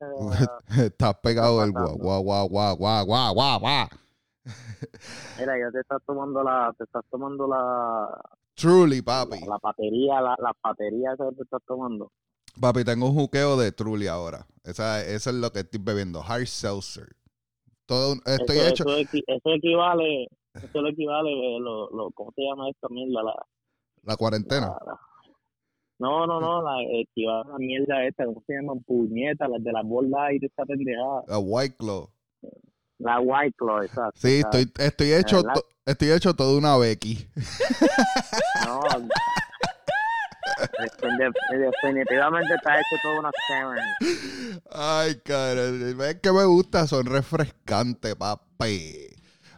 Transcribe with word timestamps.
llegamos. 0.00 0.48
Estás 0.78 1.14
pegado 1.22 1.60
del 1.60 1.72
guau, 1.72 1.96
guau, 1.96 2.22
guau, 2.22 2.48
guau, 2.48 2.76
guau, 2.76 3.06
guau, 3.06 3.34
guau, 3.34 3.60
guau. 3.60 3.88
Mira, 5.38 5.58
ya 5.58 5.70
te 5.72 5.80
estás 5.80 6.02
tomando 6.06 6.42
la, 6.42 6.74
te 6.76 6.84
estás 6.84 7.04
tomando 7.10 7.46
la, 7.46 8.08
Truly, 8.54 9.02
papi. 9.02 9.40
la, 9.40 9.46
la 9.46 9.58
batería, 9.62 10.20
la, 10.20 10.36
la 10.38 10.52
batería 10.62 11.12
esa 11.14 11.28
que 11.30 11.36
te 11.36 11.42
estás 11.42 11.62
tomando. 11.66 12.10
Papi, 12.60 12.84
tengo 12.84 13.06
un 13.08 13.14
juqueo 13.14 13.56
de 13.56 13.72
Truly 13.72 14.08
ahora. 14.08 14.46
Esa, 14.64 15.02
es 15.04 15.26
lo 15.26 15.50
que 15.52 15.60
estoy 15.60 15.80
bebiendo. 15.82 16.22
Hard 16.22 16.46
seltzer. 16.46 17.08
Todo, 17.86 18.14
estoy 18.26 18.58
eso, 18.58 18.68
hecho. 18.68 18.84
Eso, 18.84 19.08
eso 19.26 19.50
equivale, 19.54 20.28
eso 20.54 20.82
le 20.82 20.90
equivale, 20.90 21.30
eh, 21.32 21.58
lo, 21.60 21.90
lo, 21.90 22.10
¿cómo 22.10 22.32
se 22.34 22.42
llama 22.42 22.68
esta 22.68 22.88
mierda? 22.88 23.22
La, 23.22 23.46
La 24.02 24.16
cuarentena. 24.16 24.66
la- 24.68 24.92
la- 24.92 25.00
no, 26.02 26.26
no, 26.26 26.40
no, 26.40 26.62
la 26.62 26.82
equivale 27.00 27.44
a 27.48 27.52
la 27.52 27.58
mierda 27.58 28.04
esta, 28.04 28.24
¿cómo 28.26 28.42
se 28.46 28.54
llama? 28.54 28.74
Puñeta, 28.86 29.46
las 29.48 29.62
de 29.62 29.72
la 29.72 29.82
bola 29.82 30.32
y 30.32 30.38
de 30.40 30.46
esta 30.48 30.64
pendejada. 30.66 31.22
La 31.28 31.38
White 31.38 31.76
Claw. 31.78 32.08
La 32.98 33.20
White 33.20 33.54
Claw, 33.56 33.82
exacto. 33.82 34.12
Sí, 34.20 34.36
exacto. 34.36 34.58
estoy, 34.58 34.86
estoy 34.86 35.12
hecho, 35.12 35.42
estoy 35.86 36.10
hecho 36.10 36.34
todo 36.34 36.58
una 36.58 36.76
Becky. 36.76 37.26
No. 38.66 38.80
Defini- 40.78 41.32
Definitivamente 41.82 42.54
está 42.54 42.74
hecho 42.76 42.96
todo 43.02 43.18
una 43.20 43.30
scammer. 43.44 44.60
Ay, 44.70 45.14
cara, 45.24 45.62
es 46.10 46.20
que 46.20 46.32
me 46.32 46.44
gusta, 46.44 46.86
son 46.86 47.06
refrescantes, 47.06 48.14
papi. 48.16 49.08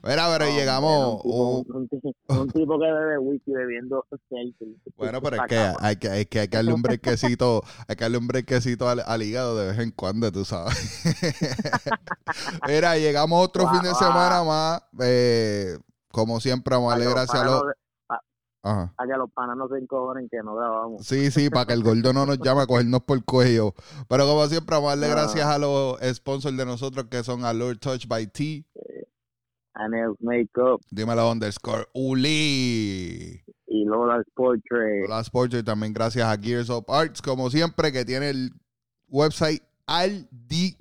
Mira, 0.06 0.28
pero 0.30 0.44
No, 0.50 0.56
llegamos. 0.56 1.20
hombre, 1.24 1.76
un- 1.78 1.88
tipo- 1.88 2.08
un 2.08 2.12
tipo- 2.12 2.40
un 2.42 2.50
tipo 2.50 2.78
que 2.78 2.86
bebe 2.86 3.18
whisky 3.18 3.52
bebiendo 3.52 4.04
seltzer. 4.28 4.68
bueno, 4.96 5.22
pero 5.22 5.36
es 5.36 5.42
que 5.48 5.56
hay 5.80 5.96
que, 5.96 6.08
hay 6.10 6.26
que, 6.26 6.40
hay 6.40 6.48
que 6.48 6.56
darle 6.56 6.72
un 6.74 6.82
brequecito, 6.82 7.62
hay 7.88 7.96
que 7.96 8.04
darle 8.04 8.18
un 8.18 8.26
brequecito 8.26 8.88
al, 8.88 9.00
al 9.06 9.22
hígado 9.22 9.56
de 9.56 9.68
vez 9.68 9.78
en 9.78 9.90
cuando, 9.92 10.30
tú 10.30 10.44
sabes. 10.44 10.74
Mira, 12.68 12.96
llegamos 12.98 13.42
otro 13.44 13.68
fin 13.70 13.82
de 13.82 13.94
semana 13.94 14.42
más. 14.44 14.82
eh, 15.00 15.78
como 16.10 16.38
siempre, 16.40 16.74
vamos 16.74 16.92
a 16.92 16.96
darle 16.98 17.10
gracias 17.12 17.42
a 17.42 17.44
los. 17.44 17.62
Ajá. 18.66 18.94
que 18.96 19.18
los 19.18 19.30
panas 19.30 19.58
no 19.58 19.68
se 19.68 19.76
encojonen 19.76 20.26
que 20.30 20.38
no 20.42 20.54
grabamos. 20.54 21.04
Sí, 21.06 21.30
sí, 21.30 21.50
para 21.50 21.66
que 21.66 21.74
el 21.74 21.82
gordo 21.82 22.14
no 22.14 22.24
nos 22.24 22.38
llame 22.38 22.62
a 22.62 22.66
cogernos 22.66 23.02
por 23.02 23.18
el 23.18 23.24
cuello. 23.24 23.74
Pero 24.08 24.26
como 24.26 24.46
siempre, 24.46 24.74
vamos 24.76 24.88
a 24.88 24.96
darle 24.96 25.06
Ah. 25.06 25.10
gracias 25.16 25.46
a 25.46 25.58
los 25.58 25.98
sponsors 26.14 26.56
de 26.56 26.64
nosotros 26.64 27.04
que 27.10 27.22
son 27.22 27.44
Allure 27.44 27.76
Touch 27.76 28.06
by 28.06 28.26
T. 28.28 28.64
Anel 29.74 30.14
Makeup 30.20 30.80
Dímelo 30.90 31.30
underscore 31.30 31.86
Uli. 31.94 33.42
y 33.66 33.84
Lola 33.84 34.20
Sport 34.28 34.60
Trade. 34.68 35.08
Las 35.08 35.26
Sports 35.26 35.54
y 35.54 35.62
también 35.62 35.92
gracias 35.92 36.26
a 36.26 36.36
Gears 36.40 36.70
of 36.70 36.84
Arts, 36.88 37.20
como 37.20 37.50
siempre, 37.50 37.90
que 37.92 38.04
tiene 38.04 38.30
el 38.30 38.50
website 39.08 39.62
al 39.86 40.28
día. 40.30 40.76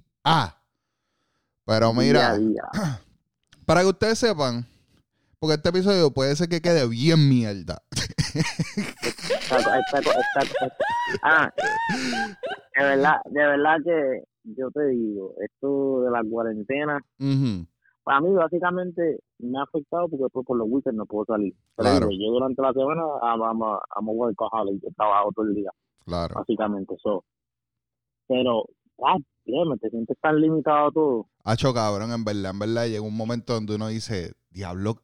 Pero 1.65 1.93
mira, 1.93 2.19
Día 2.19 2.29
a 2.31 2.37
día. 2.37 2.99
para 3.65 3.81
que 3.81 3.87
ustedes 3.87 4.19
sepan, 4.19 4.65
porque 5.39 5.55
este 5.55 5.69
episodio 5.69 6.11
puede 6.11 6.35
ser 6.35 6.47
que 6.49 6.61
quede 6.61 6.87
bien 6.87 7.27
mierda. 7.29 7.81
Esta 8.35 9.79
esta 9.79 9.99
esta 9.99 10.75
Ah, 11.23 11.51
de 12.77 12.83
verdad, 12.85 13.15
de 13.25 13.39
verdad 13.45 13.75
que 13.83 14.23
yo 14.55 14.69
te 14.71 14.85
digo, 14.87 15.35
esto 15.41 16.01
de 16.03 16.11
la 16.11 16.21
cuarentena, 16.29 16.99
Ujú, 17.19 17.65
para 18.03 18.21
mí 18.21 18.31
básicamente 18.33 19.19
me 19.39 19.57
ha 19.59 19.63
afectado 19.63 20.07
porque 20.09 20.23
después 20.23 20.45
por 20.45 20.57
los 20.57 20.67
weekends 20.69 20.97
no 20.97 21.05
puedo 21.05 21.25
salir. 21.25 21.53
Claro. 21.75 22.07
yo 22.11 22.31
durante 22.31 22.61
la 22.61 22.73
semana 22.73 23.03
vamos 23.21 23.79
a 23.89 23.99
workaholic, 24.01 24.81
yo 24.81 24.89
trabajo 24.95 25.31
todo 25.35 25.45
el 25.45 25.55
día, 25.55 25.71
Claro. 26.05 26.35
básicamente 26.35 26.93
eso. 26.95 27.23
Pero, 28.27 28.65
ah, 29.05 29.17
damn, 29.45 29.77
te 29.79 29.89
sientes 29.89 30.17
tan 30.21 30.39
limitado 30.39 30.91
todo. 30.91 31.27
Hacho 31.43 31.73
cabrón, 31.73 32.11
en 32.11 32.23
verdad, 32.23 32.51
en 32.51 32.59
verdad, 32.59 32.85
llega 32.87 33.01
un 33.01 33.15
momento 33.17 33.53
donde 33.53 33.75
uno 33.75 33.87
dice, 33.87 34.33
diablo, 34.49 34.95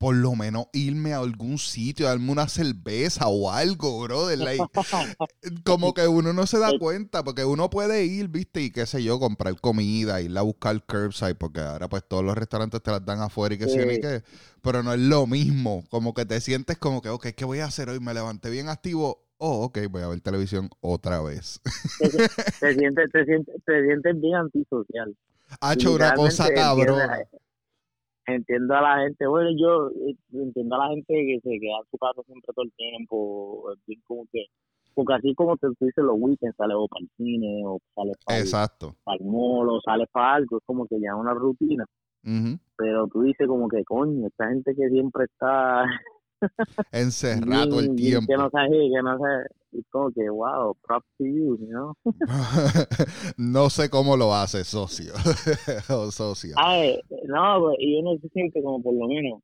por 0.00 0.16
lo 0.16 0.34
menos 0.34 0.64
irme 0.72 1.12
a 1.12 1.18
algún 1.18 1.58
sitio, 1.58 2.06
darme 2.06 2.32
una 2.32 2.48
cerveza 2.48 3.28
o 3.28 3.50
algo, 3.52 4.00
brother. 4.00 4.38
like, 4.38 4.64
como 5.62 5.92
que 5.92 6.08
uno 6.08 6.32
no 6.32 6.46
se 6.46 6.58
da 6.58 6.72
cuenta, 6.72 7.22
porque 7.22 7.44
uno 7.44 7.68
puede 7.68 8.06
ir, 8.06 8.28
viste, 8.28 8.62
y 8.62 8.70
qué 8.70 8.86
sé 8.86 9.02
yo, 9.02 9.20
comprar 9.20 9.60
comida, 9.60 10.22
ir 10.22 10.38
a 10.38 10.40
buscar 10.40 10.82
curbside, 10.86 11.34
porque 11.34 11.60
ahora 11.60 11.86
pues 11.90 12.02
todos 12.08 12.24
los 12.24 12.34
restaurantes 12.34 12.82
te 12.82 12.90
las 12.90 13.04
dan 13.04 13.20
afuera 13.20 13.54
y 13.54 13.58
qué 13.58 13.68
sé 13.68 13.80
yo 13.80 13.84
ni 13.84 13.98
qué. 13.98 14.22
Pero 14.62 14.82
no 14.82 14.94
es 14.94 15.00
lo 15.00 15.26
mismo, 15.26 15.84
como 15.90 16.14
que 16.14 16.24
te 16.24 16.40
sientes 16.40 16.78
como 16.78 17.02
que, 17.02 17.10
ok, 17.10 17.26
¿qué 17.36 17.44
voy 17.44 17.58
a 17.58 17.66
hacer 17.66 17.90
hoy? 17.90 18.00
Me 18.00 18.14
levanté 18.14 18.48
bien 18.48 18.70
activo. 18.70 19.26
Oh, 19.36 19.64
ok, 19.64 19.80
voy 19.90 20.00
a 20.02 20.08
ver 20.08 20.22
televisión 20.22 20.70
otra 20.80 21.20
vez. 21.20 21.60
te 21.98 22.08
sientes, 22.74 23.12
te 23.12 23.24
sientes, 23.26 23.54
te 23.66 23.84
sientes 23.84 24.18
bien 24.18 24.34
antisocial. 24.36 25.14
Ha 25.60 25.74
hecho 25.74 25.92
una 25.92 26.14
cosa 26.14 26.48
entiende- 26.48 27.26
Entiendo 28.26 28.74
a 28.74 28.82
la 28.82 29.02
gente, 29.02 29.26
bueno, 29.26 29.50
yo 29.58 29.88
eh, 30.08 30.16
entiendo 30.32 30.76
a 30.76 30.86
la 30.86 30.94
gente 30.94 31.14
que 31.14 31.40
se 31.42 31.58
queda 31.58 31.78
en 31.78 31.90
su 31.90 31.98
casa 31.98 32.22
siempre 32.26 32.52
todo 32.54 32.64
el 32.64 32.72
tiempo, 32.72 33.64
como 34.06 34.24
que, 34.32 34.46
porque 34.94 35.14
así 35.14 35.34
como 35.34 35.56
te 35.56 35.68
dices 35.80 36.04
los 36.04 36.16
weekends, 36.18 36.56
sales 36.56 36.76
o 36.78 36.86
para 36.86 37.02
el 37.02 37.10
cine, 37.16 37.62
o 37.64 37.78
sales 37.94 38.16
para 38.24 38.38
el, 38.38 38.44
Exacto. 38.44 38.94
para 39.04 39.16
el 39.18 39.24
mall, 39.24 39.68
o 39.70 39.80
sales 39.80 40.08
para 40.12 40.34
algo, 40.34 40.58
es 40.58 40.64
como 40.64 40.86
que 40.86 41.00
ya 41.00 41.16
una 41.16 41.34
rutina, 41.34 41.84
pero 42.76 43.08
tú 43.08 43.22
dices 43.22 43.48
como 43.48 43.68
que, 43.68 43.82
coño, 43.84 44.26
esta 44.26 44.48
gente 44.48 44.74
que 44.74 44.88
siempre 44.90 45.24
está 45.24 45.84
Encerrado 46.92 47.80
el 47.80 47.94
tiempo. 47.94 48.26
que 48.26 48.36
no 48.36 48.50
sabe, 48.50 48.70
que 48.70 49.02
no 49.02 49.18
sabe, 49.18 49.44
es 49.72 49.84
como 49.90 50.10
que, 50.12 50.28
wow, 50.28 50.74
props 50.86 51.06
to 51.18 51.24
you, 51.24 51.56
you 51.58 51.66
know? 51.68 51.94
no 53.36 53.70
sé 53.70 53.88
cómo 53.90 54.16
lo 54.16 54.34
hace, 54.34 54.64
socio. 54.64 55.12
o 55.88 56.10
socia. 56.10 56.54
Ay, 56.58 57.00
no, 57.26 57.60
pues, 57.60 57.76
y 57.80 58.00
uno 58.00 58.18
se 58.20 58.28
siente 58.30 58.62
como 58.62 58.82
por 58.82 58.94
lo 58.94 59.06
menos, 59.06 59.40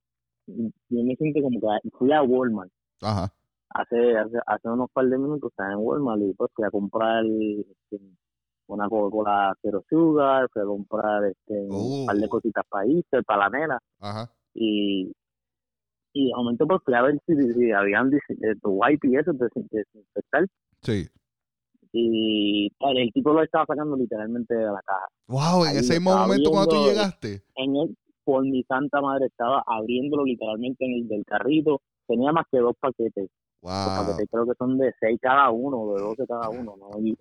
yo 0.47 1.03
me 1.05 1.15
siento 1.17 1.41
como 1.43 1.61
que 1.61 1.91
fui 1.99 2.13
a 2.13 2.23
Walmart 2.23 2.71
Ajá. 3.03 3.33
hace, 3.71 4.17
hace, 4.17 4.37
hace 4.47 4.69
unos 4.69 4.91
par 4.93 5.07
de 5.07 5.19
minutos 5.19 5.51
estaba 5.51 5.73
en 5.73 5.79
Walmart 5.79 6.21
y 6.23 6.33
pues 6.35 6.51
fui 6.55 6.65
a 6.65 6.71
comprar 6.71 7.25
este, 7.27 8.01
una 8.69 8.89
Coca-Cola 8.89 9.55
Zero 9.63 9.85
Sugar, 9.89 10.49
fui 10.53 10.63
a 10.63 10.67
comprar 10.67 11.25
este, 11.25 11.67
Uh. 11.69 12.01
un 12.03 12.07
par 12.07 12.17
de 12.17 12.29
cositas 12.29 12.65
para 12.69 12.87
Easter, 12.87 13.25
para 13.25 13.49
la 13.49 13.59
nena 13.59 13.79
Ajá. 14.01 14.31
y 14.55 15.13
y 16.19 16.29
de 16.29 16.35
momento 16.35 16.67
pues 16.67 16.81
fui 16.85 16.95
a 16.95 17.03
ver 17.03 17.19
si, 17.27 17.35
si 17.53 17.71
habían 17.73 18.11
eh, 18.15 18.55
wipe 18.65 19.09
y 19.09 19.17
eso 19.17 19.33
de 19.35 19.49
desinfectar 19.71 20.47
Sí. 20.83 21.09
y 21.93 22.71
el 22.81 23.13
tipo 23.13 23.33
lo 23.33 23.43
estaba 23.43 23.65
sacando 23.67 23.97
literalmente 23.97 24.55
de 24.55 24.65
la 24.67 24.81
caja 24.85 25.07
Wow, 25.29 25.65
en 25.65 25.71
Ahí 25.73 25.77
ese 25.79 26.01
momento 26.01 26.51
cuando 26.51 26.71
tú 26.71 26.77
llegaste. 26.85 27.43
en 27.57 27.77
él 27.77 27.97
por 28.25 28.45
mi 28.45 28.63
santa 28.65 29.01
madre 29.01 29.27
estaba 29.27 29.63
abriéndolo 29.67 30.25
literalmente 30.25 30.85
en 30.85 30.93
el 31.03 31.09
del 31.09 31.25
carrito 31.25 31.81
tenía 32.07 32.33
más 32.33 32.45
que 32.51 32.59
dos 32.59 32.75
paquetes 32.81 33.29
los 33.63 33.63
Wow. 33.63 33.95
paquetes 33.97 34.29
creo 34.31 34.47
que 34.47 34.55
son 34.59 34.79
de 34.79 34.93
seis 35.01 35.19
cada 35.21 35.51
uno 35.51 35.93
de 35.95 36.01
doce 36.01 36.27
cada 36.27 36.49
uno 36.51 36.77
no 36.79 36.91
y 37.01 37.17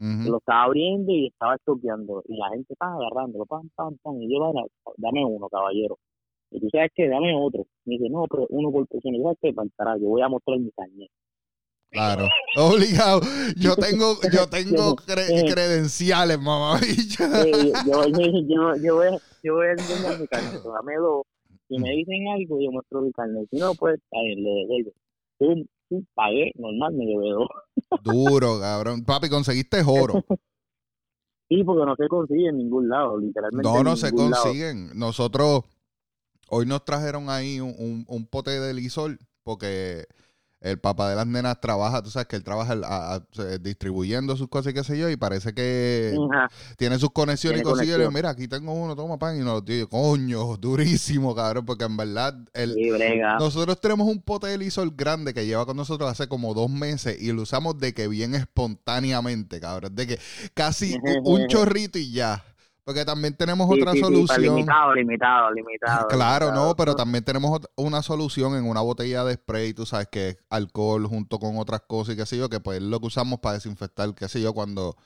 Ujú. 0.00 0.30
lo 0.30 0.38
estaba 0.38 0.62
abriendo 0.64 1.10
y 1.12 1.26
estaba 1.26 1.56
estoqueando 1.56 2.22
y 2.28 2.36
la 2.36 2.50
gente 2.50 2.72
estaba 2.72 2.94
agarrándolo 2.96 3.44
pam 3.46 3.68
pam 3.74 3.96
pam 4.02 4.22
y 4.22 4.32
yo 4.32 4.38
"Vaya, 4.40 4.64
dame 4.96 5.24
uno 5.24 5.48
caballero 5.48 5.98
y 6.50 6.60
tú 6.60 6.68
sabes 6.72 6.90
que 6.94 7.08
dame 7.08 7.34
otro 7.36 7.66
me 7.84 7.96
dice 7.96 8.08
no 8.10 8.24
pero 8.30 8.46
uno 8.50 8.70
por 8.72 8.86
persona 8.88 9.18
yo 9.18 9.34
que 9.40 9.52
para 9.52 9.96
yo 9.98 10.08
voy 10.08 10.22
a 10.22 10.28
mostrar 10.28 10.58
mi 10.58 10.70
carnet 10.72 11.10
Claro. 11.90 12.28
Obligado. 12.56 13.20
Yo 13.56 13.74
tengo, 13.76 14.16
yo 14.30 14.46
tengo 14.50 14.94
cre- 14.96 15.50
credenciales, 15.50 16.38
mamá. 16.38 16.78
Sí, 16.80 17.16
yo, 17.16 18.04
yo, 18.06 18.26
yo, 18.46 18.76
yo 18.82 18.94
voy, 18.96 19.06
a- 19.06 19.18
yo 19.42 19.54
voy 19.54 19.66
a 19.68 19.72
enseñar 19.72 20.18
mi 20.18 20.26
carnet 20.28 20.62
dame 20.62 20.96
dos 20.96 21.22
si 21.66 21.78
me 21.78 21.90
dicen 21.92 22.28
algo 22.28 22.60
yo 22.60 22.70
muestro 22.72 23.00
mi 23.00 23.10
carnet 23.12 23.46
si 23.50 23.56
no 23.56 23.74
pues 23.74 23.98
le 24.12 24.50
devuelvo 24.50 24.92
Pum, 25.38 25.64
pum, 25.88 26.04
pagué 26.14 26.52
normal 26.56 26.92
me 26.94 27.06
llevé 27.06 27.30
dos 27.30 27.48
Duro, 28.02 28.60
cabrón. 28.60 29.04
Papi, 29.04 29.28
conseguiste 29.30 29.82
oro. 29.86 30.22
sí 31.48 31.64
porque 31.64 31.86
no 31.86 31.96
se 31.96 32.06
consigue 32.08 32.48
en 32.48 32.58
ningún 32.58 32.88
lado 32.88 33.18
literalmente 33.18 33.66
No, 33.68 33.82
no 33.82 33.96
se 33.96 34.10
lado. 34.12 34.42
consiguen. 34.44 34.90
Nosotros, 34.98 35.62
hoy 36.48 36.66
nos 36.66 36.84
trajeron 36.84 37.30
ahí 37.30 37.60
un, 37.60 37.74
un- 37.78 38.04
un 38.08 38.26
pote 38.26 38.58
de 38.60 38.74
lisol 38.74 39.18
porque 39.42 40.06
el 40.60 40.80
papá 40.80 41.08
de 41.08 41.14
las 41.14 41.26
nenas 41.26 41.60
trabaja, 41.60 42.02
tú 42.02 42.10
sabes 42.10 42.26
que 42.26 42.34
él 42.34 42.42
trabaja 42.42 42.74
a- 42.84 43.14
a- 43.14 43.58
distribuyendo 43.60 44.36
sus 44.36 44.48
cosas 44.48 44.72
y 44.72 44.74
qué 44.74 44.82
sé 44.82 44.98
yo, 44.98 45.08
y 45.08 45.16
parece 45.16 45.54
que 45.54 46.16
Ajá. 46.32 46.50
tiene 46.76 46.98
sus 46.98 47.10
conexiones 47.12 47.60
y 47.60 47.62
Tiene 47.62 47.70
consigue, 47.76 47.92
conexión. 47.92 48.14
mira, 48.14 48.30
aquí 48.30 48.48
tengo 48.48 48.72
uno, 48.72 48.96
toma 48.96 49.18
pan, 49.20 49.36
y 49.40 49.44
nos 49.44 49.64
digo, 49.64 49.88
coño, 49.88 50.56
durísimo, 50.60 51.32
cabrón, 51.36 51.64
porque 51.64 51.84
en 51.84 51.96
verdad, 51.96 52.34
el, 52.54 52.74
Sí, 52.74 52.90
nosotros 53.38 53.80
tenemos 53.80 54.08
un 54.08 54.20
pote 54.20 54.48
de 54.48 54.58
lisol 54.58 54.92
grande 54.96 55.32
que 55.32 55.46
lleva 55.46 55.64
con 55.64 55.76
nosotros 55.76 56.10
hace 56.10 56.26
como 56.26 56.52
dos 56.54 56.68
meses 56.68 57.22
y 57.22 57.30
lo 57.32 57.42
usamos 57.42 57.78
de 57.78 57.94
que 57.94 58.08
bien 58.08 58.34
espontáneamente, 58.34 59.60
cabrón, 59.60 59.94
de 59.94 60.06
que 60.08 60.18
casi 60.54 60.92
un 61.24 61.46
chorrito 61.48 61.98
y 62.00 62.10
ya. 62.10 62.44
Porque 62.88 63.04
también 63.04 63.34
tenemos 63.36 63.68
Sí, 63.68 63.74
otra 63.82 63.92
sí, 63.92 63.98
sí, 63.98 64.04
solución. 64.04 64.40
limitado, 64.40 64.94
limitado, 64.94 65.50
limitado. 65.52 66.08
Claro, 66.08 66.46
limitado. 66.46 66.68
no, 66.68 66.74
pero 66.76 66.96
también 66.96 67.22
tenemos 67.22 67.60
una 67.76 68.02
solución 68.02 68.56
en 68.56 68.64
una 68.64 68.80
botella 68.80 69.24
de 69.24 69.34
spray, 69.34 69.74
tú 69.74 69.84
sabes 69.84 70.08
que 70.10 70.28
es 70.30 70.36
alcohol 70.48 71.06
junto 71.06 71.38
con 71.38 71.58
otras 71.58 71.82
cosas 71.86 72.14
y 72.14 72.16
qué 72.16 72.24
sé 72.24 72.38
yo, 72.38 72.48
que 72.48 72.60
pues 72.60 72.78
es 72.78 72.82
lo 72.84 72.98
que 72.98 73.06
usamos 73.08 73.40
para 73.40 73.54
desinfectar, 73.56 74.14
qué 74.14 74.26
sé 74.28 74.40
yo, 74.40 74.54
cuando, 74.54 74.96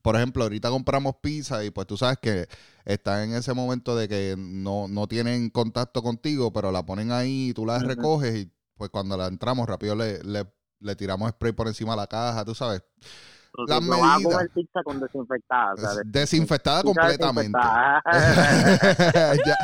por 0.00 0.16
ejemplo, 0.16 0.44
ahorita 0.44 0.70
compramos 0.70 1.16
pizza 1.20 1.62
y 1.62 1.70
pues 1.70 1.86
tú 1.86 1.98
sabes 1.98 2.16
que 2.22 2.48
están 2.86 3.24
en 3.30 3.34
ese 3.34 3.52
momento 3.52 3.94
de 3.94 4.08
que 4.08 4.34
no, 4.38 4.88
no 4.88 5.06
tienen 5.06 5.50
contacto 5.50 6.02
contigo, 6.02 6.54
pero 6.54 6.72
la 6.72 6.86
ponen 6.86 7.12
ahí 7.12 7.50
y 7.50 7.52
tú 7.54 7.66
la 7.66 7.78
recoges 7.80 8.34
y 8.34 8.50
pues 8.78 8.88
cuando 8.90 9.14
la 9.18 9.26
entramos 9.26 9.68
rápido 9.68 9.94
le, 9.94 10.22
le, 10.24 10.46
le 10.80 10.96
tiramos 10.96 11.30
spray 11.32 11.52
por 11.52 11.68
encima 11.68 11.92
de 11.92 11.96
la 11.98 12.06
caja, 12.06 12.46
tú 12.46 12.54
sabes. 12.54 12.82
Las 13.66 13.82
no 13.82 13.98
vas 13.98 14.00
a 14.00 14.18
medidas. 14.18 14.32
comer 14.34 14.50
pizza 14.54 14.82
con 14.84 15.00
desinfectada. 15.00 15.72
o 15.74 15.76
sea, 15.76 15.94
de- 15.94 16.02
Desinfectada 16.06 16.82
completamente. 16.82 17.58
desinfectada. 17.58 18.02
ya, 19.46 19.56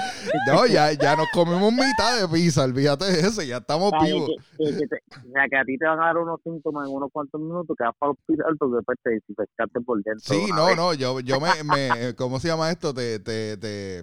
no, 0.52 0.66
ya, 0.66 0.92
ya 0.92 1.16
nos 1.16 1.26
comimos 1.32 1.72
mitad 1.72 2.20
de 2.20 2.28
pizza, 2.28 2.64
olvídate 2.64 3.04
de 3.06 3.20
eso, 3.20 3.42
ya 3.42 3.58
estamos 3.58 3.92
vivos. 4.02 4.30
que- 4.58 4.64
que- 4.64 4.76
que 4.78 4.86
te- 4.86 5.02
o 5.28 5.32
sea, 5.32 5.48
que 5.50 5.56
a 5.56 5.64
ti 5.64 5.78
te 5.78 5.86
van 5.86 6.00
a 6.00 6.06
dar 6.06 6.18
unos 6.18 6.40
síntomas 6.42 6.88
en 6.88 6.94
unos 6.94 7.10
cuantos 7.12 7.40
minutos 7.40 7.76
que 7.76 7.84
vas 7.84 7.94
para 7.98 8.12
el 8.12 8.18
hospital 8.18 8.56
porque 8.58 8.76
después 8.76 8.98
te 9.02 9.10
desinfectaste 9.10 9.80
por 9.80 10.02
dentro. 10.02 10.34
Sí, 10.34 10.46
no, 10.54 10.66
vez. 10.66 10.76
no, 10.76 10.94
yo, 10.94 11.20
yo 11.20 11.38
me, 11.40 11.50
me, 11.64 12.14
¿cómo 12.14 12.38
se 12.40 12.48
llama 12.48 12.70
esto? 12.70 12.92
Te, 12.94 13.18
te, 13.20 13.56
te, 13.56 14.02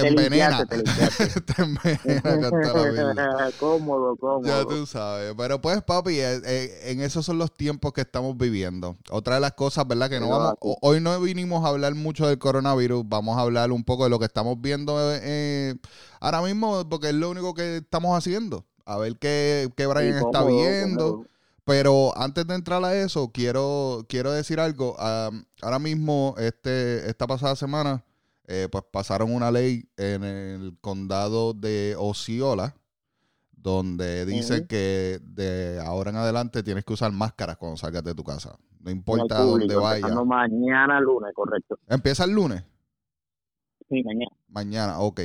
te 0.00 0.08
Te 0.14 0.24
envenena. 0.24 0.64
limpiaste, 0.64 0.66
te 0.66 0.76
limpiaste. 0.78 1.40
te 1.42 1.62
envenena 1.62 2.50
con 2.50 2.62
toda 2.62 2.92
la 2.92 3.12
vida. 3.12 3.50
cómodo, 3.58 4.16
cómodo. 4.20 4.42
Ya 4.46 4.64
tú 4.64 4.86
sabes. 4.86 5.34
Pero 5.36 5.60
pues, 5.60 5.82
papi, 5.82 6.18
eh, 6.20 6.40
eh, 6.44 6.80
en 6.92 7.00
esos 7.00 7.24
son 7.26 7.38
los 7.38 7.52
tiempos 7.54 7.92
que 7.92 8.00
estamos 8.02 8.36
viviendo. 8.36 8.96
Otra 9.10 9.36
de 9.36 9.40
las 9.40 9.52
cosas, 9.52 9.86
¿verdad? 9.86 10.10
Que 10.10 10.20
no 10.20 10.28
vamos, 10.28 10.54
hoy 10.60 11.00
no 11.00 11.20
vinimos 11.20 11.64
a 11.64 11.68
hablar 11.68 11.94
mucho 11.94 12.26
del 12.26 12.38
coronavirus. 12.38 13.04
Vamos 13.06 13.36
a 13.38 13.42
hablar 13.42 13.72
un 13.72 13.84
poco 13.84 14.04
de 14.04 14.10
lo 14.10 14.18
que 14.18 14.26
estamos 14.26 14.60
viendo 14.60 14.96
eh, 15.00 15.74
ahora 16.20 16.42
mismo, 16.42 16.88
porque 16.88 17.08
es 17.08 17.14
lo 17.14 17.30
único 17.30 17.54
que 17.54 17.78
estamos 17.78 18.16
haciendo. 18.16 18.64
A 18.84 18.96
ver 18.98 19.16
qué, 19.18 19.68
qué 19.76 19.86
Brian 19.86 20.18
Sí, 20.18 20.24
está 20.26 20.40
cómodo, 20.40 20.56
viendo. 20.56 21.10
cómodo. 21.12 21.28
Pero 21.64 22.16
antes 22.16 22.46
de 22.46 22.54
entrar 22.54 22.82
a 22.82 22.94
eso, 22.96 23.30
quiero, 23.30 24.06
quiero 24.08 24.32
decir 24.32 24.58
algo. 24.58 24.98
Am, 24.98 25.44
ahora 25.60 25.78
mismo, 25.78 26.34
este, 26.38 27.06
esta 27.10 27.26
pasada 27.26 27.56
semana, 27.56 28.02
eh, 28.50 28.66
pues 28.72 28.82
pasaron 28.90 29.34
una 29.34 29.50
ley 29.50 29.84
en 29.98 30.24
el 30.24 30.78
condado 30.80 31.52
de 31.52 31.94
Osceola, 31.98 32.74
donde 33.52 34.24
dice 34.24 34.66
que 34.66 35.20
de 35.22 35.78
ahora 35.84 36.10
en 36.10 36.16
adelante 36.16 36.62
tienes 36.62 36.82
que 36.84 36.94
usar 36.94 37.12
máscaras 37.12 37.58
cuando 37.58 37.76
salgas 37.76 38.02
de 38.04 38.14
tu 38.14 38.24
casa. 38.24 38.58
No 38.80 38.90
importa 38.90 39.40
dónde 39.40 39.76
vayas. 39.76 40.10
mañana 40.24 40.98
lunes, 40.98 41.34
correcto. 41.34 41.78
Empieza 41.88 42.24
el 42.24 42.30
lunes. 42.30 42.64
Sí, 43.90 44.02
mañana. 44.02 44.30
Mañana, 44.48 45.00
ok. 45.00 45.20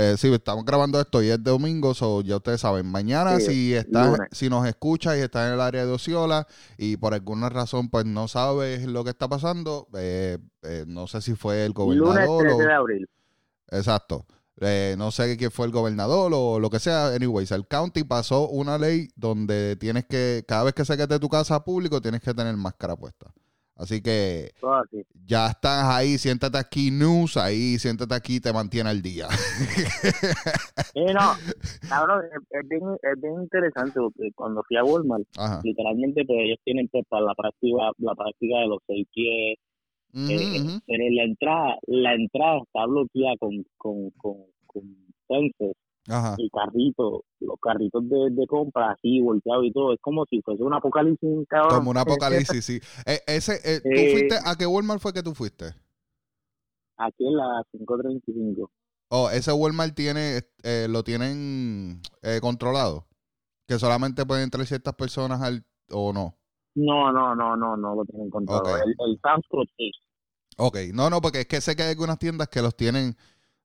Eh, 0.00 0.16
sí, 0.16 0.32
estamos 0.32 0.64
grabando 0.64 0.98
esto 0.98 1.22
y 1.22 1.28
es 1.28 1.42
domingo, 1.42 1.92
so 1.92 2.22
ya 2.22 2.36
ustedes 2.36 2.62
saben. 2.62 2.86
Mañana, 2.86 3.38
Sí, 3.38 3.46
si 3.46 3.74
estás, 3.74 4.06
lunes. 4.06 4.28
si 4.32 4.48
nos 4.48 4.66
escuchas 4.66 5.18
y 5.18 5.20
estás 5.20 5.48
en 5.48 5.54
el 5.54 5.60
área 5.60 5.84
de 5.84 5.92
Osceola 5.92 6.46
y 6.78 6.96
por 6.96 7.12
alguna 7.12 7.50
razón 7.50 7.90
pues 7.90 8.06
no 8.06 8.26
sabes 8.26 8.86
lo 8.86 9.04
que 9.04 9.10
está 9.10 9.28
pasando, 9.28 9.88
eh, 9.94 10.38
eh, 10.62 10.84
no 10.86 11.06
sé 11.06 11.20
si 11.20 11.34
fue 11.34 11.66
el 11.66 11.74
Lunes 11.76 11.98
gobernador 11.98 12.42
13 12.44 12.54
o... 12.54 12.58
de 12.58 12.72
abril. 12.72 13.10
Exacto. 13.68 14.24
Eh, 14.62 14.94
no 14.96 15.10
sé 15.10 15.36
quién 15.36 15.50
fue 15.50 15.66
el 15.66 15.72
gobernador 15.72 16.32
o 16.34 16.58
lo 16.58 16.70
que 16.70 16.78
sea. 16.78 17.08
Anyways, 17.08 17.50
el 17.50 17.66
county 17.66 18.04
pasó 18.04 18.48
una 18.48 18.78
ley 18.78 19.10
donde 19.16 19.76
tienes 19.76 20.06
que, 20.06 20.44
cada 20.48 20.64
vez 20.64 20.72
que 20.72 20.84
saques 20.86 21.08
de 21.08 21.18
tu 21.18 21.28
casa 21.28 21.62
público, 21.62 22.00
tienes 22.00 22.22
que 22.22 22.32
tener 22.32 22.56
máscara 22.56 22.96
puesta. 22.96 23.30
Así 23.80 24.02
que 24.02 24.50
así. 24.60 25.02
ya 25.24 25.46
estás 25.46 25.84
ahí, 25.88 26.18
siéntate 26.18 26.58
aquí, 26.58 26.90
news, 26.90 27.38
ahí, 27.38 27.78
siéntate 27.78 28.14
aquí, 28.14 28.38
te 28.38 28.52
mantiene 28.52 28.90
al 28.90 29.00
día. 29.00 29.26
Sí, 30.92 31.04
no, 31.14 31.32
cabrón, 31.88 32.24
es, 32.24 32.42
es 32.50 32.68
bien, 32.68 32.82
es 33.00 33.20
bien 33.22 33.42
interesante 33.42 34.00
porque 34.00 34.32
cuando 34.34 34.62
fui 34.66 34.76
a 34.76 34.84
Walmart, 34.84 35.22
Ajá. 35.38 35.60
literalmente 35.62 36.24
pues 36.26 36.38
ellos 36.40 36.58
tienen 36.64 36.88
pues 36.88 37.04
para 37.08 37.26
la 37.26 37.34
práctica, 37.34 37.92
la 37.98 38.14
práctica 38.14 38.58
de 38.58 38.66
los 38.66 38.78
seis 38.86 39.06
pies, 39.14 39.56
eh, 40.14 40.80
pero 40.86 41.04
la 41.12 41.22
entrada, 41.22 41.76
la 41.86 42.14
entrada 42.14 42.58
está 42.64 42.86
bloqueada 42.86 43.36
con, 43.38 43.64
con, 43.78 44.10
con, 44.10 44.34
con 44.66 44.82
fences 45.28 45.76
Ajá. 46.08 46.34
y 46.38 46.48
carritos, 46.50 47.20
los 47.40 47.56
carritos 47.60 48.08
de, 48.08 48.30
de 48.30 48.46
compra 48.46 48.92
así 48.92 49.20
volteados 49.20 49.64
y 49.64 49.72
todo, 49.72 49.92
es 49.92 50.00
como 50.00 50.24
si 50.26 50.40
fuese 50.42 50.62
un 50.62 50.74
apocalipsis, 50.74 51.46
cabrón. 51.48 51.78
Como 51.78 51.90
un 51.90 51.96
apocalipsis, 51.98 52.64
sí. 52.64 52.80
Eh, 53.06 53.20
ese, 53.26 53.60
eh, 53.64 53.80
¿Tú 53.80 53.88
Eh, 53.90 54.10
fuiste 54.12 54.36
a 54.44 54.56
qué 54.56 54.66
Walmart 54.66 55.00
fue 55.00 55.12
que 55.12 55.22
tú 55.22 55.34
fuiste? 55.34 55.66
Aquí 56.96 57.26
en 57.26 57.36
la 57.36 57.64
535. 57.72 58.70
Oh, 59.08 59.28
ese 59.30 59.52
Walmart 59.52 59.94
tiene, 59.94 60.42
eh, 60.62 60.86
lo 60.88 61.02
tienen 61.02 62.00
eh, 62.22 62.38
controlado. 62.40 63.06
Que 63.66 63.78
solamente 63.78 64.26
pueden 64.26 64.44
entrar 64.44 64.66
ciertas 64.66 64.94
personas 64.94 65.40
al, 65.42 65.64
o 65.90 66.12
no. 66.12 66.36
No, 66.74 67.12
no, 67.12 67.34
no, 67.34 67.56
no, 67.56 67.76
no 67.76 67.94
lo 67.94 68.04
tienen 68.04 68.30
controlado. 68.30 68.76
El, 68.76 68.90
el 68.98 69.18
Sam's 69.22 69.46
Club 69.48 69.66
sí. 69.76 69.90
Ok, 70.56 70.76
no, 70.92 71.08
no, 71.08 71.20
porque 71.20 71.40
es 71.40 71.46
que 71.46 71.60
sé 71.60 71.74
que 71.74 71.82
hay 71.84 71.90
algunas 71.90 72.18
tiendas 72.18 72.48
que 72.48 72.60
los 72.62 72.76
tienen, 72.76 73.16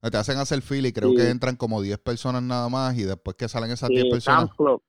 te 0.02 0.18
hacen 0.18 0.38
hacer 0.38 0.62
fila 0.62 0.88
y 0.88 0.94
creo 0.94 1.10
Sí. 1.10 1.16
que 1.18 1.30
entran 1.30 1.56
como 1.56 1.82
10 1.82 1.98
personas 2.00 2.44
nada 2.44 2.70
más 2.70 2.96
y 2.98 3.04
después 3.04 3.36
que 3.36 3.48
salen 3.50 3.72
esas 3.72 3.90
10 3.90 4.04
Sí, 4.04 4.10
personas. 4.12 4.42
Sam's 4.42 4.54
Club, 4.56 4.82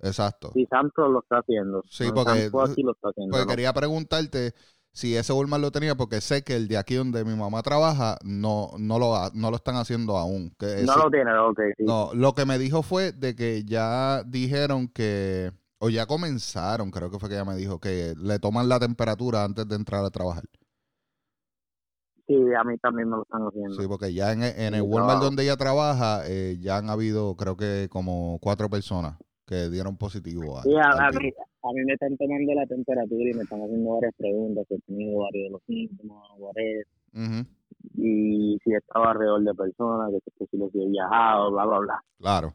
Exacto. 0.00 0.50
sí, 0.54 0.66
Sam's 0.70 0.92
Club 0.94 1.10
lo 1.12 1.20
está 1.20 1.38
haciendo. 1.38 1.82
Sí, 1.88 2.04
No, 2.08 2.14
porque- 2.14 2.50
lo 2.50 2.92
está 2.92 3.08
haciendo. 3.10 3.30
Porque 3.32 3.44
¿no? 3.44 3.46
quería 3.46 3.72
preguntarte 3.72 4.54
si 4.92 5.14
ese 5.16 5.32
Walmart 5.32 5.62
lo 5.62 5.70
tenía, 5.70 5.94
porque 5.94 6.20
sé 6.20 6.42
que 6.42 6.56
el 6.56 6.66
de 6.66 6.76
aquí 6.76 6.94
donde 6.94 7.24
mi 7.24 7.34
mamá 7.36 7.62
trabaja 7.62 8.18
no, 8.24 8.70
no, 8.78 8.98
lo, 8.98 9.14
no 9.34 9.50
lo 9.50 9.56
están 9.56 9.76
haciendo 9.76 10.16
aún. 10.16 10.50
Que 10.58 10.66
No 10.84 10.92
ese- 10.92 11.02
lo 11.04 11.10
tiene, 11.10 11.38
ok, 11.38 11.60
sí. 11.76 11.84
No, 11.84 12.10
lo 12.14 12.34
que 12.34 12.44
me 12.44 12.58
dijo 12.58 12.82
fue 12.82 13.12
de 13.12 13.36
que 13.36 13.64
ya 13.64 14.24
dijeron 14.24 14.88
que, 14.88 15.52
o 15.78 15.88
ya 15.90 16.06
comenzaron, 16.06 16.90
creo 16.90 17.10
que 17.12 17.18
fue 17.20 17.28
que 17.28 17.36
ella 17.36 17.44
me 17.44 17.54
dijo, 17.56 17.78
que 17.78 18.14
le 18.16 18.38
toman 18.40 18.68
la 18.68 18.80
temperatura 18.80 19.44
antes 19.44 19.68
de 19.68 19.76
entrar 19.76 20.04
a 20.04 20.10
trabajar. 20.10 20.44
Sí, 22.28 22.34
a 22.54 22.62
mí 22.62 22.76
también 22.76 23.08
me 23.08 23.16
lo 23.16 23.22
están 23.22 23.40
haciendo. 23.42 23.72
Sí, 23.74 23.88
porque 23.88 24.12
ya 24.12 24.32
en, 24.32 24.42
en 24.42 24.74
el 24.74 24.82
Walmart 24.82 25.20
donde 25.22 25.44
ella 25.44 25.56
trabaja, 25.56 26.22
eh, 26.26 26.58
ya 26.60 26.76
han 26.76 26.90
habido, 26.90 27.34
creo 27.36 27.56
que 27.56 27.88
como 27.90 28.38
cuatro 28.42 28.68
personas 28.68 29.16
que 29.46 29.70
dieron 29.70 29.96
positivo. 29.96 30.58
a- 30.58 30.62
Sí, 30.62 30.70
a, 30.76 31.10
mí, 31.10 31.32
a 31.62 31.72
mí 31.72 31.84
me 31.86 31.94
están 31.94 32.14
tomando 32.18 32.52
la 32.52 32.66
temperatura 32.66 33.30
y 33.30 33.34
me 33.34 33.42
están 33.44 33.62
haciendo 33.62 33.94
varias 33.94 34.14
preguntas, 34.14 34.66
si 34.68 34.74
he 34.74 34.78
tenido 34.80 35.20
varios 35.20 35.44
de 35.44 35.50
los 35.50 35.62
síntomas, 35.66 36.22
Ujú, 37.14 37.48
y 37.94 38.58
si 38.62 38.74
estaba 38.74 39.12
alrededor 39.12 39.42
de 39.42 39.54
personas, 39.54 40.10
que 40.38 40.46
si 40.50 40.56
los 40.58 40.74
he 40.74 40.86
viajado, 40.86 41.50
bla, 41.50 41.64
bla, 41.64 41.78
bla. 41.78 42.04
claro. 42.18 42.54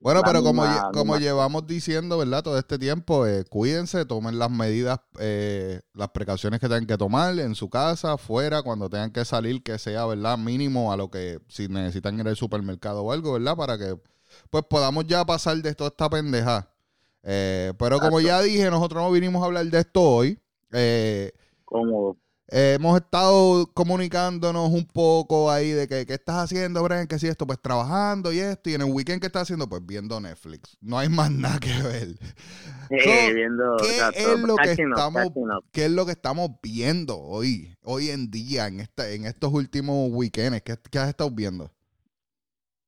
Bueno, 0.00 0.22
pero 0.24 0.42
como, 0.42 0.62
misma- 0.62 0.90
como 0.92 1.12
llevamos 1.18 1.66
diciendo, 1.66 2.16
¿verdad? 2.16 2.42
Todo 2.42 2.58
este 2.58 2.78
tiempo, 2.78 3.26
eh, 3.26 3.44
cuídense, 3.44 4.06
tomen 4.06 4.38
las 4.38 4.50
medidas, 4.50 4.98
eh, 5.18 5.82
las 5.92 6.08
precauciones 6.10 6.58
que 6.58 6.68
tengan 6.68 6.86
que 6.86 6.96
tomar 6.96 7.38
en 7.38 7.54
su 7.54 7.68
casa, 7.68 8.16
fuera, 8.16 8.62
cuando 8.62 8.88
tengan 8.88 9.10
que 9.12 9.24
salir, 9.26 9.62
que 9.62 9.78
sea, 9.78 10.06
¿verdad? 10.06 10.38
Mínimo 10.38 10.90
a 10.92 10.96
lo 10.96 11.10
que, 11.10 11.40
si 11.48 11.68
necesitan 11.68 12.18
ir 12.18 12.26
al 12.26 12.36
supermercado 12.36 13.02
o 13.02 13.12
algo, 13.12 13.34
¿verdad? 13.34 13.56
Para 13.56 13.76
que, 13.76 13.98
pues, 14.48 14.64
podamos 14.70 15.06
ya 15.06 15.24
pasar 15.26 15.58
de 15.58 15.74
toda 15.74 15.88
esta 15.90 16.08
pendeja. 16.08 16.70
Eh, 17.22 17.74
pero 17.78 18.00
como 18.00 18.20
ya 18.22 18.40
dije, 18.40 18.70
nosotros 18.70 19.02
no 19.02 19.10
vinimos 19.12 19.42
a 19.42 19.46
hablar 19.46 19.66
de 19.66 19.78
esto 19.80 20.00
hoy. 20.02 20.38
Cómodo. 21.66 22.16
Eh, 22.50 22.74
hemos 22.74 23.00
estado 23.00 23.70
comunicándonos 23.72 24.70
un 24.70 24.84
poco 24.86 25.50
ahí 25.50 25.70
de 25.70 25.86
que 25.88 26.04
qué 26.06 26.14
estás 26.14 26.36
haciendo, 26.44 26.82
Brian, 26.82 27.06
que 27.06 27.18
si 27.18 27.26
esto, 27.28 27.46
pues 27.46 27.60
trabajando 27.62 28.32
y 28.32 28.40
esto, 28.40 28.70
y 28.70 28.74
en 28.74 28.82
el 28.82 28.92
weekend, 28.92 29.20
¿qué 29.20 29.26
estás 29.28 29.42
haciendo? 29.42 29.68
Pues 29.68 29.84
viendo 29.84 30.20
Netflix. 30.20 30.76
No 30.80 30.98
hay 30.98 31.08
más 31.08 31.30
nada 31.30 31.58
que 31.60 31.72
ver. 31.82 32.18
Eh, 32.90 33.32
viendo, 33.34 33.76
¿qué 33.78 34.22
es 34.32 34.40
lo 34.40 34.56
que 34.56 34.72
estamos- 34.72 35.26
up. 35.26 35.64
¿Qué 35.72 35.84
es 35.86 35.90
lo 35.90 36.06
que 36.06 36.12
estamos 36.12 36.50
viendo 36.62 37.18
hoy, 37.18 37.76
hoy 37.82 38.10
en 38.10 38.30
día, 38.30 38.66
en 38.66 38.80
esta, 38.80 39.08
en 39.10 39.26
estos 39.26 39.52
últimos 39.52 40.10
weekends? 40.12 40.62
¿Qué, 40.62 40.76
qué 40.90 40.98
has 40.98 41.08
estado 41.08 41.30
viendo? 41.30 41.70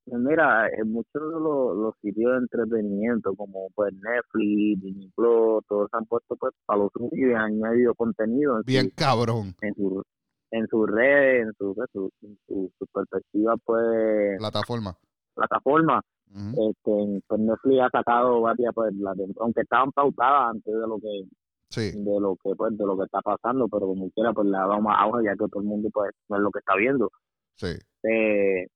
Pues 0.04 0.20
Mira, 0.20 0.68
en 0.68 0.90
muchos 0.92 1.12
de 1.14 1.40
los, 1.40 1.76
los 1.76 1.94
sitios 2.02 2.32
de 2.32 2.38
entretenimiento 2.38 3.34
como 3.34 3.68
pues 3.74 3.94
Netflix, 3.94 4.82
Disney 4.82 5.10
Plus, 5.14 5.64
todos 5.68 5.88
se 5.90 5.96
han 5.96 6.06
puesto 6.06 6.34
pues 6.36 6.52
para 6.66 6.80
los 6.80 6.90
suyos 6.92 7.12
y 7.14 7.32
han 7.32 7.62
añadido 7.64 7.94
contenido 7.94 8.56
en, 8.58 8.62
Bien 8.66 8.84
su- 8.90 8.94
cabrón. 8.96 9.54
en, 9.62 9.74
su, 9.74 10.02
en 10.50 10.66
sus 10.66 10.90
redes, 10.90 11.46
en 11.46 11.52
su, 11.54 11.74
pues, 11.74 11.88
su, 11.92 12.10
en 12.22 12.36
su, 12.48 12.72
su 12.78 12.86
perspectiva 12.88 13.54
pues 13.64 14.38
Plataforma. 14.38 14.96
plataforma. 15.34 16.02
Este, 16.34 17.22
pues 17.28 17.40
Netflix 17.40 17.80
ha 17.82 17.90
sacado 17.90 18.40
varias 18.40 18.72
pues 18.74 18.94
la 18.96 19.14
aunque 19.40 19.60
estaban 19.60 19.92
pautadas 19.92 20.50
antes 20.54 20.72
de 20.74 20.80
lo 20.86 20.98
que 20.98 21.24
Sí, 21.68 21.90
de 21.92 22.20
lo 22.20 22.36
que 22.42 22.54
pues 22.56 22.76
de 22.76 22.84
lo 22.84 22.96
que 22.98 23.04
está 23.04 23.20
pasando, 23.20 23.66
pero 23.68 23.86
como 23.86 24.10
quiera 24.10 24.32
pues 24.32 24.46
le 24.48 24.56
ha 24.56 24.60
dado 24.66 24.80
más 24.80 24.96
auge 25.00 25.24
ya 25.24 25.32
que 25.32 25.46
todo 25.48 25.60
el 25.62 25.66
mundo 25.68 25.88
pues 25.92 26.10
no 26.28 26.36
es 26.36 26.42
lo 26.42 26.50
que 26.50 26.58
está 26.58 26.74
viendo. 26.76 27.10
sí. 27.54 27.68
Eh, 28.04 28.66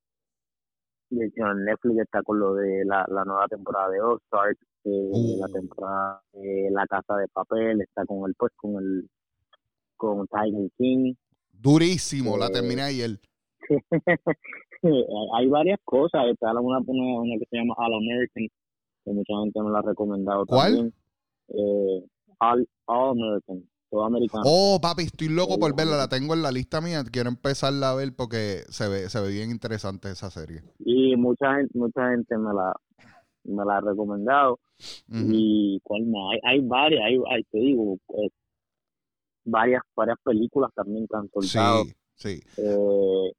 de 1.11 1.27
hecho, 1.27 1.55
Netflix 1.55 2.01
está 2.01 2.23
con 2.23 2.39
lo 2.39 2.55
de 2.55 2.85
la, 2.85 3.05
la 3.09 3.25
nueva 3.25 3.47
temporada 3.49 3.91
de 3.91 4.01
All 4.01 4.21
Stars, 4.25 4.59
eh, 4.85 5.11
Uh. 5.13 5.41
la 5.41 5.49
temporada 5.49 6.23
de 6.33 6.69
La 6.71 6.87
Casa 6.87 7.17
de 7.17 7.27
Papel, 7.29 7.81
está 7.81 8.05
con 8.07 8.29
el 8.29 8.35
pues 8.37 8.53
con 8.57 8.77
el 8.83 9.09
con 9.97 10.27
Tiger 10.29 10.71
King, 10.77 11.15
Durísimo, 11.53 12.37
la 12.37 12.51
terminé 12.51 12.83
ayer. 12.83 13.19
Hay 15.35 15.49
varias 15.49 15.79
cosas. 15.85 16.27
Está 16.27 16.53
una, 16.53 16.79
una, 16.87 17.21
una, 17.21 17.39
que 17.39 17.47
se 17.51 17.57
llama 17.57 17.75
All 17.79 17.95
American, 17.95 18.47
que 19.05 19.11
mucha 19.11 19.33
gente 19.41 19.63
me 19.63 19.71
la 19.71 19.79
ha 19.79 19.83
recomendado 19.83 20.45
¿Cuál? 20.47 20.75
también. 20.75 20.95
Eh, 21.49 22.05
All, 22.39 22.69
All 22.87 23.11
American, 23.19 23.69
Oh, 23.91 24.79
papi, 24.81 25.05
estoy 25.05 25.29
loco 25.29 25.59
por 25.59 25.75
verla. 25.75 25.97
La 25.97 26.09
tengo 26.09 26.35
en 26.35 26.43
la 26.43 26.53
lista 26.53 26.81
mía. 26.81 27.05
Quiero 27.11 27.29
empezarla 27.29 27.91
a 27.91 27.95
ver 27.95 28.15
porque 28.15 28.63
se 28.69 28.89
ve, 28.89 29.09
se 29.09 29.21
ve 29.21 29.31
bien 29.31 29.51
interesante 29.51 30.11
esa 30.11 30.31
serie. 30.31 30.63
Y 30.79 31.17
mucha 31.17 31.55
gente, 31.57 31.79
mucha 31.79 32.11
gente 32.11 32.37
me 32.37 32.53
la, 32.53 32.75
me 33.45 33.65
la 33.65 33.79
ha 33.79 33.81
recomendado. 33.81 34.59
Y 35.09 35.81
cuál 35.83 36.05
más, 36.07 36.33
hay, 36.33 36.41
hay 36.45 36.67
varias, 36.67 37.03
hay, 37.05 37.19
hay, 37.31 37.43
te 37.45 37.59
digo, 37.59 37.99
eh, 38.09 38.29
varias, 39.45 39.83
varias 39.95 40.19
películas 40.23 40.71
también 40.75 41.07
que 41.09 41.17
han 41.17 41.31
soltado. 41.31 41.85
Sí, 41.85 41.95
sí. 42.17 42.43
Eh, 42.59 43.33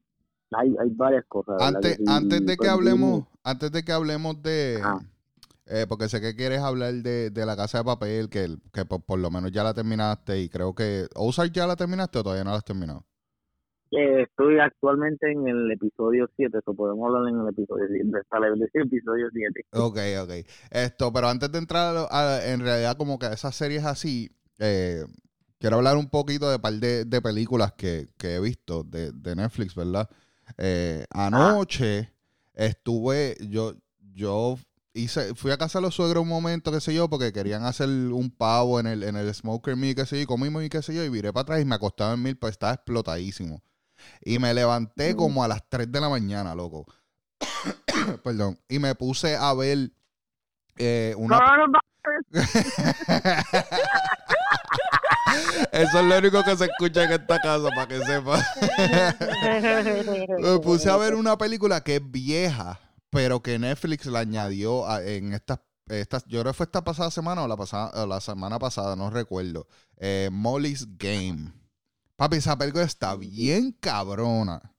hay, 0.51 0.75
hay 0.79 0.89
varias 0.91 1.25
cosas. 1.27 1.55
¿verdad 1.57 1.75
Antes, 1.75 1.97
sí? 1.97 2.03
antes 2.07 2.45
de 2.45 2.57
que 2.57 2.67
hablemos, 2.67 3.25
antes 3.43 3.71
de 3.71 3.83
que 3.83 3.91
hablemos 3.91 4.41
de. 4.41 4.81
Eh, 5.67 5.86
porque 5.88 6.09
sé 6.09 6.21
que 6.21 6.36
quieres 6.36 6.59
hablar 6.62 6.93
de, 6.95 7.29
de 7.31 7.45
la 7.45 7.55
casa 7.55 7.79
de 7.79 7.83
papel, 7.86 8.29
que, 8.29 8.57
que 8.74 8.86
por, 8.86 9.03
por 9.03 9.19
lo 9.19 9.29
menos 9.31 9.51
ya 9.51 9.63
la 9.63 9.74
terminaste, 9.74 10.39
y 10.41 10.50
creo 10.50 10.74
que 10.75 11.07
Ozark 11.15 11.51
ya 11.53 11.67
la 11.67 11.75
terminaste 11.75 12.19
o 12.19 12.24
todavía 12.24 12.43
no 12.43 12.51
la 12.51 12.57
has 12.57 12.65
terminado. 12.65 13.05
Eh, 13.91 14.21
estoy 14.24 14.59
actualmente 14.59 15.31
en 15.31 15.47
el 15.47 15.71
episodio 15.71 16.29
7, 16.36 16.57
eso 16.59 16.74
podemos 16.74 17.07
hablar 17.07 17.33
en 17.33 17.39
el 17.41 17.47
episodio 17.50 17.86
7, 17.89 18.12
hasta 18.19 18.47
el 18.47 18.62
episodio 18.74 19.29
7. 19.33 19.62
Ok, 19.71 19.97
ok. 20.24 20.31
Esto, 20.71 21.13
pero 21.13 21.27
antes 21.27 21.51
de 21.51 21.59
entrar 21.59 21.95
a, 21.95 22.07
a- 22.38 22.47
en 22.51 22.62
realidad 22.62 22.97
como 22.97 23.19
que 23.19 23.27
a 23.27 23.33
esas 23.33 23.55
series 23.55 23.86
así, 23.86 24.29
eh, 24.59 25.05
quiero 25.59 25.77
hablar 25.77 25.97
un 25.97 26.09
poquito 26.09 26.50
de 26.50 26.59
par 26.59 26.74
de, 26.74 27.05
de 27.05 27.21
películas 27.21 27.74
que, 27.74 28.09
que 28.17 28.36
he 28.36 28.39
visto 28.39 28.83
de, 28.83 29.12
de 29.12 29.36
Netflix, 29.36 29.75
¿verdad? 29.75 30.09
Eh, 30.57 31.05
anoche 31.12 32.12
estuve, 32.55 33.36
yo, 33.50 33.75
yo 34.13 34.57
hice, 34.97 35.35
fui 35.35 35.51
a 35.51 35.57
casa 35.57 35.79
de 35.79 35.83
los 35.83 35.95
suegros 35.95 36.23
un 36.23 36.29
momento, 36.29 36.71
qué 36.71 36.81
sé 36.81 36.93
yo, 36.93 37.09
porque 37.09 37.31
querían 37.31 37.63
hacer 37.65 37.87
un 37.87 38.29
pavo 38.29 38.79
en 38.79 38.87
el, 38.87 39.03
en 39.03 39.15
el 39.15 39.33
smoker 39.33 39.75
meal, 39.75 39.95
qué 39.95 40.05
sé 40.05 40.17
yo, 40.17 40.23
y 40.23 40.25
comimos 40.25 40.63
y 40.63 40.69
qué 40.69 40.81
sé 40.81 40.93
yo, 40.93 41.03
y 41.03 41.09
viré 41.09 41.31
para 41.31 41.43
atrás 41.43 41.61
y 41.61 41.65
me 41.65 41.75
acostaba 41.75 42.13
en 42.13 42.23
mil, 42.23 42.37
pues 42.37 42.51
estaba 42.51 42.73
explotadísimo. 42.73 43.61
Y 44.21 44.39
me 44.39 44.53
levanté 44.53 45.13
Mm. 45.13 45.17
como 45.17 45.43
a 45.43 45.47
las 45.47 45.61
3 45.69 45.91
de 45.91 46.01
la 46.01 46.09
mañana, 46.09 46.53
loco. 46.55 46.85
Perdón. 48.23 48.59
Y 48.69 48.79
me 48.79 48.95
puse 48.95 49.35
a 49.35 49.53
ver 49.53 49.91
eh, 50.77 51.13
una... 51.17 51.39
Eso 55.71 55.99
es 55.99 56.05
lo 56.05 56.17
único 56.17 56.43
que 56.43 56.55
se 56.55 56.65
escucha 56.65 57.03
en 57.03 57.11
esta 57.11 57.39
casa, 57.39 57.67
para 57.75 57.87
que 57.87 57.99
sepa. 58.05 58.43
Me 60.39 60.59
puse 60.59 60.89
a 60.89 60.95
ver 60.97 61.15
una 61.15 61.37
película 61.37 61.81
que 61.81 61.97
es 61.97 62.11
vieja, 62.11 62.79
pero 63.09 63.41
que 63.41 63.57
Netflix 63.59 64.05
la 64.07 64.19
añadió 64.19 64.87
a- 64.87 65.03
en 65.03 65.33
estas, 65.33 65.59
estas, 65.87 66.25
yo 66.25 66.41
creo 66.41 66.51
que 66.51 66.57
fue 66.57 66.65
esta 66.65 66.83
pasada 66.83 67.11
semana 67.11 67.43
o 67.43 67.47
la 67.47 67.55
pasada, 67.57 68.03
o 68.03 68.07
la 68.07 68.19
semana 68.21 68.59
pasada, 68.59 68.95
no 68.95 69.09
recuerdo. 69.09 69.67
Eh, 69.97 70.29
Molly's 70.31 70.85
Game. 70.97 71.53
Papi, 72.15 72.37
esa 72.37 72.57
película 72.57 72.83
está 72.83 73.15
bien 73.15 73.71
cabrona. 73.79 74.73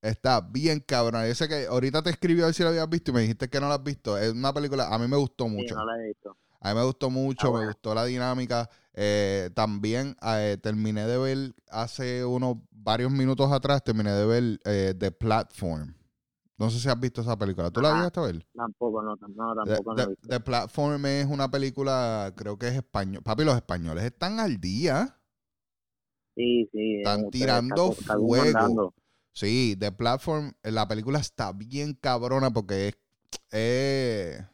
Está 0.00 0.40
bien 0.40 0.80
cabrona. 0.80 1.26
Yo 1.26 1.34
sé 1.34 1.48
que 1.48 1.66
ahorita 1.66 2.02
te 2.02 2.10
escribí 2.10 2.40
a 2.42 2.46
ver 2.46 2.54
si 2.54 2.62
la 2.62 2.68
habías 2.68 2.88
visto 2.88 3.10
y 3.10 3.14
me 3.14 3.20
dijiste 3.22 3.48
que 3.48 3.60
no 3.60 3.68
la 3.68 3.74
has 3.76 3.82
visto. 3.82 4.16
Es 4.16 4.32
una 4.32 4.52
película, 4.52 4.88
a 4.94 4.98
mí 4.98 5.08
me 5.08 5.16
gustó 5.16 5.46
Sí, 5.46 5.50
mucho. 5.50 5.74
no 5.74 5.84
la 5.84 5.98
he 5.98 6.06
visto. 6.08 6.36
A 6.60 6.68
mí 6.70 6.74
me 6.78 6.84
gustó 6.84 7.10
mucho, 7.10 7.48
Ah, 7.54 7.60
me 7.60 7.66
gustó 7.66 7.94
la 7.94 8.04
dinámica. 8.04 8.68
Eh, 8.94 9.50
también 9.54 10.16
eh, 10.22 10.56
terminé 10.60 11.06
de 11.06 11.18
ver 11.18 11.54
hace 11.70 12.24
unos 12.24 12.56
varios 12.70 13.10
minutos 13.12 13.50
atrás, 13.52 13.82
terminé 13.84 14.12
de 14.12 14.26
ver 14.26 14.60
eh, 14.64 14.94
The 14.98 15.10
Platform. 15.12 15.94
No 16.58 16.70
sé 16.70 16.80
si 16.80 16.88
has 16.88 16.98
visto 16.98 17.20
esa 17.20 17.38
película. 17.38 17.70
¿Tú 17.70 17.80
la 17.80 17.88
Ajá. 17.90 17.96
llegaste 17.98 18.20
a 18.20 18.22
ver? 18.24 18.46
Tampoco, 18.54 19.02
no, 19.02 19.14
no, 19.16 19.54
The, 19.64 19.70
tampoco 19.70 19.94
no 19.94 20.02
he 20.02 20.04
The- 20.04 20.10
visto. 20.10 20.28
The 20.28 20.40
Platform 20.40 21.06
es 21.06 21.26
una 21.26 21.50
película, 21.50 22.32
creo 22.36 22.58
que 22.58 22.68
es 22.68 22.74
español. 22.74 23.22
Papi, 23.22 23.44
los 23.44 23.54
españoles 23.54 24.04
están 24.04 24.40
al 24.40 24.60
día. 24.60 25.16
Sí, 26.34 26.68
sí. 26.72 26.96
Están 26.98 27.20
eh, 27.26 27.28
tirando 27.30 27.92
está- 27.92 28.14
fuego. 28.14 28.94
Sí, 29.32 29.76
The 29.78 29.92
Platform, 29.92 30.52
eh, 30.64 30.72
la 30.72 30.88
película 30.88 31.20
está 31.20 31.52
bien 31.52 31.94
cabrona 31.94 32.50
porque 32.50 32.88
es 32.88 32.98
eh, 33.52 34.44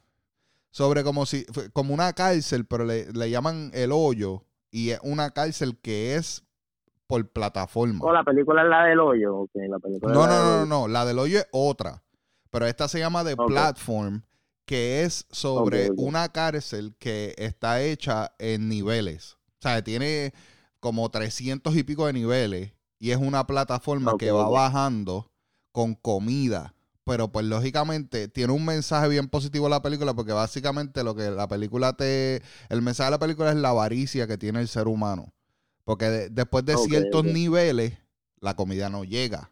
sobre 0.70 1.04
como 1.04 1.24
si, 1.24 1.46
como 1.72 1.94
una 1.94 2.12
cárcel, 2.12 2.66
pero 2.66 2.84
le, 2.84 3.10
le 3.12 3.30
llaman 3.30 3.70
el 3.72 3.92
hoyo 3.92 4.44
y 4.70 4.90
es 4.90 5.00
una 5.02 5.30
cárcel 5.30 5.78
que 5.80 6.16
es 6.16 6.43
por 7.14 7.28
plataforma. 7.28 8.00
Oh, 8.02 8.12
la 8.12 8.24
película 8.24 8.62
es 8.62 8.68
la 8.68 8.84
del 8.86 8.98
hoyo. 8.98 9.36
ok, 9.36 9.50
la 9.68 9.78
película 9.78 10.12
No, 10.12 10.26
no, 10.26 10.36
no, 10.36 10.58
no, 10.58 10.66
no, 10.66 10.88
la 10.88 11.04
del 11.04 11.20
hoyo 11.20 11.38
es 11.38 11.46
otra, 11.52 12.02
pero 12.50 12.66
esta 12.66 12.88
se 12.88 12.98
llama 12.98 13.24
The. 13.24 13.36
Platform, 13.36 14.22
que 14.64 15.04
es 15.04 15.26
sobre 15.30 15.90
una 15.96 16.28
cárcel 16.30 16.96
que 16.98 17.34
está 17.38 17.80
hecha 17.82 18.32
en 18.38 18.68
niveles. 18.68 19.34
O 19.34 19.62
sea, 19.62 19.82
tiene 19.84 20.32
como 20.80 21.08
300 21.08 21.76
y 21.76 21.84
pico 21.84 22.06
de 22.06 22.14
niveles 22.14 22.72
y 22.98 23.12
es 23.12 23.16
una 23.16 23.46
plataforma 23.46 24.16
que 24.18 24.32
va 24.32 24.48
bajando 24.48 25.30
con 25.70 25.94
comida. 25.94 26.74
Pero 27.04 27.30
pues 27.30 27.46
lógicamente 27.46 28.26
tiene 28.28 28.52
un 28.52 28.64
mensaje 28.64 29.08
bien 29.08 29.28
positivo 29.28 29.68
la 29.68 29.82
película 29.82 30.14
porque 30.14 30.32
básicamente 30.32 31.04
lo 31.04 31.14
que 31.14 31.30
la 31.30 31.46
película 31.46 31.92
te... 31.92 32.42
El 32.70 32.82
mensaje 32.82 33.08
de 33.08 33.10
la 33.12 33.18
película 33.18 33.50
es 33.50 33.56
la 33.56 33.68
avaricia 33.68 34.26
que 34.26 34.38
tiene 34.38 34.60
el 34.60 34.68
ser 34.68 34.88
humano. 34.88 35.32
Porque 35.84 36.06
de- 36.06 36.30
después 36.30 36.64
de 36.64 36.76
ciertos 36.76 37.24
niveles 37.24 37.94
la 38.40 38.54
comida 38.56 38.88
no 38.90 39.04
llega. 39.04 39.50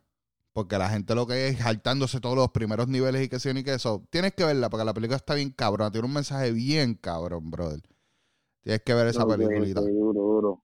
Porque 0.52 0.76
la 0.76 0.90
gente 0.90 1.14
lo 1.14 1.26
que 1.26 1.48
es 1.48 1.58
saltándose 1.58 2.20
todos 2.20 2.36
los 2.36 2.50
primeros 2.50 2.86
niveles 2.88 3.24
y 3.24 3.28
que 3.28 3.38
sí 3.40 3.52
ni 3.54 3.64
que 3.64 3.74
eso. 3.74 4.02
Tienes 4.10 4.34
que 4.34 4.44
verla 4.44 4.68
porque 4.68 4.84
la 4.84 4.92
película 4.92 5.16
está 5.16 5.34
bien 5.34 5.50
cabrona. 5.50 5.90
Tiene 5.90 6.06
un 6.06 6.12
mensaje 6.12 6.52
bien 6.52 6.94
cabrón, 6.94 7.50
brother. 7.50 7.80
Tienes 8.62 8.82
que 8.82 8.94
ver 8.94 9.06
esa 9.08 9.24
duro, 9.24 10.20
duro. 10.20 10.62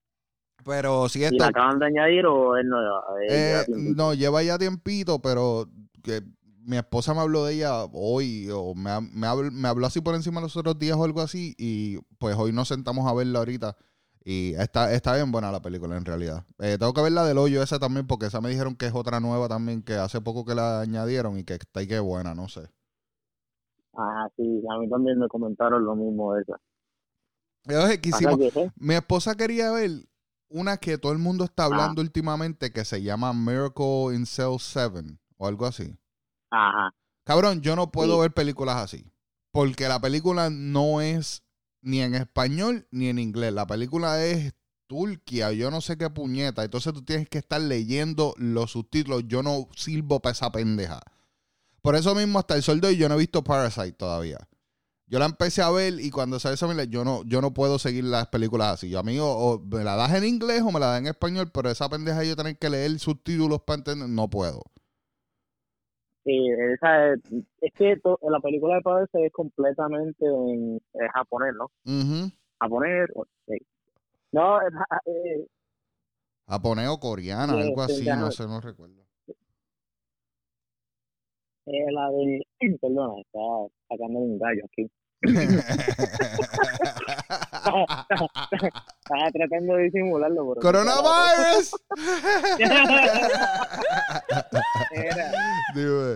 Pero 0.65 1.09
si 1.09 1.25
¿Y 1.25 1.39
la 1.39 1.47
acaban 1.47 1.79
de 1.79 1.87
añadir 1.87 2.27
o 2.27 2.57
es 2.57 2.65
nueva? 2.65 3.03
Eh, 3.23 3.27
Eh, 3.31 3.67
lleva 3.67 3.95
no, 3.97 4.15
lleva 4.15 4.43
ya 4.43 4.59
tiempito, 4.59 5.21
pero 5.21 5.69
que 6.03 6.23
mi 6.65 6.77
esposa 6.77 7.15
me 7.15 7.21
habló 7.21 7.45
de 7.47 7.55
ella 7.55 7.85
hoy, 7.93 8.49
o 8.53 8.75
me, 8.75 9.01
me, 9.01 9.27
habl- 9.27 9.51
me 9.51 9.69
habló 9.69 9.87
así 9.87 10.01
por 10.03 10.15
encima 10.15 10.41
los 10.41 10.57
otros 10.57 10.79
días 10.79 10.97
o 10.99 11.05
algo 11.05 11.23
así, 11.23 11.55
y 11.59 11.99
pues 12.19 12.37
hoy 12.37 12.53
nos 12.53 12.69
sentamos 12.69 13.07
a 13.11 13.15
verla 13.15 13.39
ahorita. 13.39 13.77
Y 14.31 14.53
está, 14.57 14.93
está 14.93 15.15
bien 15.15 15.33
buena 15.33 15.51
la 15.51 15.63
película 15.63 15.97
en 15.97 16.05
realidad. 16.05 16.45
Eh, 16.59 16.77
tengo 16.79 16.93
que 16.93 17.01
ver 17.01 17.13
la 17.13 17.25
del 17.25 17.39
hoyo 17.39 17.63
esa 17.63 17.79
también, 17.79 18.07
porque 18.07 18.27
esa 18.27 18.43
me 18.43 18.51
dijeron 18.51 18.77
que 18.77 18.85
es 18.85 18.95
otra 18.95 19.21
nueva 19.21 19.49
también, 19.49 19.83
que 19.83 19.95
hace 19.95 20.21
poco 20.21 20.45
que 20.45 20.55
la 20.55 20.83
añadieron 20.83 21.39
y 21.39 21.45
que 21.45 21.55
está 21.55 21.81
y 21.81 21.87
que 21.89 21.99
buena, 21.99 22.35
no 22.35 22.47
sé. 22.47 22.69
Ah, 23.97 24.29
sí, 24.37 24.43
a 24.71 24.79
mí 24.79 24.91
también 24.91 25.19
me 25.19 25.29
comentaron 25.29 25.83
lo 25.83 25.97
mismo 25.97 26.35
de 26.35 26.43
esa. 26.43 26.61
Quisimos, 28.03 28.37
que, 28.37 28.49
¿eh? 28.49 28.71
mi 28.77 28.97
esposa 28.97 29.35
quería 29.35 29.71
ver 29.73 29.93
una 30.51 30.77
que 30.77 30.99
todo 30.99 31.13
el 31.13 31.19
mundo 31.19 31.45
está 31.45 31.65
hablando 31.65 32.03
últimamente 32.03 32.71
que 32.71 32.85
se 32.85 33.03
llama 33.03 33.33
Miracle 33.33 34.15
in 34.15 34.27
Cell 34.27 34.59
7 34.59 35.19
o 35.39 35.47
algo 35.47 35.65
así. 35.65 35.97
Ajá. 36.51 36.95
Cabrón, 37.25 37.63
yo 37.63 37.77
no 37.77 37.91
puedo 37.91 38.17
Sí. 38.17 38.21
ver 38.21 38.33
películas 38.33 38.77
así. 38.77 39.11
Porque 39.53 39.89
la 39.89 39.99
película 39.99 40.51
no 40.51 41.01
es 41.01 41.43
ni 41.89 42.03
en 42.03 42.15
español 42.15 42.87
ni 42.91 43.09
en 43.09 43.19
inglés. 43.19 43.53
La 43.55 43.67
película 43.67 44.23
es 44.23 44.53
Turquía, 44.87 45.53
yo 45.53 45.71
no 45.71 45.81
sé 45.81 45.97
qué 45.97 46.11
puñeta. 46.11 46.63
Entonces 46.63 46.93
tú 46.93 47.03
tienes 47.03 47.29
que 47.31 47.39
estar 47.39 47.61
leyendo 47.61 48.35
los 48.37 48.73
subtítulos. 48.73 49.25
Yo 49.27 49.43
no 49.43 49.69
sirvo 49.75 50.21
para 50.21 50.35
esa 50.35 50.53
pendeja. 50.53 51.01
Por 51.81 51.97
eso 51.97 52.15
mismo, 52.15 52.39
hasta 52.39 52.57
el 52.57 52.63
soldo 52.63 52.91
y 52.91 52.99
yo 52.99 53.09
no 53.09 53.15
he 53.15 53.19
visto 53.19 53.43
Parasite 53.43 53.93
todavía. 53.93 54.39
Yo 55.07 55.19
la 55.19 55.25
empecé 55.25 55.63
a 55.63 55.71
ver 55.71 55.99
y 55.99 56.11
cuando 56.11 56.39
sale 56.39 56.57
mierda, 56.63 56.85
yo 56.85 57.03
no, 57.03 57.25
yo 57.25 57.41
no 57.41 57.55
puedo 57.55 57.79
seguir 57.79 58.05
las 58.05 58.27
películas 58.27 58.75
así. 58.75 58.91
Yo, 58.91 58.99
amigo, 58.99 59.27
o 59.27 59.59
me 59.59 59.83
la 59.83 59.97
das 59.97 60.13
en 60.13 60.25
inglés 60.25 60.61
o 60.61 60.71
me 60.71 60.81
la 60.81 60.89
das 60.89 60.99
en 61.01 61.07
español, 61.07 61.51
pero 61.51 61.71
esa 61.71 61.89
pendeja 61.89 62.23
yo 62.23 62.37
tener 62.37 62.59
que 62.59 62.69
leer 62.69 62.99
subtítulos 62.99 63.63
para 63.63 63.79
entender, 63.79 64.11
no 64.11 64.29
puedo. 64.29 64.63
Sí, 66.29 66.47
esa 66.75 67.15
es, 67.15 67.21
es 67.63 67.73
que 67.73 67.97
to- 67.97 68.21
la 68.29 68.39
película 68.41 68.75
de 68.75 68.83
Parasite 68.83 69.27
es 69.29 69.33
completamente 69.33 70.27
en 70.27 70.77
eh, 70.77 71.09
japonés, 71.15 71.55
¿no? 71.55 71.71
Japonés, 72.61 73.09
sí. 73.47 73.55
No, 74.33 74.61
es 74.61 74.69
eh, 75.07 75.47
Japonés 76.47 76.89
o 76.89 77.01
coreana, 77.01 77.55
Sí, 77.55 77.61
algo 77.63 77.87
sí, 77.87 77.93
así, 77.93 78.05
no 78.21 78.31
sé, 78.31 78.47
no 78.47 78.61
recuerdo. 78.61 79.07
eh, 81.65 81.91
la 81.93 82.11
de... 82.11 82.47
Perdona, 82.79 83.23
estaba 83.23 83.67
sacando 83.89 84.19
un 84.19 84.39
gallo 84.39 84.65
aquí. 84.67 84.91
Estaba 87.69 89.31
tratando 89.33 89.75
de 89.75 89.83
disimularlo. 89.85 90.55
¡Coronavirus! 90.61 91.73
Dime. 95.75 96.15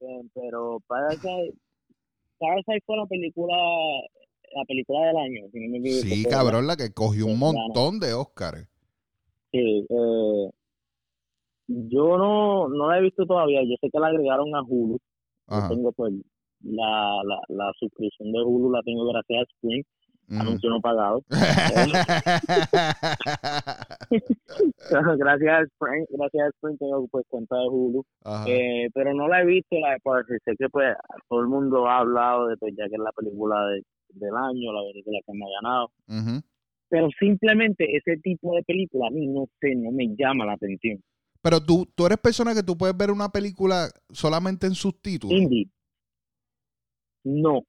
eh, 0.00 0.22
pero 0.34 0.78
Parasite... 0.86 1.54
Parasite 2.38 2.82
fue 2.86 2.96
la 2.96 3.06
película... 3.06 3.54
La 4.54 4.64
película 4.66 5.06
del 5.06 5.16
año, 5.16 5.48
si 5.50 5.60
no 5.60 5.70
me 5.70 5.78
equivoco. 5.78 6.14
Sí, 6.14 6.24
cabrón, 6.24 6.66
la 6.66 6.76
que 6.76 6.92
cogió 6.92 7.24
un 7.24 7.38
montón 7.38 7.98
de 8.00 8.12
Óscares. 8.12 8.68
Sí, 9.50 9.86
eh, 9.88 10.50
yo 11.68 12.18
no, 12.18 12.68
no 12.68 12.90
la 12.90 12.98
he 12.98 13.02
visto 13.02 13.24
todavía. 13.24 13.62
Yo 13.62 13.76
sé 13.80 13.88
que 13.90 13.98
la 13.98 14.08
agregaron 14.08 14.54
a 14.54 14.60
Hulu. 14.62 14.98
Yo 15.48 15.68
tengo 15.68 15.92
pues 15.92 16.12
la, 16.64 17.22
la, 17.24 17.40
la 17.48 17.72
suscripción 17.78 18.32
de 18.32 18.42
Hulu, 18.42 18.70
la 18.72 18.82
tengo 18.82 19.06
gracias 19.12 19.40
a 19.40 19.42
Spring, 19.54 19.82
Ujú. 20.30 20.40
anuncio 20.40 20.70
no 20.70 20.80
pagado. 20.80 21.22
gracias 25.18 25.50
a 25.50 25.62
Spring, 25.62 26.04
gracias 26.10 26.44
a 26.44 26.48
Spring 26.50 26.78
tengo 26.78 27.06
pues 27.08 27.24
cuenta 27.28 27.56
de 27.56 27.68
Hulu. 27.68 28.04
Eh, 28.46 28.88
pero 28.94 29.14
no 29.14 29.28
la 29.28 29.42
he 29.42 29.46
visto, 29.46 29.76
la 29.78 29.92
de 29.92 30.00
Parker. 30.00 30.38
Sé 30.44 30.54
que 30.58 30.68
pues 30.68 30.94
todo 31.28 31.40
el 31.40 31.48
mundo 31.48 31.86
ha 31.88 31.98
hablado 31.98 32.48
de 32.48 32.56
pues 32.56 32.74
ya 32.76 32.88
que 32.88 32.94
es 32.94 33.00
la 33.00 33.12
película 33.12 33.66
de- 33.66 33.82
del 34.14 34.34
año, 34.36 34.72
la 34.72 34.82
película 34.92 35.18
que 35.26 35.32
me 35.32 35.44
ha 35.46 35.48
ganado. 35.62 35.90
Pero 36.88 37.08
simplemente 37.18 37.96
ese 37.96 38.18
tipo 38.18 38.54
de 38.54 38.62
película 38.64 39.08
a 39.08 39.10
mí 39.10 39.26
no 39.26 39.46
sé, 39.60 39.74
no 39.74 39.90
me 39.90 40.06
llama 40.16 40.44
la 40.44 40.52
atención. 40.52 41.02
Pero 41.40 41.60
tú, 41.60 41.88
tú 41.94 42.04
eres 42.06 42.18
persona 42.18 42.54
que 42.54 42.62
tú 42.62 42.76
puedes 42.76 42.96
ver 42.96 43.10
una 43.10 43.30
película 43.30 43.88
solamente 44.10 44.66
en 44.66 44.74
subtítulos. 44.74 45.40
Indie. 45.40 45.68
No. 47.24 47.62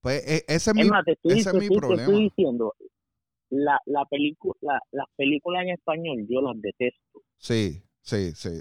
Pues 0.00 0.22
e- 0.26 0.44
ese 0.46 0.54
es 0.54 0.68
Es 0.68 0.74
mi, 0.74 0.84
más, 0.84 1.04
te 1.04 1.12
estoy, 1.12 1.32
ese 1.32 1.40
es 1.40 1.44
te 1.44 1.58
estoy- 1.58 1.68
te 1.68 1.80
problema. 1.80 2.02
estoy 2.02 2.22
diciendo, 2.24 2.74
la, 3.50 3.78
la 3.86 4.04
película, 4.06 4.54
la, 4.60 4.80
las 4.92 5.06
películas 5.16 5.62
en 5.64 5.70
español 5.70 6.26
yo 6.28 6.40
las 6.42 6.60
detesto. 6.60 7.22
Sí, 7.38 7.82
sí, 8.00 8.32
sí. 8.32 8.60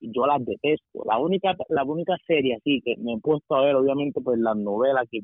Yo 0.00 0.26
las 0.26 0.44
detesto. 0.44 1.02
La 1.04 1.18
única, 1.18 1.54
la 1.68 1.84
única 1.84 2.16
serie 2.26 2.54
así 2.56 2.80
que 2.84 2.96
me 2.98 3.14
he 3.14 3.18
puesto 3.20 3.54
a 3.56 3.64
ver, 3.64 3.74
obviamente, 3.76 4.20
pues 4.20 4.38
las 4.38 4.56
novelas 4.56 5.04
que 5.10 5.20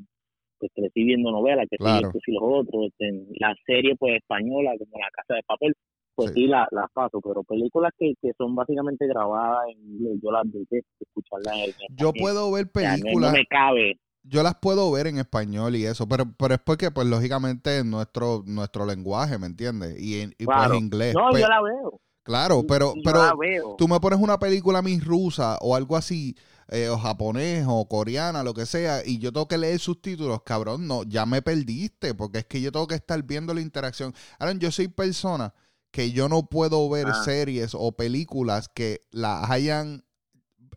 pues, 0.58 0.70
crecí 0.74 1.04
viendo 1.04 1.30
novelas, 1.30 1.66
que 1.70 1.76
Claro. 1.76 2.10
sí, 2.12 2.18
estos 2.18 2.22
y 2.28 2.32
los 2.32 2.42
otros, 2.44 2.86
este, 2.86 3.26
la 3.38 3.54
serie 3.66 3.96
pues 3.96 4.16
española 4.16 4.72
como 4.78 4.98
La 4.98 5.10
Casa 5.12 5.34
de 5.34 5.42
Papel, 5.44 5.74
pues 6.14 6.30
Sí. 6.34 6.40
sí, 6.42 6.46
la- 6.46 6.68
las 6.70 6.90
paso, 6.92 7.20
pero 7.20 7.42
películas 7.44 7.92
que, 7.98 8.14
que 8.20 8.32
son 8.36 8.54
básicamente 8.54 9.06
grabadas 9.06 9.64
en 9.72 9.78
inglés, 9.94 10.18
yo 10.22 10.30
las 10.30 10.42
detesto 10.44 10.88
escucharlas 11.00 11.54
en 11.56 11.74
Yo 11.96 12.08
español. 12.08 12.14
puedo 12.20 12.52
ver 12.52 12.66
O 12.74 12.78
sea, 12.80 12.96
no- 12.96 13.02
películas, 13.02 13.32
me 13.32 13.46
cabe. 13.46 14.00
yo 14.24 14.42
las 14.42 14.54
puedo 14.56 14.90
ver 14.92 15.06
en 15.08 15.18
español 15.18 15.74
y 15.76 15.84
eso, 15.86 16.06
pero, 16.08 16.24
pero 16.38 16.54
es 16.54 16.60
porque, 16.60 16.90
pues, 16.90 17.06
lógicamente, 17.06 17.78
es 17.78 17.84
nuestro, 17.84 18.42
nuestro 18.46 18.86
lenguaje, 18.86 19.38
¿me 19.38 19.46
entiendes? 19.46 20.00
Y, 20.00 20.20
en, 20.20 20.34
y 20.38 20.44
Claro. 20.44 20.70
pues 20.70 20.80
inglés. 20.82 21.14
No, 21.14 21.28
pues, 21.30 21.42
yo 21.42 21.48
la 21.48 21.62
veo. 21.62 22.00
Claro, 22.24 22.62
pero, 22.68 22.94
yo 22.94 23.00
pero 23.04 23.18
la 23.18 23.34
veo. 23.34 23.74
tú 23.76 23.88
me 23.88 23.98
pones 23.98 24.20
una 24.20 24.38
película 24.38 24.78
a 24.78 24.82
mí 24.82 25.00
rusa 25.00 25.58
o 25.60 25.74
algo 25.74 25.96
así, 25.96 26.36
eh, 26.68 26.88
o 26.88 26.96
japonés 26.96 27.64
o 27.68 27.88
coreana, 27.88 28.44
lo 28.44 28.54
que 28.54 28.64
sea, 28.64 29.04
y 29.04 29.18
yo 29.18 29.32
tengo 29.32 29.48
que 29.48 29.58
leer 29.58 29.80
subtítulos, 29.80 30.40
cabrón, 30.44 30.86
no, 30.86 31.02
ya 31.02 31.26
me 31.26 31.42
perdiste, 31.42 32.14
porque 32.14 32.38
es 32.38 32.44
que 32.46 32.60
yo 32.60 32.70
tengo 32.70 32.86
que 32.86 32.94
estar 32.94 33.20
viendo 33.24 33.52
la 33.52 33.60
interacción. 33.60 34.14
Ahora, 34.38 34.52
yo 34.56 34.70
soy 34.70 34.86
persona 34.86 35.52
que 35.92 36.10
yo 36.10 36.28
no 36.28 36.46
puedo 36.48 36.88
ver 36.90 37.06
Ah. 37.08 37.22
series 37.24 37.72
o 37.74 37.92
películas 37.92 38.68
que 38.68 39.02
las 39.12 39.48
hayan, 39.50 40.04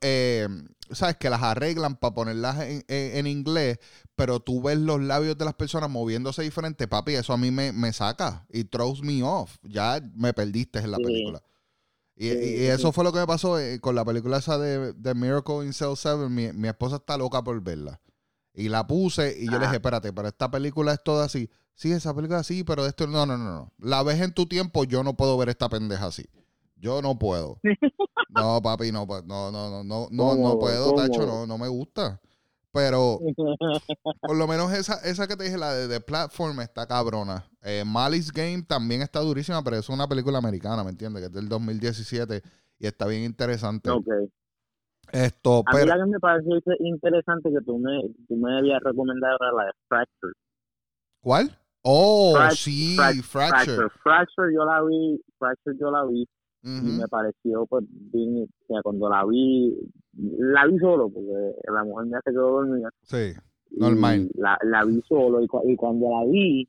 eh, 0.02 0.48
¿sabes? 0.92 1.16
Que 1.18 1.30
las 1.30 1.42
arreglan 1.42 1.96
para 1.96 2.14
ponerlas 2.14 2.60
en, 2.60 2.84
en- 2.88 3.18
en 3.18 3.28
inglés, 3.28 3.80
pero 4.16 4.40
tú 4.40 4.62
ves 4.62 4.78
los 4.78 5.02
labios 5.02 5.38
de 5.38 5.46
las 5.46 5.54
personas 5.56 5.90
moviéndose 5.90 6.44
diferente, 6.44 6.88
papi, 6.88 7.16
eso 7.16 7.34
a 7.34 7.38
mí 7.38 7.50
me, 7.50 7.72
me 7.72 7.92
saca 7.94 8.46
y 8.50 8.66
throws 8.66 9.02
me 9.02 9.24
off. 9.24 9.56
Ya 9.64 10.00
me 10.16 10.34
perdiste 10.34 10.80
en 10.80 10.92
la 10.92 10.98
Sí. 10.98 11.04
película. 11.04 11.42
Y, 12.18 12.30
Sí, 12.30 12.38
y- 12.38 12.64
eso 12.68 12.90
sí. 12.90 12.94
fue 12.94 13.04
lo 13.04 13.12
que 13.12 13.20
me 13.20 13.28
pasó 13.28 13.60
eh, 13.60 13.80
con 13.80 13.96
la 13.96 14.06
película 14.06 14.38
esa 14.38 14.58
de, 14.58 14.94
de 14.94 15.16
Miracle 15.16 15.66
in 15.66 15.74
Cell 15.74 15.96
7. 15.96 16.30
Mi, 16.30 16.52
mi 16.54 16.68
esposa 16.68 16.98
está 16.98 17.18
loca 17.18 17.44
por 17.44 17.60
verla. 17.62 18.00
Y 18.54 18.70
la 18.70 18.88
puse 18.88 19.36
y 19.38 19.46
yo 19.46 19.52
le 19.52 19.58
Ajá. 19.58 19.66
dije, 19.66 19.76
espérate, 19.78 20.14
pero 20.14 20.28
esta 20.30 20.50
película 20.50 20.94
es 20.94 21.04
toda 21.04 21.26
así. 21.26 21.50
Sí, 21.76 21.92
esa 21.92 22.16
película 22.16 22.42
sí, 22.44 22.64
pero 22.64 22.86
esto 22.86 23.06
no, 23.06 23.26
no, 23.26 23.38
no, 23.38 23.44
no. 23.44 23.74
La 23.80 24.02
ves 24.02 24.22
en 24.22 24.34
tu 24.34 24.46
tiempo, 24.46 24.86
yo 24.86 25.04
no 25.04 25.16
puedo 25.16 25.38
ver 25.38 25.50
esta 25.50 25.70
pendeja 25.70 26.08
así. 26.08 26.26
Yo 26.78 27.02
no 27.02 27.18
puedo. 27.18 27.60
No, 28.30 28.62
papi, 28.62 28.92
no, 28.92 29.06
no, 29.06 29.50
no, 29.50 29.52
no, 29.52 29.84
no, 29.84 30.08
no, 30.12 30.36
no 30.36 30.60
puedo, 30.60 30.88
¿Cómo? 30.88 31.02
Tacho, 31.02 31.26
no, 31.26 31.48
no 31.48 31.58
me 31.58 31.70
gusta. 31.70 32.20
Pero 32.74 33.20
por 34.22 34.36
lo 34.36 34.46
menos 34.46 34.74
esa, 34.74 34.96
esa 35.06 35.26
que 35.26 35.38
te 35.38 35.46
dije, 35.46 35.58
la 35.58 35.74
de 35.74 35.88
The 35.88 36.02
Platform, 36.02 36.60
está 36.60 36.86
cabrona. 36.86 37.46
Eh, 37.62 37.86
Malice 37.86 38.30
Game 38.36 38.64
también 38.64 39.02
está 39.02 39.22
durísima, 39.22 39.64
pero 39.64 39.78
es 39.78 39.88
una 39.88 40.06
película 40.10 40.38
americana, 40.38 40.84
¿me 40.84 40.90
entiendes? 40.90 41.22
Que 41.22 41.28
es 41.28 41.32
del 41.32 41.48
2017 41.48 42.42
y 42.80 42.88
está 42.88 43.08
bien 43.08 43.24
interesante. 43.24 43.90
ok. 43.90 44.08
Esto, 45.14 45.64
A 45.66 45.72
mí 45.72 45.80
pero, 45.80 45.86
la 45.86 46.04
que 46.04 46.12
me 46.12 46.20
pareció 46.20 46.52
interesante 46.80 47.50
que 47.52 47.64
tú 47.64 47.78
me, 47.78 48.02
tú 48.28 48.36
me 48.36 48.58
habías 48.58 48.82
recomendado 48.84 49.38
era 49.40 49.52
la 49.54 49.66
de 49.66 49.72
Fracture. 49.88 50.34
¿cuál? 51.22 51.58
Oh, 51.88 52.34
Frac- 52.36 52.56
sí, 52.56 52.96
frac- 52.98 53.22
Fracture. 53.22 53.90
Fracture 54.02 54.54
yo 54.54 54.66
la 54.66 54.82
vi, 54.84 55.22
Fracture 55.38 55.78
yo 55.80 55.92
la 55.92 56.04
vi 56.06 56.28
y 56.64 56.68
Ujú. 56.68 56.84
me 57.00 57.08
pareció 57.08 57.66
pues 57.68 57.86
bien, 57.90 58.44
o 58.44 58.66
sea, 58.68 58.82
cuando 58.82 59.08
la 59.08 59.24
vi, 59.26 59.78
la 60.40 60.66
vi 60.66 60.80
solo 60.80 61.10
porque 61.10 61.54
la 61.72 61.84
mujer 61.84 62.08
me 62.08 62.18
se 62.24 62.32
quedó 62.32 62.50
dormida. 62.54 62.90
Sí, 63.04 63.34
y 63.70 63.80
Normal. 63.80 64.30
La, 64.34 64.58
la 64.64 64.84
vi 64.84 65.00
solo 65.08 65.44
y, 65.44 65.48
cu- 65.48 65.62
y 65.70 65.76
cuando 65.76 66.10
la 66.10 66.26
vi, 66.26 66.68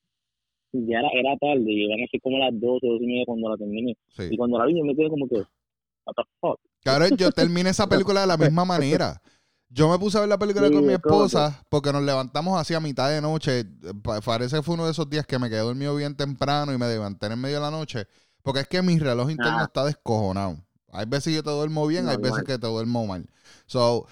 ya 0.73 0.99
era, 0.99 1.09
era 1.15 1.37
tarde, 1.39 1.65
iban 1.73 2.03
a 2.03 2.07
ser 2.11 2.21
como 2.21 2.37
las 2.39 2.53
12, 2.61 2.87
12 2.87 3.05
y 3.05 3.07
media 3.07 3.25
cuando 3.25 3.49
la 3.49 3.57
terminé. 3.57 3.97
sí. 4.09 4.25
Y 4.31 4.37
cuando 4.37 4.59
la 4.59 4.67
vi 4.67 4.77
yo 4.79 4.85
me 4.85 4.95
quedé 4.95 5.09
como 5.09 5.27
que, 5.29 5.37
what 5.37 6.15
the 6.15 6.23
fuck. 6.43 6.61
Cabrón, 6.85 7.17
yo 7.17 7.31
terminé 7.33 7.71
esa 7.71 7.87
película 7.89 8.21
de 8.21 8.27
la 8.27 8.37
misma 8.37 8.67
manera. 8.67 9.21
Yo 9.69 9.89
me 9.91 9.99
puse 9.99 10.17
a 10.17 10.21
ver 10.21 10.29
la 10.29 10.39
película 10.39 10.69
Sí, 10.69 10.75
con 10.75 10.87
mi 10.87 10.93
esposa 10.93 11.63
porque 11.69 11.93
nos 11.93 12.03
levantamos 12.03 12.59
así 12.61 12.73
a 12.75 12.81
mitad 12.81 13.11
de 13.11 13.21
noche. 13.21 13.65
Pa- 14.03 14.21
Parece 14.21 14.57
que 14.57 14.63
fue 14.63 14.75
uno 14.75 14.85
de 14.87 14.93
esos 14.93 15.11
días 15.11 15.27
que 15.27 15.39
me 15.39 15.49
quedé 15.51 15.59
dormido 15.61 15.95
bien 15.97 16.15
temprano 16.17 16.73
y 16.73 16.79
me 16.79 16.87
levanté 16.89 17.27
en 17.27 17.41
medio 17.41 17.57
de 17.57 17.63
la 17.63 17.71
noche. 17.71 18.07
Porque 18.43 18.61
es 18.61 18.69
que 18.69 18.81
mi 18.81 18.99
reloj 18.99 19.31
interno 19.31 19.59
Ah. 19.59 19.65
está 19.65 19.85
descojonado. 19.85 20.57
Hay 20.93 21.05
veces 21.07 21.35
que 21.35 21.43
te 21.43 21.51
duermo 21.51 21.87
bien, 21.87 22.09
hay 22.09 22.17
veces 22.17 22.45
que 22.45 22.59
te 22.59 22.67
duermo 22.67 23.07
mal. 23.07 23.29
So, 23.67 24.07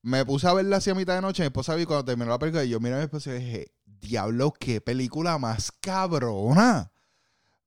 me 0.00 0.24
puse 0.24 0.46
a 0.46 0.54
verla 0.54 0.76
así 0.76 0.88
a 0.90 0.94
mitad 0.94 1.16
de 1.16 1.20
noche. 1.22 1.42
Mi 1.42 1.48
esposa 1.48 1.74
vi 1.74 1.84
cuando 1.84 2.04
terminó 2.04 2.30
la 2.30 2.38
película 2.38 2.64
y 2.64 2.68
yo 2.70 2.78
miré 2.80 2.94
a 2.94 2.98
mi 2.98 3.04
esposa 3.04 3.30
y 3.34 3.38
dije, 3.40 3.72
diablo, 3.84 4.52
qué 4.58 4.80
película 4.80 5.36
más 5.38 5.72
cabrona. 5.80 6.92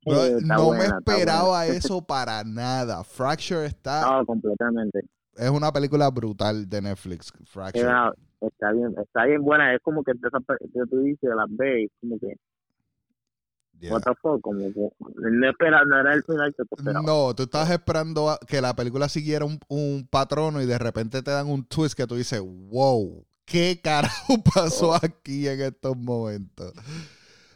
Bro, 0.05 0.25
Sí, 0.25 0.31
está 0.39 0.55
no 0.55 0.65
buena, 0.65 0.83
me 0.83 0.97
esperaba 0.97 1.65
eso 1.67 2.01
para 2.01 2.43
nada. 2.45 3.03
Fracture 3.03 3.65
está 3.65 4.01
No, 4.09 4.25
completamente. 4.25 5.01
Es 5.37 5.49
una 5.49 5.71
película 5.71 6.09
brutal 6.09 6.67
de 6.69 6.81
Netflix. 6.81 7.31
Era- 7.73 8.13
está 8.41 8.71
bien, 8.71 8.93
está 9.01 9.25
bien 9.25 9.41
buena, 9.41 9.73
es 9.73 9.81
como 9.81 10.03
que 10.03 10.11
de 10.13 10.85
tú 10.89 10.99
dices, 10.99 11.29
las 11.35 11.47
ves, 11.49 11.89
como 12.01 12.19
que, 12.19 12.35
Yeah. 13.79 13.91
what 13.93 14.01
the 14.03 14.13
fuck, 14.21 14.39
como 14.41 14.59
que, 14.71 14.89
no 15.17 15.49
espera, 15.49 15.83
no 15.83 15.99
era 15.99 16.13
el 16.13 16.23
final 16.23 16.53
que 16.55 16.63
tú 16.63 16.75
esperabas. 16.77 17.03
No, 17.05 17.33
tú 17.35 17.43
estabas 17.43 17.69
esperando 17.69 18.29
a- 18.29 18.39
que 18.47 18.61
la 18.61 18.73
película 18.75 19.09
siguiera 19.09 19.43
un, 19.43 19.59
un 19.67 20.07
patrono 20.09 20.61
y 20.61 20.65
de 20.65 20.77
repente 20.77 21.21
te 21.21 21.31
dan 21.31 21.47
un 21.49 21.65
twist 21.65 21.93
que 21.95 22.07
tú 22.07 22.15
dices, 22.15 22.39
wow, 22.41 23.25
¿qué 23.45 23.81
carajo 23.83 24.35
pasó 24.55 24.91
Oh. 24.91 24.95
aquí 25.01 25.47
en 25.49 25.59
estos 25.61 25.97
momentos? 25.97 26.71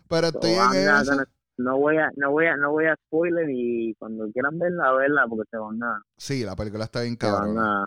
Pero 0.09 0.27
estoy 0.27 0.51
I'm 0.55 0.73
en 0.73 0.95
eso. 0.95 1.13
No 1.57 1.77
voy 1.77 1.97
a, 1.97 2.11
no 2.15 2.31
voy 2.31 2.45
a, 2.45 2.55
no 2.57 2.71
voy 2.71 2.85
a 2.85 2.95
spoiler 3.07 3.47
y 3.49 3.93
cuando 3.99 4.29
quieran 4.31 4.57
verla, 4.59 4.91
verla 4.93 5.25
porque 5.27 5.49
se 5.49 5.57
van 5.57 5.81
a, 5.83 6.01
Sí, 6.17 6.43
la 6.43 6.55
película 6.55 6.83
está 6.85 7.01
bien 7.01 7.15
cabrón. 7.15 7.57
a, 7.59 7.85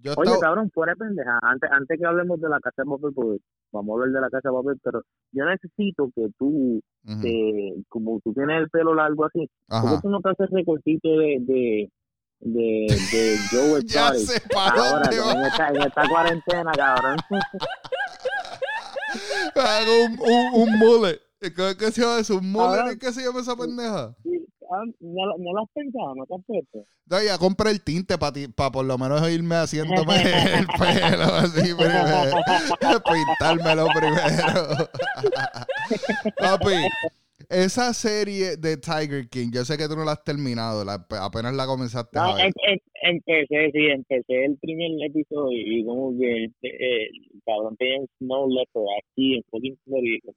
Yo 0.00 0.12
Oye, 0.16 0.30
estaba- 0.32 0.40
cabrón, 0.40 0.70
fuera 0.72 0.92
de 0.92 0.96
pendeja. 0.98 1.38
Antes, 1.42 1.70
antes 1.72 1.98
que 1.98 2.06
hablemos 2.06 2.40
de 2.40 2.48
la 2.48 2.60
casa 2.60 2.82
de 2.82 2.90
papel, 2.90 3.10
porque 3.14 3.38
vamos 3.72 3.90
a 3.90 3.94
hablar 3.94 4.10
de 4.14 4.20
la 4.20 4.30
casa 4.30 4.48
de 4.50 4.54
papel, 4.56 4.80
pero 4.82 5.02
yo 5.32 5.44
necesito 5.44 6.10
que 6.14 6.28
tú, 6.38 6.80
te- 7.22 7.74
como 7.88 8.20
tú 8.22 8.32
tienes 8.32 8.62
el 8.62 8.70
pelo 8.70 8.94
largo 8.94 9.24
así, 9.26 9.48
¿por 9.68 9.80
qué 9.80 9.86
Ajá. 9.88 10.00
tú 10.00 10.08
no 10.10 10.20
te 10.20 10.30
haces 10.30 10.48
recortito 10.50 11.08
de, 11.08 11.38
de, 11.40 11.90
de, 12.40 12.86
de 13.12 13.36
Joe 13.50 13.80
Ya 13.84 14.12
sé 14.14 14.40
Ahora, 14.54 15.08
en 15.10 15.44
esta, 15.46 15.68
en 15.68 15.82
esta 15.82 16.08
cuarentena, 16.08 16.72
cabrón. 16.72 17.16
Hago 19.54 20.04
un, 20.04 20.18
un, 20.20 20.62
un 20.62 20.78
mullet. 20.78 21.20
¿Qué, 21.40 21.90
se 21.92 22.00
llama 22.02 22.18
eso? 22.20 22.36
¿Un 22.36 22.98
¿Qué 22.98 23.12
se 23.12 23.22
llama 23.22 23.40
esa 23.40 23.54
pendeja? 23.56 24.14
Sí, 24.22 24.30
ah, 24.70 24.82
no, 25.00 25.26
lo- 25.26 25.38
no 25.38 25.52
lo 25.52 25.62
has 25.62 25.70
pensado, 25.74 26.14
no 26.14 26.24
te 26.26 26.34
has 26.34 26.40
puesto. 26.46 26.84
No, 27.08 27.22
ya 27.22 27.38
compré 27.38 27.70
el 27.70 27.82
tinte 27.82 28.18
para 28.18 28.32
para 28.54 28.70
por 28.72 28.84
lo 28.84 28.98
menos 28.98 29.28
irme 29.30 29.54
haciéndome 29.56 30.14
el 30.58 30.66
pelo 30.66 31.24
así 31.34 31.74
primero. 31.74 32.36
Pintármelo 33.04 33.86
primero. 33.94 34.88
Papi, 36.38 36.74
esa 37.48 37.92
serie 37.94 38.56
de 38.56 38.76
Tiger 38.76 39.28
King, 39.28 39.50
yo 39.52 39.64
sé 39.64 39.76
que 39.76 39.86
tú 39.88 39.94
no 39.94 40.04
la 40.04 40.12
has 40.12 40.24
terminado, 40.24 40.84
la- 40.84 41.06
apenas 41.20 41.54
la 41.54 41.66
comenzaste 41.66 42.18
a 42.18 42.22
No, 42.22 42.34
ver. 42.34 42.46
em- 42.46 42.52
em- 42.66 42.80
empecé, 43.02 43.70
sí, 43.72 43.86
empecé 43.86 44.44
el 44.46 44.56
primer 44.58 44.90
episodio 45.06 45.50
y 45.56 45.84
como 45.84 46.18
que 46.18 46.44
eh, 46.62 47.08
el 47.32 47.42
cabrón 47.44 47.76
tenía 47.76 48.00
un 48.00 48.08
snow 48.18 48.48
leopard 48.48 48.84
aquí 49.12 49.34
en 49.36 49.42
fucking 49.50 49.78
Florida. 49.84 50.32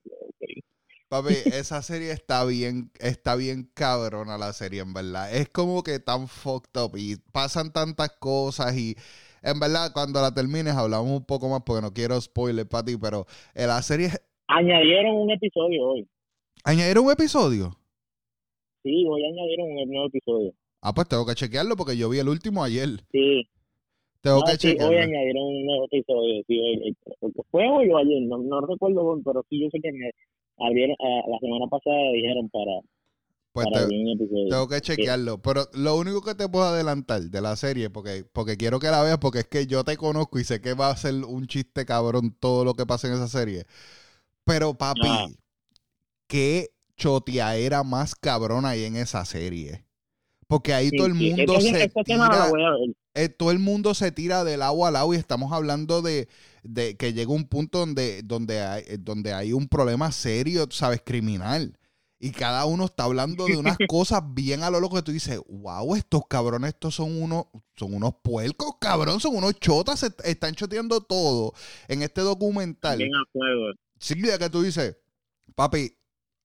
Papi, 1.09 1.33
esa 1.53 1.81
serie 1.81 2.11
está 2.11 2.45
bien, 2.45 2.91
está 2.99 3.35
bien 3.35 3.69
cabrona 3.73 4.37
la 4.37 4.53
serie, 4.53 4.81
en 4.81 4.93
verdad. 4.93 5.33
Es 5.35 5.49
como 5.49 5.83
que 5.83 5.99
tan 5.99 6.27
fucked 6.27 6.79
up 6.79 6.95
y 6.97 7.15
pasan 7.31 7.73
tantas 7.73 8.11
cosas 8.19 8.77
y 8.77 8.95
en 9.41 9.59
verdad 9.59 9.91
cuando 9.93 10.21
la 10.21 10.33
termines 10.33 10.75
hablamos 10.75 11.09
un 11.11 11.25
poco 11.25 11.49
más 11.49 11.61
porque 11.65 11.81
no 11.81 11.93
quiero 11.93 12.19
spoiler 12.21 12.67
para 12.67 12.85
ti, 12.85 12.95
pero 12.97 13.25
eh, 13.55 13.65
la 13.65 13.81
serie... 13.81 14.09
Añadieron 14.47 15.15
un 15.15 15.31
episodio 15.31 15.83
hoy. 15.83 16.07
¿Añadieron 16.63 17.05
un 17.05 17.11
episodio? 17.11 17.75
Sí, 18.83 19.05
hoy 19.07 19.23
añadieron 19.25 19.67
un 19.71 19.89
nuevo 19.89 20.07
episodio. 20.07 20.53
Ah, 20.81 20.93
pues 20.93 21.07
tengo 21.07 21.25
que 21.25 21.35
chequearlo 21.35 21.75
porque 21.75 21.97
yo 21.97 22.09
vi 22.09 22.19
el 22.19 22.29
último 22.29 22.63
ayer. 22.63 22.87
Sí. 23.11 23.47
Tengo 24.21 24.39
No, 24.39 24.45
que 24.45 24.51
sí, 24.53 24.57
chequearlo. 24.69 24.89
hoy 24.95 24.97
añadieron 25.03 25.43
un 25.43 25.65
nuevo 25.65 25.85
episodio. 25.85 26.43
Sí, 26.47 26.59
hoy- 26.59 26.95
hoy- 27.21 27.33
fue 27.51 27.67
hoy 27.69 27.89
o 27.89 27.97
ayer, 27.97 28.21
no, 28.23 28.37
no 28.37 28.61
recuerdo, 28.61 29.19
pero 29.23 29.43
sí, 29.49 29.61
yo 29.61 29.69
sé 29.71 29.79
que 29.81 29.89
abrieron, 30.59 30.95
ah, 30.99 31.21
la 31.29 31.39
semana 31.39 31.67
pasada 31.67 31.97
dijeron 32.13 32.49
para, 32.49 32.71
Pues 33.51 33.65
para 33.67 33.77
te- 33.79 33.83
abrir 33.85 34.01
un 34.05 34.09
episodio. 34.11 34.47
tengo 34.49 34.67
que 34.67 34.81
chequearlo. 34.81 35.41
Pero 35.41 35.67
lo 35.73 35.97
único 35.97 36.21
que 36.21 36.35
te 36.35 36.47
puedo 36.49 36.65
adelantar 36.65 37.21
de 37.21 37.41
la 37.41 37.55
serie, 37.55 37.89
porque, 37.89 38.25
porque 38.31 38.57
quiero 38.57 38.79
que 38.79 38.87
la 38.87 39.01
veas, 39.03 39.17
porque 39.19 39.39
es 39.39 39.47
que 39.47 39.65
yo 39.67 39.83
te 39.83 39.97
conozco 39.97 40.39
y 40.39 40.43
sé 40.43 40.61
que 40.61 40.73
va 40.73 40.89
a 40.89 40.95
ser 40.97 41.13
un 41.25 41.47
chiste 41.47 41.85
cabrón 41.85 42.35
todo 42.39 42.63
lo 42.65 42.73
que 42.75 42.85
pasa 42.85 43.07
en 43.07 43.13
esa 43.13 43.27
serie. 43.27 43.65
Pero 44.45 44.73
papi, 44.75 45.01
Ah. 45.03 45.27
qué 46.27 46.69
choteadera 46.97 47.83
más 47.83 48.15
cabrona 48.15 48.69
hay 48.69 48.83
en 48.85 48.95
esa 48.95 49.23
serie. 49.25 49.85
Porque 50.49 50.73
ahí 50.73 50.89
Sí, 50.89 50.97
todo 50.97 51.05
el 51.05 51.13
mundo 51.13 51.61
se 51.61 51.89
tira 52.03 52.51
eh, 53.13 53.29
todo 53.29 53.51
el 53.51 53.59
mundo 53.59 53.93
se 53.93 54.11
tira 54.11 54.43
del 54.43 54.63
agua 54.63 54.87
al 54.87 54.95
agua 54.95 55.15
y 55.15 55.19
estamos 55.19 55.53
hablando 55.53 56.01
de, 56.01 56.27
de 56.63 56.97
que 56.97 57.13
llega 57.13 57.31
un 57.31 57.45
punto 57.45 57.77
donde, 57.77 58.23
donde, 58.23 58.59
hay, 58.61 58.83
eh, 58.87 58.97
donde 58.99 59.31
hay 59.31 59.53
un 59.53 59.67
problema 59.67 60.11
serio, 60.11 60.67
sabes, 60.71 61.03
criminal. 61.05 61.77
Y 62.19 62.31
cada 62.31 62.65
uno 62.65 62.85
está 62.85 63.03
hablando 63.03 63.45
de 63.45 63.57
unas 63.57 63.77
cosas 63.87 64.23
bien 64.33 64.63
a 64.63 64.71
lo 64.71 64.79
loco 64.79 64.95
que 64.95 65.03
tú 65.03 65.11
dices, 65.11 65.39
wow, 65.47 65.95
estos 65.95 66.23
cabrones, 66.27 66.69
estos 66.69 66.95
son 66.95 67.21
unos, 67.21 67.45
son 67.75 67.93
unos 67.93 68.15
puercos, 68.23 68.73
cabrón, 68.81 69.19
son 69.19 69.35
unos 69.35 69.53
chotas, 69.59 69.99
se 69.99 70.09
están 70.23 70.55
choteando 70.55 71.01
todo 71.01 71.53
en 71.87 72.01
este 72.01 72.21
documental. 72.21 72.97
Bien 72.97 73.13
a 73.13 73.23
fuego. 73.31 73.73
Sí, 73.99 74.19
de 74.19 74.39
que 74.39 74.49
tú 74.49 74.63
dices, 74.63 74.97
papi, 75.53 75.95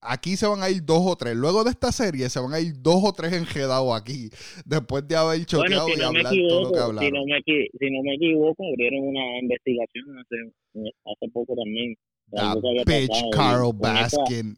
aquí 0.07 0.37
se 0.37 0.47
van 0.47 0.61
a 0.63 0.69
ir 0.69 0.83
dos 0.83 1.01
o 1.05 1.15
tres. 1.15 1.35
Luego 1.35 1.63
de 1.63 1.71
esta 1.71 1.91
serie 1.91 2.29
se 2.29 2.39
van 2.39 2.53
a 2.53 2.59
ir 2.59 2.73
dos 2.81 3.01
o 3.03 3.13
tres 3.13 3.33
enjedados 3.33 3.93
aquí. 3.99 4.29
Después 4.65 5.07
de 5.07 5.15
haber 5.15 5.45
Bueno, 5.53 5.85
si 5.85 5.93
y 5.93 5.97
no 5.97 6.07
hablar 6.07 6.33
todo 6.49 6.61
lo 6.63 6.71
que 6.71 6.77
si 6.77 6.83
hablaron. 6.83 7.13
no 7.13 7.25
me, 7.25 7.41
si 7.45 7.89
no 7.91 8.03
me 8.03 8.15
equivoco, 8.15 8.63
abrieron 8.71 9.07
una 9.07 9.39
investigación 9.41 10.05
hace, 10.19 10.89
hace 11.05 11.31
poco 11.31 11.53
también. 11.55 11.95
Ah, 12.37 12.51
había 12.53 12.83
bitch, 12.85 13.09
pasado, 13.09 13.27
y 13.27 13.31
Carl 13.31 13.77
con 13.79 13.97
esa- 13.97 14.17
Baskin. 14.17 14.57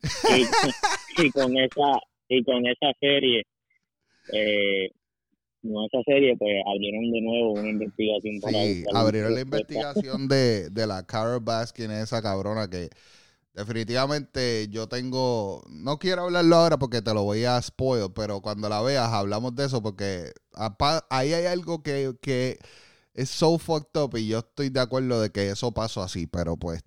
y, 1.18 1.22
y 1.26 1.32
con 1.32 1.58
esa 1.58 2.00
y 2.30 2.44
con 2.44 2.66
esa 2.66 2.92
serie 3.00 3.44
eh, 4.32 4.90
con 5.62 5.84
esa 5.86 6.02
serie 6.06 6.36
pues 6.38 6.52
abrieron 6.66 7.12
de 7.12 7.22
nuevo 7.22 7.54
una 7.54 7.70
investigación 7.70 8.40
para 8.42 8.64
Sí, 8.64 8.84
buscar 8.84 9.02
abrieron 9.02 9.34
la 9.36 9.42
investigación 9.42 10.28
de, 10.28 10.70
de 10.70 10.88
la 10.88 11.06
Carol 11.06 11.40
Baskin, 11.42 11.92
esa 11.92 12.22
cabrona 12.22 12.70
que 12.70 12.90
definitivamente 13.58 14.68
yo 14.70 14.88
tengo, 14.88 15.64
no 15.68 15.98
quiero 15.98 16.26
hablarlo 16.26 16.56
ahora 16.58 16.78
porque 16.78 17.02
te 17.02 17.12
lo 17.12 17.24
voy 17.24 17.44
a 17.44 17.60
spoil, 17.60 18.12
pero 18.16 18.40
cuando 18.40 18.70
la 18.70 18.84
veas 18.84 19.12
hablamos 19.12 19.56
de 19.56 19.66
eso 19.66 19.82
porque 19.82 20.32
ahí 21.10 21.34
hay 21.34 21.48
algo 21.48 21.82
que, 21.82 22.16
que 22.22 22.60
es 23.16 23.32
so 23.32 23.58
fucked 23.58 24.00
up 24.00 24.16
y 24.16 24.28
yo 24.28 24.40
estoy 24.40 24.70
de 24.70 24.80
acuerdo 24.80 25.20
de 25.20 25.32
que 25.32 25.50
eso 25.50 25.74
pasó 25.74 26.04
así, 26.04 26.28
pero 26.28 26.56
pues 26.56 26.84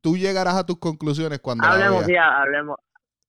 tú 0.00 0.16
llegarás 0.16 0.54
a 0.54 0.64
tus 0.64 0.78
conclusiones 0.78 1.40
cuando 1.40 1.68
la 1.68 1.74
hablemos 1.74 2.06
veas. 2.06 2.06
sí, 2.06 2.16
hablemos 2.16 2.76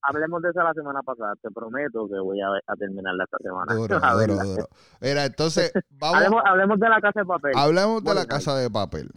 hablemos 0.00 0.40
de 0.40 0.48
eso 0.48 0.62
la 0.62 0.72
semana 0.72 1.02
pasada 1.02 1.34
te 1.42 1.50
prometo 1.50 2.08
que 2.08 2.18
voy 2.18 2.40
a, 2.40 2.46
a 2.66 2.76
terminarla 2.76 3.24
esta 3.24 3.36
semana 3.42 3.74
Duro, 3.74 3.98
A 4.02 4.14
duro, 4.14 4.36
duro. 4.38 4.68
Mira, 5.02 5.26
entonces 5.26 5.70
vamos, 5.90 6.16
hablemos, 6.16 6.42
hablemos 6.46 6.80
de 6.80 6.88
la 6.88 7.00
casa 7.02 7.20
de 7.20 7.26
papel 7.26 7.52
hablemos 7.54 8.02
de 8.02 8.14
la 8.14 8.24
casa 8.24 8.56
de 8.56 8.70
papel. 8.70 9.10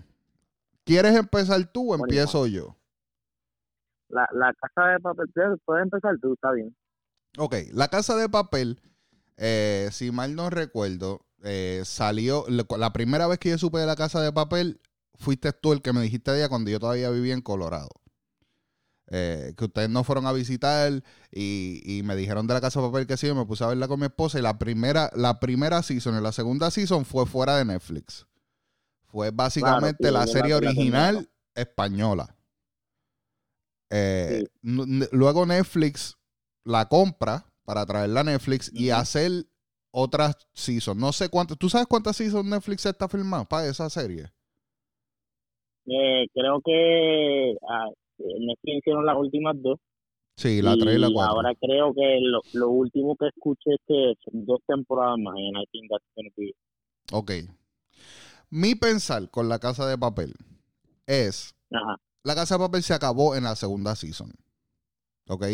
¿Quieres 0.84 1.16
empezar 1.16 1.64
tú 1.72 1.84
o 1.94 1.98
Bueno, 1.98 2.04
empiezo 2.04 2.46
yo? 2.46 2.76
La, 4.14 4.28
la 4.34 4.54
casa 4.54 4.90
de 4.92 5.00
papel 5.00 5.28
¿puedes- 5.66 5.84
empezar 5.84 6.16
tú 6.22 6.34
está 6.34 6.52
bien 6.52 6.76
Ok, 7.36 7.56
La 7.72 7.88
Casa 7.88 8.16
de 8.16 8.30
Papel, 8.30 8.80
eh, 9.38 9.90
si 9.92 10.12
mal 10.12 10.36
no 10.36 10.52
recuerdo, 10.52 11.26
eh, 11.42 11.82
salió, 11.84 12.46
la 12.48 12.94
primera 12.94 13.26
vez 13.26 13.40
que 13.40 13.50
yo 13.50 13.58
supe 13.58 13.80
de 13.80 13.88
La 13.88 13.96
Casa 13.96 14.22
de 14.22 14.32
Papel, 14.32 14.80
fuiste 15.16 15.52
tú 15.52 15.74
el 15.74 15.82
que 15.82 15.94
me 15.94 16.02
dijiste 16.02 16.30
de 16.30 16.38
ella 16.38 16.50
cuando 16.50 16.70
yo 16.70 16.80
todavía 16.80 17.10
vivía 17.10 17.34
en 17.34 17.42
Colorado. 17.42 17.90
Eh, 19.08 19.54
que 19.58 19.66
ustedes 19.66 19.90
no 19.90 20.04
fueron 20.04 20.28
a 20.28 20.32
visitar 20.32 21.04
y, 21.32 21.82
y 21.86 22.04
me 22.04 22.16
dijeron 22.16 22.46
de 22.46 22.54
La 22.54 22.62
Casa 22.62 22.80
de 22.82 22.88
Papel 22.88 23.08
que 23.08 23.18
sí, 23.18 23.26
yo 23.26 23.34
me 23.36 23.46
puse 23.46 23.64
a 23.64 23.68
verla 23.68 23.88
con 23.88 24.00
mi 24.00 24.06
esposa 24.06 24.38
y 24.38 24.44
la 24.44 24.60
primera, 24.60 25.10
la 25.16 25.40
primera 25.40 25.82
season 25.82 26.16
y 26.18 26.22
la 26.22 26.32
segunda 26.34 26.70
season 26.70 27.04
fue 27.04 27.26
fuera 27.26 27.58
de 27.58 27.66
Netflix. 27.66 28.28
Fue 29.06 29.32
básicamente 29.32 30.08
sí, 30.08 30.14
la 30.14 30.28
serie 30.28 30.52
la 30.52 30.58
original 30.58 31.30
española. 31.56 32.33
Eh, 33.96 34.44
Sí. 34.64 35.08
luego 35.12 35.46
Netflix 35.46 36.18
la 36.64 36.88
compra 36.90 37.46
para 37.64 37.86
traerla 37.86 38.22
a 38.22 38.24
Netflix 38.24 38.72
y 38.74 38.90
hacer 38.90 39.46
otras 39.92 40.36
seasons. 40.54 41.00
No 41.00 41.12
sé 41.14 41.30
cuántas. 41.30 41.58
¿Tú 41.60 41.70
sabes 41.70 41.86
cuántas 41.88 42.16
seasons 42.18 42.50
Netflix 42.50 42.86
está 42.86 43.08
filmando 43.08 43.46
para 43.48 43.68
esa 43.68 43.90
serie? 43.90 44.32
eh, 45.86 46.26
creo 46.34 46.62
que 46.64 47.56
ah, 47.70 47.90
Netflix 48.18 48.78
hicieron 48.80 49.06
las 49.06 49.18
últimas 49.18 49.56
dos 49.62 49.80
Sí, 50.38 50.62
la 50.64 50.76
3 50.78 50.96
y 50.96 51.00
la 51.00 51.10
Y 51.10 51.14
4. 51.14 51.32
ahora 51.36 51.54
creo 51.62 51.94
que 51.94 52.18
lo, 52.22 52.42
lo 52.54 52.70
último 52.70 53.16
que 53.16 53.28
escuché 53.28 53.72
es 53.76 53.82
que 53.88 54.14
son 54.24 54.46
dos 54.46 54.62
temporadas 54.66 55.18
más 55.20 55.36
en 55.38 55.56
I 55.62 55.66
think 55.72 55.90
that's 55.92 56.06
gonna 56.16 56.30
be. 56.36 56.54
Ok. 57.12 57.32
Mi 58.50 58.74
pensar 58.76 59.30
con 59.30 59.48
la 59.50 59.60
casa 59.60 59.88
de 59.88 59.98
papel 59.98 60.34
es. 61.06 61.54
Ajá. 61.72 61.98
La 62.24 62.36
casa 62.36 62.56
de 62.56 62.60
papel 62.60 62.84
se 62.84 62.94
acabó 62.94 63.36
en 63.36 63.44
la 63.44 63.56
segunda 63.56 63.96
season. 63.96 64.32
¿Ok? 65.28 65.46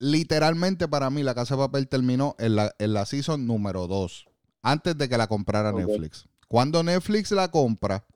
Literalmente 0.00 0.86
para 0.88 1.10
mí 1.10 1.22
la 1.22 1.34
casa 1.34 1.54
de 1.56 1.60
papel 1.62 1.88
terminó 1.88 2.36
en 2.38 2.56
la, 2.56 2.74
en 2.78 2.92
la 2.92 3.06
season 3.06 3.46
número 3.46 3.86
2. 3.86 4.26
Antes 4.62 4.96
de 4.96 5.08
que 5.08 5.16
la 5.18 5.26
comprara. 5.26 5.72
Netflix. 5.72 6.28
Cuando 6.48 6.82
Netflix 6.82 7.30
la 7.32 7.50
compra, 7.50 8.06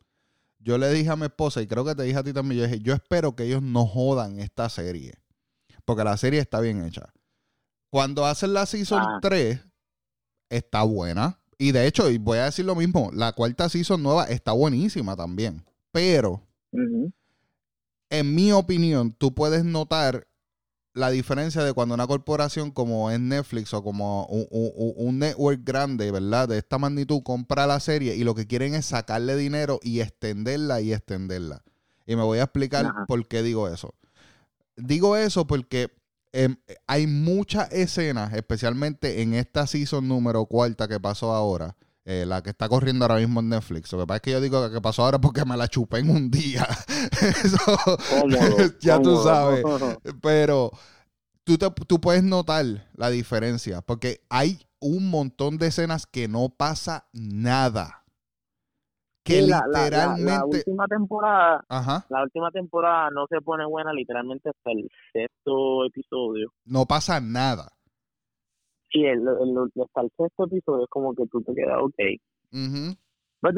yo 0.59 0.79
le 0.79 0.91
dije 0.93 1.11
a 1.11 1.17
mi 1.17 1.25
esposa, 1.25 1.61
y 1.61 1.67
creo 1.67 1.85
que 1.85 1.95
te 1.95 2.05
dije 2.05 2.19
a 2.19 2.23
ti 2.23 2.33
también, 2.33 2.61
yo 2.61 2.67
dije, 2.67 2.81
yo 2.81 2.95
espero 2.95 3.35
que 3.37 3.45
ellos 3.45 3.63
no 3.63 3.87
jodan 3.87 4.39
esta 4.41 4.69
serie. 4.69 5.15
Porque 5.85 6.05
la 6.05 6.17
serie 6.17 6.41
está 6.41 6.61
bien 6.61 6.85
hecha. 6.85 7.13
Cuando 7.91 8.25
hacen 8.25 8.55
la 8.55 8.65
season 8.67 9.03
Ah. 9.03 9.19
3, 9.21 9.61
está 10.51 10.83
buena. 10.85 11.41
Y 11.59 11.73
de 11.73 11.87
hecho, 11.87 12.11
y 12.11 12.19
voy 12.19 12.39
a 12.39 12.45
decir 12.45 12.65
lo 12.65 12.75
mismo, 12.75 13.11
la 13.13 13.33
cuarta 13.33 13.69
season 13.69 14.03
nueva 14.03 14.25
está 14.25 14.53
buenísima 14.53 15.15
también. 15.17 15.65
Pero. 15.91 16.43
En 18.13 18.35
mi 18.35 18.53
opinión, 18.53 19.13
tú 19.13 19.35
puedes 19.35 19.65
notar 19.65 20.29
la 20.95 21.11
diferencia 21.11 21.65
de 21.65 21.73
cuando 21.73 21.95
una 21.95 22.07
corporación 22.07 22.71
como 22.71 23.11
es 23.11 23.19
Netflix 23.19 23.73
o 23.73 23.83
como 23.83 24.27
un, 24.27 24.47
un- 24.51 24.93
un 24.97 25.19
network 25.19 25.61
grande, 25.65 26.11
¿verdad? 26.11 26.49
De 26.49 26.59
esta 26.59 26.77
magnitud 26.77 27.23
compra 27.23 27.67
la 27.67 27.81
serie 27.81 28.15
y 28.15 28.25
lo 28.25 28.35
que 28.35 28.47
quieren 28.47 28.75
es 28.75 28.85
sacarle 28.87 29.35
dinero 29.37 29.81
y 29.83 30.01
extenderla 30.01 30.83
y 30.83 30.93
extenderla. 30.93 31.63
Y 32.07 32.15
me 32.15 32.23
voy 32.23 32.41
a 32.41 32.43
explicar 32.45 32.85
Ajá. 32.85 33.07
por 33.07 33.27
qué 33.27 33.43
digo 33.43 33.69
eso. 33.69 33.95
Digo 34.77 35.17
eso 35.17 35.47
porque 35.47 35.91
em, 36.33 36.57
hay 36.87 37.07
muchas 37.07 37.73
escenas, 37.73 38.35
especialmente 38.35 39.23
en 39.23 39.33
esta 39.35 39.67
season 39.67 40.07
número 40.09 40.45
cuarta 40.47 40.89
que 40.89 41.01
pasó 41.01 41.33
ahora, 41.33 41.77
eh, 42.05 42.25
la 42.27 42.43
que 42.43 42.51
está 42.51 42.69
corriendo 42.69 43.05
ahora 43.05 43.17
mismo 43.17 43.41
en 43.41 43.49
Netflix. 43.51 43.93
Lo 43.93 44.01
que 44.01 44.07
pasa 44.07 44.17
es 44.17 44.23
que 44.23 44.31
yo 44.33 44.41
digo 44.41 44.71
que 44.71 44.81
pasó 44.81 45.05
ahora 45.05 45.21
porque 45.21 45.45
me 45.45 45.57
la 45.57 45.69
chupé 45.69 45.99
en 45.99 46.11
un 46.11 46.31
día. 46.31 46.67
Eso- 47.45 47.59
Cómodo. 48.21 48.57
ya 48.81 49.01
tú 49.01 49.17
sabes. 49.23 49.63
Pero 50.23 50.71
tú, 51.45 51.59
te- 51.59 51.71
tú 51.87 52.01
puedes 52.01 52.23
notar 52.25 52.65
la 52.95 53.11
diferencia 53.11 53.83
porque 53.83 54.25
hay 54.31 54.67
un 54.81 55.11
montón 55.11 55.59
de 55.59 55.69
escenas 55.69 56.07
que 56.07 56.27
no 56.29 56.49
pasa 56.49 57.07
nada. 57.13 57.99
Que 59.25 59.43
Sí, 59.43 59.47
la, 59.49 59.59
la- 59.59 59.67
la- 59.69 59.69
la 59.69 59.85
literalmente... 60.17 60.57
última 60.59 60.87
temporada, 60.89 61.65
Ajá. 61.69 62.05
la 62.09 62.25
última 62.25 62.51
temporada 62.51 63.09
no 63.15 63.27
se 63.31 63.41
pone 63.41 63.65
buena 63.65 63.93
literalmente 63.93 64.49
hasta 64.51 64.73
el 64.73 64.91
sexto 65.13 65.85
episodio. 65.87 66.53
No 66.65 66.87
pasa 66.87 67.21
nada. 67.21 67.71
Sí, 68.93 69.05
el, 69.05 69.21
el- 69.21 69.83
hasta 69.83 70.01
el 70.03 70.11
sexto 70.17 70.45
episodio 70.45 70.85
es 70.85 70.91
como 70.91 71.15
que 71.15 71.27
tú 71.27 71.41
te 71.43 71.55
quedas 71.55 71.79
ok. 71.83 71.95
Ujú. 72.53 72.97
Pero 73.41 73.53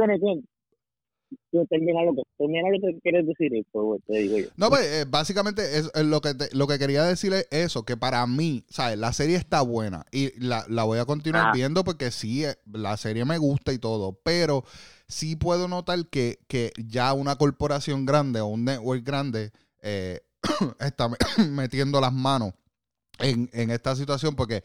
tú 1.50 1.66
termina 1.68 2.02
lo 2.04 2.14
que 2.14 2.22
termina 2.38 2.68
lo 2.70 2.80
que 2.80 3.00
quieres 3.00 3.26
decir 3.26 3.54
esto, 3.56 3.82
güey, 3.82 4.00
te 4.06 4.18
digo 4.18 4.38
yo. 4.38 4.46
No, 4.56 4.68
pues 4.68 4.82
eh, 4.84 5.04
básicamente 5.08 5.62
es, 5.78 5.90
lo, 6.04 6.20
que 6.20 6.34
te- 6.34 6.54
lo 6.56 6.66
que 6.66 6.78
quería 6.78 7.02
decir 7.04 7.32
es 7.32 7.48
eso, 7.50 7.84
que 7.84 7.96
para 7.96 8.24
mí, 8.26 8.64
¿sabes? 8.68 8.98
La 8.98 9.12
serie 9.12 9.36
está 9.36 9.62
buena 9.62 10.04
y 10.12 10.38
la, 10.40 10.64
la 10.68 10.84
voy 10.84 10.98
a 10.98 11.04
continuar 11.04 11.46
Ah. 11.48 11.52
viendo 11.52 11.82
porque 11.82 12.10
sí, 12.12 12.44
eh, 12.44 12.54
la 12.72 12.96
serie 12.96 13.24
me 13.24 13.38
gusta 13.38 13.72
y 13.72 13.78
todo, 13.78 14.12
pero 14.22 14.64
sí 15.08 15.34
puedo 15.36 15.66
notar 15.66 16.06
que, 16.06 16.38
que 16.46 16.72
ya 16.86 17.12
una 17.14 17.36
corporación 17.36 18.06
grande 18.06 18.40
o 18.40 18.46
un 18.46 18.64
network 18.64 19.04
grande 19.04 19.50
eh, 19.82 20.20
está 20.80 21.08
me- 21.08 21.16
metiendo 21.50 22.00
las 22.00 22.12
manos 22.12 22.52
en, 23.18 23.48
en 23.52 23.70
esta 23.70 23.94
situación 23.96 24.34
porque, 24.34 24.64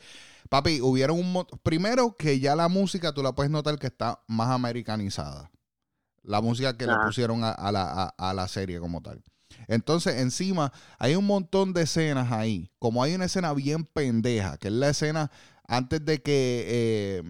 papi, 0.49 0.81
hubieron 0.81 1.17
un... 1.19 1.45
Primero 1.63 2.15
que 2.17 2.39
ya 2.39 2.55
la 2.55 2.67
música 2.67 3.13
tú 3.13 3.21
la 3.23 3.33
puedes 3.33 3.51
notar 3.51 3.77
que 3.79 3.87
está 3.87 4.21
más 4.27 4.49
americanizada. 4.49 5.51
La 6.23 6.41
música 6.41 6.77
que 6.77 6.85
le 6.85 6.93
pusieron 7.07 7.43
a, 7.43 7.51
a 7.51 7.71
la, 7.71 7.83
a- 7.83 8.15
a 8.29 8.33
la 8.33 8.47
serie 8.47 8.79
como 8.79 9.01
tal. 9.01 9.23
Entonces, 9.67 10.17
encima, 10.17 10.71
hay 10.99 11.15
un 11.15 11.25
montón 11.25 11.73
de 11.73 11.83
escenas 11.83 12.31
ahí. 12.31 12.69
Como 12.79 13.01
hay 13.03 13.15
una 13.15 13.25
escena 13.25 13.53
bien 13.53 13.83
pendeja, 13.85 14.57
que 14.57 14.67
es 14.67 14.73
la 14.73 14.89
escena 14.89 15.31
antes 15.67 16.03
de 16.05 16.21
que. 16.21 16.65
eh, 16.67 17.23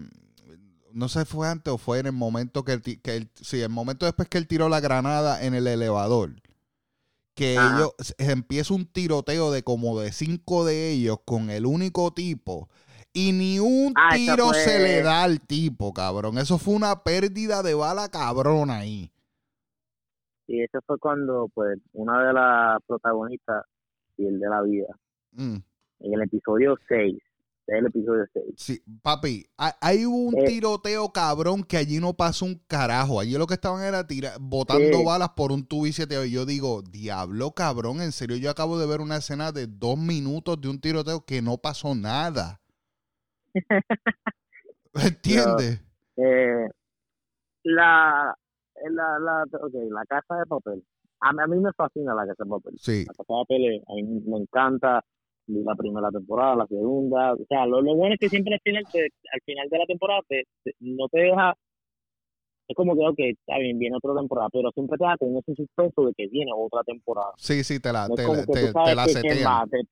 no 0.92 1.08
sé, 1.08 1.24
fue 1.24 1.48
antes 1.48 1.72
o 1.72 1.78
fue 1.78 2.00
en 2.00 2.06
el 2.06 2.12
momento 2.12 2.64
que, 2.64 2.72
el, 2.72 2.82
que 2.82 3.16
el- 3.16 3.30
sí, 3.40 3.60
el 3.60 3.68
momento 3.68 4.06
después 4.06 4.28
que 4.28 4.38
él 4.38 4.48
tiró 4.48 4.68
la 4.68 4.80
granada 4.80 5.42
en 5.44 5.54
el 5.54 5.66
elevador. 5.66 6.34
Que 7.40 7.56
Ajá. 7.56 7.74
ellos 7.78 7.94
empieza 8.18 8.74
un 8.74 8.84
tiroteo 8.84 9.50
de 9.50 9.62
como 9.62 9.98
de 9.98 10.12
cinco 10.12 10.66
de 10.66 10.90
ellos 10.90 11.20
con 11.24 11.48
el 11.48 11.64
único 11.64 12.10
tipo. 12.12 12.68
Y 13.14 13.32
ni 13.32 13.58
un 13.58 13.94
Ah, 13.96 14.10
tiro 14.14 14.48
fue- 14.48 14.58
se 14.62 14.78
le 14.78 15.00
da 15.00 15.22
al 15.22 15.40
tipo, 15.40 15.94
cabrón. 15.94 16.36
Eso 16.36 16.58
fue 16.58 16.74
una 16.74 17.02
pérdida 17.02 17.62
de 17.62 17.72
bala 17.72 18.10
cabrón 18.10 18.68
ahí. 18.68 19.10
Y 20.48 20.62
eso 20.62 20.80
fue 20.86 20.98
cuando, 20.98 21.48
pues, 21.54 21.78
una 21.94 22.26
de 22.26 22.32
las 22.34 22.82
protagonistas 22.86 23.64
pierde 24.16 24.46
la 24.46 24.60
vida. 24.60 24.94
Mm. 25.32 25.56
En 26.00 26.12
el 26.14 26.20
episodio 26.22 26.76
6. 26.88 27.16
Es 27.70 27.78
el 27.78 27.86
episodio 27.86 28.24
6. 28.32 28.44
Sí, 28.56 28.82
papi, 29.00 29.46
hay, 29.56 29.72
hay 29.80 30.04
un 30.04 30.36
Eh. 30.36 30.44
tiroteo 30.44 31.12
cabrón 31.12 31.62
que 31.62 31.76
allí 31.76 32.00
no 32.00 32.14
pasó 32.14 32.44
un 32.44 32.60
carajo. 32.66 33.20
Allí 33.20 33.38
lo 33.38 33.46
que 33.46 33.54
estaban 33.54 33.84
era 33.84 34.04
tira, 34.08 34.32
botando 34.40 35.04
balas 35.04 35.30
por 35.36 35.52
un 35.52 35.64
tubo 35.64 35.86
y 35.86 35.92
yo 35.92 36.44
digo, 36.46 36.82
diablo 36.82 37.52
cabrón, 37.52 38.00
en 38.00 38.10
serio, 38.10 38.36
yo 38.38 38.50
acabo 38.50 38.76
de 38.76 38.88
ver 38.88 39.00
una 39.00 39.18
escena 39.18 39.52
de 39.52 39.68
dos 39.68 39.96
minutos 39.96 40.60
de 40.60 40.68
un 40.68 40.80
tiroteo 40.80 41.24
que 41.24 41.42
no 41.42 41.58
pasó 41.58 41.94
nada. 41.94 42.60
¿Entiendes? 44.94 45.80
Eh, 46.16 46.68
la, 47.62 48.34
la, 48.90 49.18
la, 49.20 49.44
okay, 49.62 49.88
la 49.90 50.04
casa 50.06 50.34
de 50.40 50.46
papel. 50.46 50.84
A 51.20 51.32
mí, 51.32 51.38
a 51.40 51.46
mí 51.46 51.58
me 51.60 51.72
fascina 51.74 52.14
la 52.14 52.26
casa 52.26 52.42
de 52.42 52.50
papel. 52.50 52.74
Sí, 52.78 53.04
La 53.06 53.12
casa 53.14 53.22
de 53.22 53.44
papel 53.44 53.64
eh, 53.64 53.82
a 53.86 53.94
mí 53.94 54.22
me 54.26 54.38
encanta. 54.38 55.04
La 55.52 55.74
primera 55.74 56.10
temporada, 56.10 56.54
la 56.56 56.66
segunda. 56.66 57.34
O 57.34 57.44
sea, 57.48 57.66
lo, 57.66 57.80
lo 57.82 57.94
bueno 57.96 58.14
es 58.14 58.20
que 58.20 58.28
siempre 58.28 58.54
al 58.54 58.60
final, 58.60 58.86
te- 58.92 59.12
al 59.32 59.40
final 59.44 59.68
de 59.68 59.78
la 59.78 59.86
temporada 59.86 60.20
te, 60.28 60.44
te- 60.62 60.74
no 60.80 61.08
te 61.08 61.20
deja. 61.20 61.54
Es 62.68 62.76
como 62.76 62.94
que, 62.94 63.00
ok, 63.04 63.18
está 63.18 63.58
bien, 63.58 63.78
viene 63.78 63.96
otra 63.96 64.14
temporada, 64.14 64.48
pero 64.52 64.70
siempre 64.70 64.96
te 64.96 65.04
da 65.04 65.16
con 65.18 65.36
ese 65.36 65.54
suspenso 65.56 66.06
de 66.06 66.12
que 66.16 66.28
viene 66.28 66.52
otra 66.54 66.82
temporada. 66.84 67.32
sí, 67.36 67.64
sí, 67.64 67.80
te 67.80 67.92
la, 67.92 68.06
No 68.08 68.14
te, 68.14 68.22
te- 68.24 68.72
te 68.72 68.94
la 68.94 69.04
setean. 69.06 69.68
te- 69.68 69.82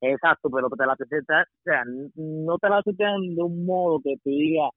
Exacto, 0.00 0.48
pero 0.50 0.68
te 0.70 0.84
la 0.86 0.96
setean, 0.96 1.22
o 1.42 1.62
sea, 1.62 1.82
no 2.16 2.58
te 2.58 2.68
la 2.68 2.82
setean 2.82 3.34
de 3.36 3.42
un 3.42 3.64
modo 3.66 4.00
que 4.02 4.16
tú 4.24 4.30
digas, 4.30 4.70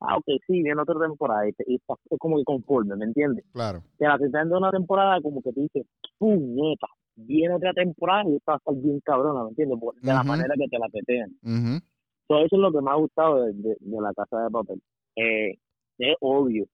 ah, 0.00 0.18
ok, 0.18 0.24
sí, 0.46 0.62
viene 0.62 0.80
otra 0.82 1.00
temporada, 1.00 1.48
y, 1.48 1.52
te- 1.52 1.64
y 1.66 1.76
estás 1.76 1.96
como 2.18 2.36
que 2.36 2.44
conforme, 2.44 2.94
¿me 2.96 3.06
entiendes? 3.06 3.44
Claro. 3.52 3.82
Te 3.98 4.06
la 4.06 4.18
setean 4.18 4.50
de 4.50 4.56
una 4.56 4.70
temporada 4.70 5.20
como 5.20 5.42
que 5.42 5.52
tú 5.52 5.62
dices, 5.62 5.84
puñeta, 6.18 6.86
viene 7.16 7.54
otra 7.54 7.72
temporada 7.72 8.24
y 8.28 8.36
esta 8.36 8.52
va 8.52 8.56
a 8.56 8.58
estar 8.58 8.74
bien 8.74 9.00
cabrona, 9.00 9.44
¿me 9.44 9.50
entiendes? 9.50 9.78
Por- 9.80 9.94
De 10.00 10.12
la 10.12 10.22
manera 10.24 10.54
que 10.56 10.68
te 10.68 10.78
la 10.78 10.88
setean. 10.88 11.30
Ujú. 11.42 11.84
So, 12.28 12.38
eso 12.38 12.56
es 12.56 12.60
lo 12.62 12.72
que 12.72 12.80
me 12.80 12.90
ha 12.90 12.94
gustado 12.94 13.42
de, 13.44 13.52
de- 13.52 13.76
de 13.80 14.00
la 14.00 14.12
casa 14.14 14.42
de 14.44 14.50
papel. 14.50 14.82
Eh, 15.16 15.58
es 15.98 16.16
obvio 16.20 16.66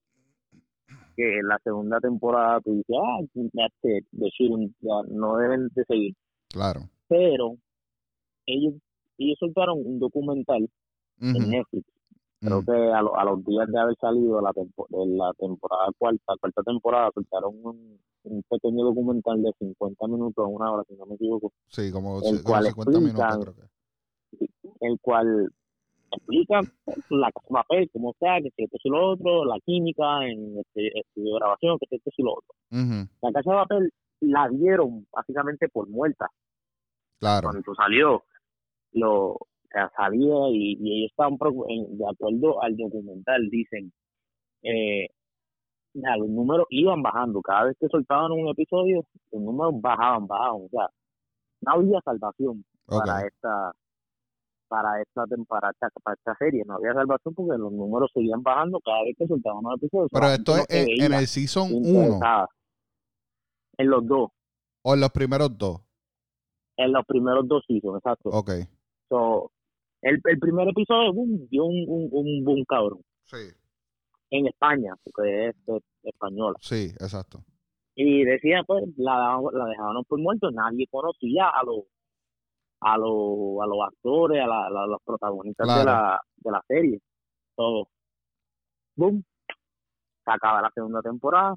que 1.15 1.41
la 1.43 1.59
segunda 1.63 1.99
temporada 1.99 2.61
tú 2.61 2.71
dices, 2.75 2.95
ah, 2.97 3.19
that's 3.53 3.75
it, 3.83 4.05
the 4.17 4.29
shooting, 4.37 4.73
ya 4.79 5.01
no 5.09 5.35
deben 5.37 5.67
de 5.75 5.83
seguir. 5.85 6.13
Claro. 6.49 6.81
Pero 7.07 7.57
ellos 8.45 8.75
ellos 9.17 9.37
soltaron 9.39 9.79
un 9.85 9.99
documental 9.99 10.69
en. 11.21 11.49
Netflix. 11.49 11.85
Creo 12.41 12.59
Ujú. 12.59 12.65
que 12.71 12.93
a, 12.93 13.01
lo- 13.01 13.17
a 13.17 13.23
los 13.25 13.43
días 13.43 13.67
de 13.67 13.79
haber 13.79 13.95
salido 13.97 14.39
la, 14.41 14.53
tempo- 14.53 14.87
de 14.89 15.05
la 15.07 15.33
temporada 15.37 15.87
cuarta, 15.97 16.33
cuarta 16.39 16.63
temporada, 16.63 17.11
soltaron 17.13 17.53
un, 17.63 17.99
un 18.23 18.43
pequeño 18.43 18.85
documental 18.85 19.41
de 19.43 19.51
50 19.59 20.07
minutos, 20.07 20.45
una 20.49 20.71
hora, 20.71 20.83
si 20.87 20.95
no 20.95 21.05
me 21.05 21.15
equivoco, 21.15 21.51
Sí, 21.67 21.91
como, 21.91 22.19
el 22.21 22.41
como 22.41 22.43
cual 22.43 22.65
50 22.67 22.91
minutos 22.99 23.19
explican- 23.25 23.41
creo 23.41 23.55
que. 23.55 24.87
el 24.87 24.99
cual 25.01 25.51
explica 26.11 26.61
la 27.09 27.29
papel, 27.49 27.89
cómo 27.91 28.15
sea, 28.19 28.37
que 28.41 28.49
si 28.55 28.63
esto 28.63 28.77
y 28.83 28.89
lo 28.89 29.11
otro, 29.11 29.43
la 29.45 29.59
química 29.65 30.25
en 30.25 30.57
este 30.59 30.97
estudio 30.99 31.33
de 31.33 31.39
grabación, 31.39 31.77
que 31.77 31.87
si 31.89 31.95
esto 31.97 32.09
y 32.17 32.23
lo 32.23 32.31
otro. 32.33 32.55
La 33.21 33.31
casa 33.33 33.51
de 33.51 33.57
papel 33.57 33.93
la 34.21 34.47
dieron 34.49 35.05
básicamente 35.11 35.67
por 35.67 35.87
muerta. 35.89 36.29
Claro. 37.19 37.49
Cuando 37.51 37.75
salió, 37.75 38.23
lo 38.93 39.37
salía 39.95 40.49
y, 40.51 40.77
y 40.79 40.99
ellos 40.99 41.11
estaban 41.11 41.37
de 41.37 42.05
acuerdo 42.09 42.61
al 42.61 42.75
documental, 42.75 43.49
dicen, 43.49 43.91
eh, 44.63 45.07
ya, 45.93 46.17
los 46.17 46.29
números 46.29 46.67
iban 46.69 47.01
bajando. 47.01 47.41
Cada 47.41 47.65
vez 47.65 47.77
que 47.79 47.87
soltaban 47.87 48.31
un 48.31 48.47
episodio, 48.49 49.03
los 49.31 49.41
números 49.41 49.73
bajaban, 49.81 50.27
bajaban. 50.27 50.61
O 50.63 50.69
sea, 50.69 50.87
no 51.61 51.71
había 51.73 51.99
salvación 52.01 52.63
para 52.85 53.25
esta 53.25 53.71
para 54.67 55.01
esta 55.01 55.25
temporada 55.25 55.73
para 56.03 56.13
esta 56.13 56.35
serie 56.37 56.63
no 56.63 56.75
había 56.75 56.93
salvación 56.93 57.33
porque 57.33 57.57
los 57.57 57.71
números 57.71 58.11
seguían 58.13 58.43
bajando 58.43 58.79
cada 58.81 59.03
vez 59.03 59.15
que 59.17 59.25
soltaban 59.25 59.65
un 59.65 59.73
episodio 59.73 60.07
Pero 60.11 60.27
esto 60.27 60.57
es 60.57 60.65
en, 60.69 61.11
el 61.11 61.27
season 61.27 61.69
1 61.73 61.87
interesada. 61.87 62.47
en 63.79 63.89
los 63.89 64.05
dos 64.07 64.29
o 64.83 64.93
en 64.93 64.99
los 64.99 65.09
primeros 65.09 65.57
dos. 65.57 65.81
en 66.77 66.93
los 66.93 67.03
primeros 67.07 67.47
dos 67.47 67.63
seasons 67.67 67.97
exacto 67.97 68.29
Ok. 68.29 68.51
So, 69.09 69.51
el, 70.01 70.21
el 70.23 70.39
primer 70.39 70.67
episodio 70.69 71.13
boom, 71.13 71.47
dio 71.49 71.65
un, 71.65 71.85
un, 71.87 72.09
un 72.11 72.43
boom 72.45 72.63
cabrón. 72.65 73.01
Sí. 73.25 73.37
en 74.31 74.47
España 74.47 74.93
porque 75.03 75.49
es, 75.49 75.55
es 75.67 75.83
española. 76.03 76.57
Sí, 76.61 76.89
exacto. 76.99 77.43
y 77.95 78.23
decía 78.23 78.63
pues 78.65 78.83
la, 78.97 79.39
la 79.53 79.65
dejaron 79.65 80.03
por 80.05 80.19
muerto. 80.19 80.49
Nadie 80.51 80.87
conocía 80.89 81.49
a 81.49 81.63
los 81.63 81.83
a 82.81 82.97
los 82.97 83.61
a 83.61 83.67
los 83.67 83.79
actores 83.87 84.41
a, 84.41 84.47
la, 84.47 84.67
a 84.67 84.87
los 84.87 85.01
protagonistas 85.03 85.67
de 85.67 85.85
la 85.85 86.19
de 86.37 86.51
la 86.51 86.63
serie. 86.67 86.99
Todo. 87.55 87.87
Boom. 88.95 89.23
Se 90.25 90.31
acaba 90.31 90.61
la 90.61 90.71
segunda 90.73 91.01
temporada. 91.01 91.55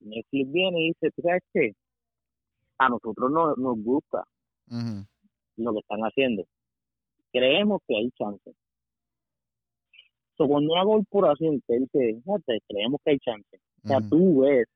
Netflix 0.00 0.52
viene 0.52 0.80
y 0.80 0.88
dice 0.88 1.10
¿tú 1.14 1.22
sabes 1.22 1.42
qué? 1.52 1.72
a 2.78 2.88
nosotros 2.88 3.30
no, 3.30 3.54
nos 3.54 3.76
gusta 3.84 4.24
lo 5.56 5.72
que 5.72 5.78
están 5.78 6.00
haciendo 6.00 6.44
creemos 7.34 7.80
que 7.86 7.96
hay 7.96 8.10
chance 8.12 8.54
so, 10.36 10.46
cuando 10.46 10.72
una 10.72 10.84
corporación 10.84 11.60
te 11.66 11.80
dice 11.80 12.20
"Fíjate, 12.24 12.60
creemos 12.68 13.00
que 13.04 13.10
hay 13.10 13.18
chance 13.18 13.58
o 13.84 13.88
sea, 13.88 13.98
Ujú. 13.98 14.08
tú 14.08 14.40
ves, 14.40 14.66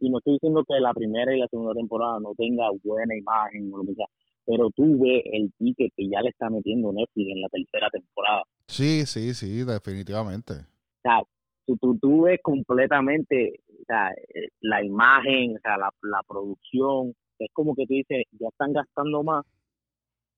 y 0.00 0.10
no 0.10 0.18
estoy 0.18 0.34
diciendo 0.34 0.62
que 0.68 0.78
la 0.80 0.92
primera 0.92 1.34
y 1.34 1.40
la 1.40 1.48
segunda 1.48 1.72
temporada 1.72 2.20
no 2.20 2.34
tenga 2.36 2.66
buena 2.84 3.16
imagen 3.16 3.72
o 3.72 3.78
lo 3.78 3.84
que 3.84 3.94
sea, 3.94 4.06
pero 4.44 4.70
tú 4.70 4.98
ves 4.98 5.22
el 5.32 5.50
ticket 5.58 5.92
que 5.96 6.08
ya 6.08 6.20
le 6.20 6.28
está 6.28 6.50
metiendo 6.50 6.92
Netflix 6.92 7.30
en 7.30 7.40
la 7.40 7.48
tercera 7.48 7.88
temporada. 7.90 8.42
Sí, 8.66 9.06
sí, 9.06 9.32
sí, 9.32 9.64
definitivamente. 9.64 10.52
O 10.52 11.00
sea, 11.02 11.22
tú, 11.66 11.76
tú, 11.78 11.98
tú 11.98 12.22
ves 12.22 12.38
completamente 12.42 13.60
o 13.80 13.84
sea, 13.86 14.10
eh, 14.10 14.48
la 14.60 14.84
imagen, 14.84 15.56
o 15.56 15.60
sea, 15.60 15.78
la, 15.78 15.90
la 16.02 16.22
producción, 16.28 17.14
es 17.38 17.48
como 17.54 17.74
que 17.74 17.86
tú 17.86 17.94
dices, 17.94 18.24
ya 18.38 18.48
están 18.48 18.74
gastando 18.74 19.22
más 19.22 19.44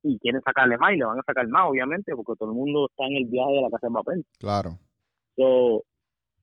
y 0.03 0.19
quieren 0.19 0.41
sacarle 0.43 0.79
más 0.79 0.93
y 0.93 0.97
le 0.97 1.05
van 1.05 1.19
a 1.19 1.23
sacar 1.23 1.47
más, 1.49 1.69
obviamente, 1.69 2.15
porque 2.15 2.39
todo 2.39 2.51
el 2.51 2.57
mundo 2.57 2.89
está 2.91 3.07
en 3.07 3.17
el 3.17 3.27
viaje 3.27 3.53
de 3.53 3.63
la 3.63 3.71
casa 3.71 3.87
de 3.89 3.93
papel. 3.93 4.25
Claro. 4.39 4.79
So, 5.37 5.85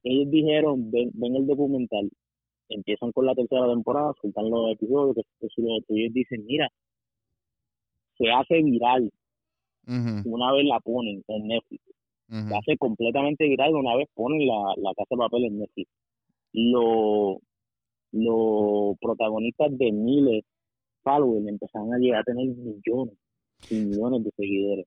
ellos 0.04 0.32
dijeron, 0.32 0.92
ven, 0.92 1.12
ven 1.14 1.36
el 1.36 1.48
documental, 1.48 2.10
empiezan 2.70 3.12
con 3.12 3.26
la 3.26 3.36
tercera 3.36 3.68
temporada, 3.68 4.14
sueltan 4.22 4.50
los 4.50 4.72
episodios, 4.72 5.16
que 5.16 5.22
esto 5.22 5.62
y 5.62 5.62
lo 5.62 5.76
otro, 5.76 5.96
y 5.96 6.02
ellos 6.04 6.14
dicen, 6.14 6.46
mira, 6.46 6.70
se 8.18 8.32
hace 8.32 8.62
viral 8.64 9.12
una 10.26 10.52
vez 10.52 10.66
la 10.66 10.82
ponen 10.82 11.24
en 11.30 11.48
Netflix, 11.48 11.82
se 12.28 12.56
hace 12.56 12.78
completamente 12.78 13.48
viral 13.48 13.74
una 13.74 13.96
vez 13.96 14.10
ponen 14.14 14.46
la, 14.46 14.74
la 14.76 14.94
casa 14.96 15.08
de 15.12 15.18
papel 15.18 15.46
en 15.46 15.60
Netflix. 15.60 15.90
Los 16.52 17.38
los 18.12 18.98
protagonistas 19.00 19.78
de 19.78 19.92
miles 19.92 20.44
followers 21.04 21.48
empezaron 21.48 21.94
a 21.94 21.98
llegar 22.00 22.22
a 22.22 22.24
tener 22.24 22.48
millones 22.48 23.16
y 23.70 23.76
millones 23.76 24.24
de 24.24 24.32
seguidores. 24.32 24.86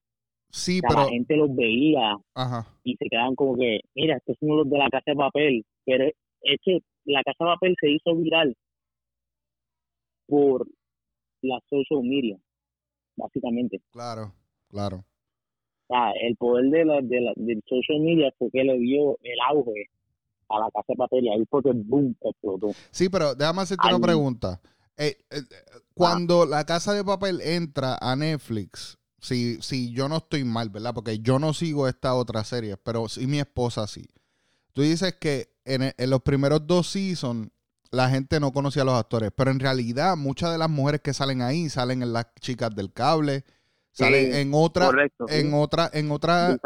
Sí, 0.50 0.78
O 0.78 0.80
sea, 0.80 0.88
pero. 0.88 1.02
la 1.04 1.09
gente 1.11 1.37
los 1.37 1.54
veía 1.54 2.16
Ajá. 2.35 2.66
y 2.83 2.96
se 2.96 3.06
quedaban 3.09 3.35
como 3.37 3.56
que, 3.56 3.80
mira, 3.94 4.16
estos 4.16 4.37
son 4.40 4.56
los 4.56 4.68
de 4.68 4.78
la 4.78 4.88
casa 4.90 5.04
de 5.12 5.16
papel, 5.16 5.64
pero 5.85 6.04
es 6.42 6.61
que 6.64 6.80
la 7.04 7.22
casa 7.22 7.44
de 7.44 7.50
papel 7.50 7.76
se 7.80 7.90
hizo 7.90 8.16
viral 8.16 8.56
por 10.26 10.66
la 11.42 11.59
social 11.68 12.02
media, 12.02 12.38
básicamente. 13.16 13.80
Claro, 13.92 14.33
claro. 14.68 15.04
O 15.88 15.94
sea, 15.94 16.12
el 16.22 16.37
poder 16.37 16.70
de 16.70 16.85
la, 16.85 17.00
de 17.00 17.20
la, 17.20 17.33
del 17.37 17.62
social 17.66 18.00
media 18.00 18.33
fue 18.38 18.50
que 18.50 18.62
le 18.64 18.78
dio 18.78 19.18
el 19.22 19.38
auge 19.48 19.88
a 20.48 20.59
la 20.61 20.70
casa 20.70 20.87
de 20.88 20.96
papel 20.96 21.24
y 21.24 21.28
ahí 21.30 21.44
fue 21.48 21.62
que 21.62 21.70
boom 21.72 22.14
explotó. 22.22 22.70
Sí, 22.90 23.09
pero 23.09 23.35
déjame 23.35 23.62
hacerte 23.62 23.87
Ay. 23.88 23.94
una 23.94 24.04
pregunta. 24.06 24.61
Eh, 25.03 25.17
eh, 25.31 25.43
cuando 25.95 26.45
la 26.45 26.65
casa 26.67 26.93
de 26.93 27.03
papel 27.03 27.41
entra 27.41 27.97
a 28.01 28.15
Netflix, 28.17 28.99
si, 29.19 29.61
si 29.63 29.93
yo 29.93 30.09
no 30.11 30.19
estoy 30.19 30.45
mal, 30.45 30.69
¿verdad? 30.69 30.93
Porque 30.93 31.21
yo 31.21 31.39
no 31.39 31.55
sigo 31.55 31.89
esta 31.89 32.15
otra 32.15 32.45
serie, 32.45 32.77
pero 32.77 33.09
sí 33.09 33.27
mi 33.27 33.39
esposa 33.39 33.87
sí. 33.87 34.07
Tú 34.75 34.83
dices 34.83 35.15
que 35.15 35.55
en, 35.65 35.95
en 35.97 36.11
los 36.11 36.21
primeros 36.21 36.67
dos 36.67 36.89
seasons 36.89 37.51
la 37.91 38.11
gente 38.11 38.39
no 38.41 38.53
conocía 38.53 38.83
a 38.83 38.85
los 38.85 38.95
actores. 38.95 39.31
Pero 39.35 39.51
en 39.51 39.61
realidad, 39.61 40.17
muchas 40.17 40.53
de 40.53 40.59
las 40.59 40.71
mujeres 40.71 41.01
que 41.01 41.15
salen 41.15 41.43
ahí 41.43 41.69
salen 41.69 42.03
en 42.03 42.13
las 42.13 42.27
chicas 42.41 42.75
del 42.75 42.93
cable, 42.93 43.45
salen 43.93 44.35
en 44.35 44.53
otra, 44.55 44.87
correcto, 44.87 45.27
sí. 45.29 45.35
en 45.35 45.55
otra, 45.55 45.91
en 45.93 46.11
otra, 46.11 46.59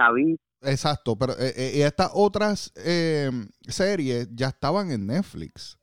exacto. 0.63 1.17
Pero 1.17 1.35
eh, 1.35 1.55
eh, 1.57 1.87
estas 1.87 2.11
otras 2.15 2.73
eh, 2.77 3.31
series 3.63 4.29
ya 4.35 4.49
estaban 4.49 4.91
en 4.91 5.07
Netflix. 5.07 5.79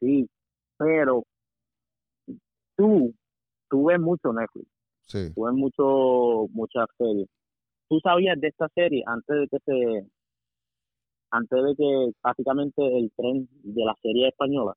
sí, 0.00 0.28
pero 0.78 1.24
tú, 2.76 3.14
tú 3.70 3.86
ves 3.86 4.00
mucho 4.00 4.32
Netflix, 4.32 4.68
Sí. 5.06 5.34
tú 5.34 5.44
ves 5.44 5.54
mucho, 5.54 6.48
muchas 6.52 6.86
series. 6.98 7.28
¿Tú 7.88 8.00
sabías 8.02 8.40
de 8.40 8.48
esta 8.48 8.68
serie 8.74 9.02
antes 9.06 9.36
de 9.40 9.48
que 9.48 9.58
se, 9.64 10.08
antes 11.30 11.62
de 11.64 11.74
que 11.76 12.12
básicamente 12.22 12.80
el 12.98 13.12
tren 13.16 13.46
de 13.62 13.84
la 13.84 13.94
serie 14.02 14.28
española? 14.28 14.74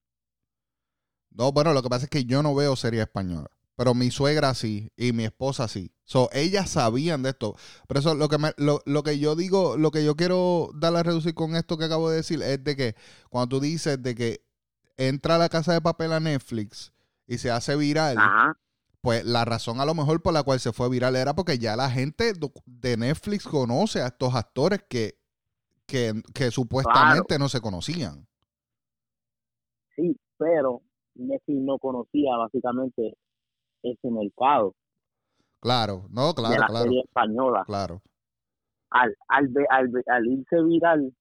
No, 1.32 1.52
bueno, 1.52 1.74
lo 1.74 1.82
que 1.84 1.90
pasa 1.90 2.06
es 2.06 2.10
que 2.10 2.26
yo 2.26 2.42
no 2.42 2.56
veo 2.56 2.76
series 2.76 3.04
españolas. 3.04 3.52
Pero 3.76 3.94
mi 3.94 4.10
suegra 4.10 4.56
sí 4.56 4.90
y 4.98 5.14
mi 5.14 5.26
esposa 5.26 5.68
sí. 5.68 5.92
So, 6.04 6.30
ellas 6.34 6.72
sabían 6.72 7.22
de 7.22 7.30
esto. 7.30 7.56
Por 7.88 7.98
eso 7.98 8.16
lo 8.16 8.28
que, 8.28 8.40
me- 8.40 8.54
lo, 8.58 8.82
lo 8.88 9.04
que 9.04 9.20
yo 9.20 9.36
digo, 9.36 9.78
lo 9.78 9.92
que 9.92 10.04
yo 10.04 10.16
quiero 10.16 10.70
dar 10.74 10.96
a 10.96 11.04
reducir 11.04 11.36
con 11.36 11.56
esto 11.56 11.78
que 11.78 11.86
acabo 11.86 12.10
de 12.10 12.18
decir 12.18 12.42
es 12.42 12.64
de 12.64 12.76
que 12.76 12.96
cuando 13.30 13.50
tú 13.58 13.60
dices 13.62 14.02
de 14.02 14.16
que 14.16 14.42
entra 14.98 15.38
la 15.38 15.50
casa 15.50 15.74
de 15.74 15.82
papel 15.82 16.14
a 16.14 16.20
Netflix 16.20 16.94
y 17.28 17.38
se 17.40 17.52
hace 17.52 17.76
viral, 17.76 18.18
Ajá, 18.24 18.58
pues 19.02 19.26
la 19.26 19.46
razón 19.46 19.82
a 19.82 19.86
lo 19.86 19.96
mejor 19.96 20.22
por 20.22 20.34
la 20.34 20.44
cual 20.44 20.60
se 20.60 20.74
fue 20.74 20.90
viral 20.90 21.16
era 21.16 21.36
porque 21.36 21.60
ya 21.60 21.76
la 21.76 21.90
gente 21.92 22.34
de 22.66 22.98
Netflix 22.98 23.46
conoce 23.48 24.02
a 24.02 24.08
estos 24.08 24.36
actores 24.36 24.82
que, 24.90 25.20
que, 25.88 26.22
que 26.34 26.52
supuestamente 26.52 27.40
no 27.40 27.50
se 27.50 27.62
conocían. 27.62 28.28
sí, 29.96 30.16
pero 30.38 30.82
Netflix 31.16 31.60
no 31.62 31.78
conocía 31.80 32.38
básicamente 32.38 33.18
ese 33.84 34.12
mercado 34.12 34.76
Claro, 35.60 36.08
no, 36.10 36.34
de 36.46 36.58
claro, 36.58 36.58
la 36.58 36.66
claro, 36.66 36.86
serie 36.86 37.02
española. 37.02 37.64
claro. 37.66 38.02
Al, 38.90 39.16
al, 39.30 39.50
al, 39.70 39.92
al 40.08 40.28
irse 40.28 40.62
viral, 40.62 41.14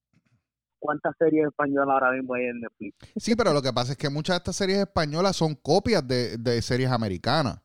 ¿cuántas 0.79 1.15
series 1.17 1.47
españolas 1.47 1.89
ahora 1.89 2.11
mismo 2.11 2.33
hay 2.35 2.45
en 2.45 2.61
Netflix? 2.61 2.95
Sí, 3.15 3.35
pero 3.35 3.53
lo 3.53 3.61
que 3.61 3.73
pasa 3.73 3.93
es 3.93 3.97
que 3.97 4.09
muchas 4.09 4.35
de 4.35 4.37
estas 4.37 4.55
series 4.55 4.79
españolas 4.79 5.35
son 5.35 5.55
copias 5.55 6.07
de, 6.07 6.37
de 6.37 6.61
series 6.61 6.91
americanas. 6.91 7.59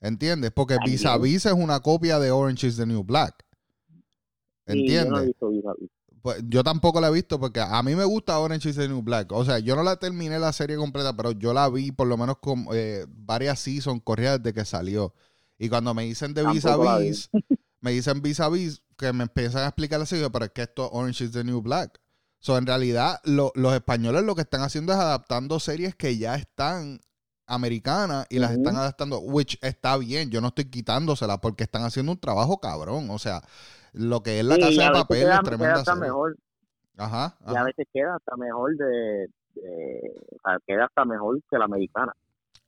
¿Entiendes? 0.00 0.52
Porque 0.52 0.74
También. 0.74 0.96
Vis 0.96 1.06
a 1.06 1.18
Vis 1.18 1.46
es 1.46 1.52
una 1.52 1.80
copia 1.80 2.18
de 2.18 2.30
Orange 2.30 2.66
is 2.66 2.76
the 2.76 2.86
New 2.86 3.02
Black. 3.02 3.44
Sí, 4.66 4.86
yo 4.88 5.04
no 5.04 5.20
he 5.20 5.24
¿Entiendes? 5.24 5.34
Vis-a-Vis. 5.40 5.90
Pues 6.22 6.42
yo 6.48 6.64
tampoco 6.64 7.00
la 7.00 7.08
he 7.08 7.12
visto 7.12 7.38
porque 7.38 7.60
a 7.60 7.80
mí 7.84 7.94
me 7.94 8.04
gusta 8.04 8.38
Orange 8.38 8.70
is 8.70 8.76
the 8.76 8.88
New 8.88 9.02
Black. 9.02 9.30
O 9.30 9.44
sea, 9.44 9.60
yo 9.60 9.76
no 9.76 9.84
la 9.84 9.96
terminé 9.96 10.38
la 10.38 10.52
serie 10.52 10.76
completa, 10.76 11.16
pero 11.16 11.30
yo 11.32 11.54
la 11.54 11.68
vi 11.68 11.92
por 11.92 12.08
lo 12.08 12.16
menos 12.16 12.38
con 12.38 12.66
eh, 12.72 13.06
varias 13.08 13.60
seasons 13.60 14.02
corridas 14.02 14.42
desde 14.42 14.54
que 14.54 14.64
salió. 14.64 15.14
Y 15.56 15.68
cuando 15.68 15.94
me 15.94 16.02
dicen 16.02 16.34
de 16.34 16.44
Vis 16.46 16.66
a 16.66 16.76
la. 16.76 16.98
Vis, 16.98 17.30
me 17.80 17.92
dicen 17.92 18.22
Vis 18.22 18.40
a 18.40 18.48
Vis, 18.48 18.82
que 18.98 19.12
me 19.12 19.22
empiezan 19.22 19.62
a 19.62 19.68
explicar 19.68 20.00
así, 20.00 20.18
yo, 20.18 20.30
pero 20.32 20.46
es 20.46 20.50
que 20.50 20.62
esto 20.62 20.86
es 20.86 20.90
Orange 20.92 21.24
is 21.24 21.32
the 21.32 21.44
New 21.44 21.62
Black. 21.62 22.00
So, 22.40 22.58
en 22.58 22.66
realidad, 22.66 23.20
lo- 23.24 23.52
los 23.54 23.74
españoles 23.74 24.22
lo 24.24 24.34
que 24.34 24.42
están 24.42 24.62
haciendo 24.62 24.92
es 24.92 24.98
adaptando 24.98 25.58
series 25.60 25.94
que 25.96 26.16
ya 26.18 26.36
están 26.36 27.00
americanas 27.46 28.26
y 28.30 28.38
las 28.38 28.52
están 28.52 28.76
adaptando, 28.76 29.20
which 29.20 29.58
está 29.62 29.96
bien, 29.96 30.30
yo 30.30 30.40
no 30.40 30.48
estoy 30.48 30.66
quitándoselas 30.70 31.38
porque 31.38 31.64
están 31.64 31.82
haciendo 31.84 32.12
un 32.12 32.18
trabajo 32.20 32.58
cabrón. 32.60 33.10
O 33.10 33.18
sea, 33.18 33.42
lo 33.92 34.22
que 34.22 34.40
es 34.40 34.44
la 34.44 34.56
Sí, 34.56 34.60
casa 34.60 34.82
de 34.84 34.90
papel 34.90 35.18
queda, 35.18 35.34
es 35.34 35.42
queda 35.42 35.44
tremenda 35.44 35.80
hasta 35.80 35.92
serie. 35.92 36.02
mejor, 36.06 36.36
Ajá, 36.98 37.36
y 37.46 37.54
a 37.54 37.62
veces 37.64 37.86
queda 37.92 38.16
hasta 38.16 38.36
mejor 38.36 38.76
de, 38.76 39.28
queda 40.66 40.84
hasta 40.86 41.04
mejor 41.04 41.40
que 41.50 41.58
la 41.58 41.64
americana. 41.64 42.12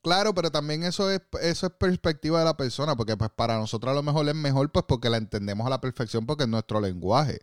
Claro, 0.00 0.32
pero 0.32 0.50
también 0.52 0.84
eso 0.84 1.10
es, 1.10 1.20
eso 1.42 1.66
es 1.66 1.72
perspectiva 1.72 2.38
de 2.38 2.44
la 2.44 2.56
persona, 2.56 2.94
porque 2.96 3.16
pues 3.16 3.30
para 3.34 3.58
nosotros 3.58 3.90
a 3.90 3.94
lo 3.94 4.02
mejor 4.04 4.28
es 4.28 4.34
mejor 4.34 4.70
pues 4.70 4.84
porque 4.86 5.10
la 5.10 5.16
entendemos 5.16 5.66
a 5.66 5.70
la 5.70 5.80
perfección 5.80 6.24
porque 6.24 6.44
es 6.44 6.48
nuestro 6.48 6.80
lenguaje. 6.80 7.40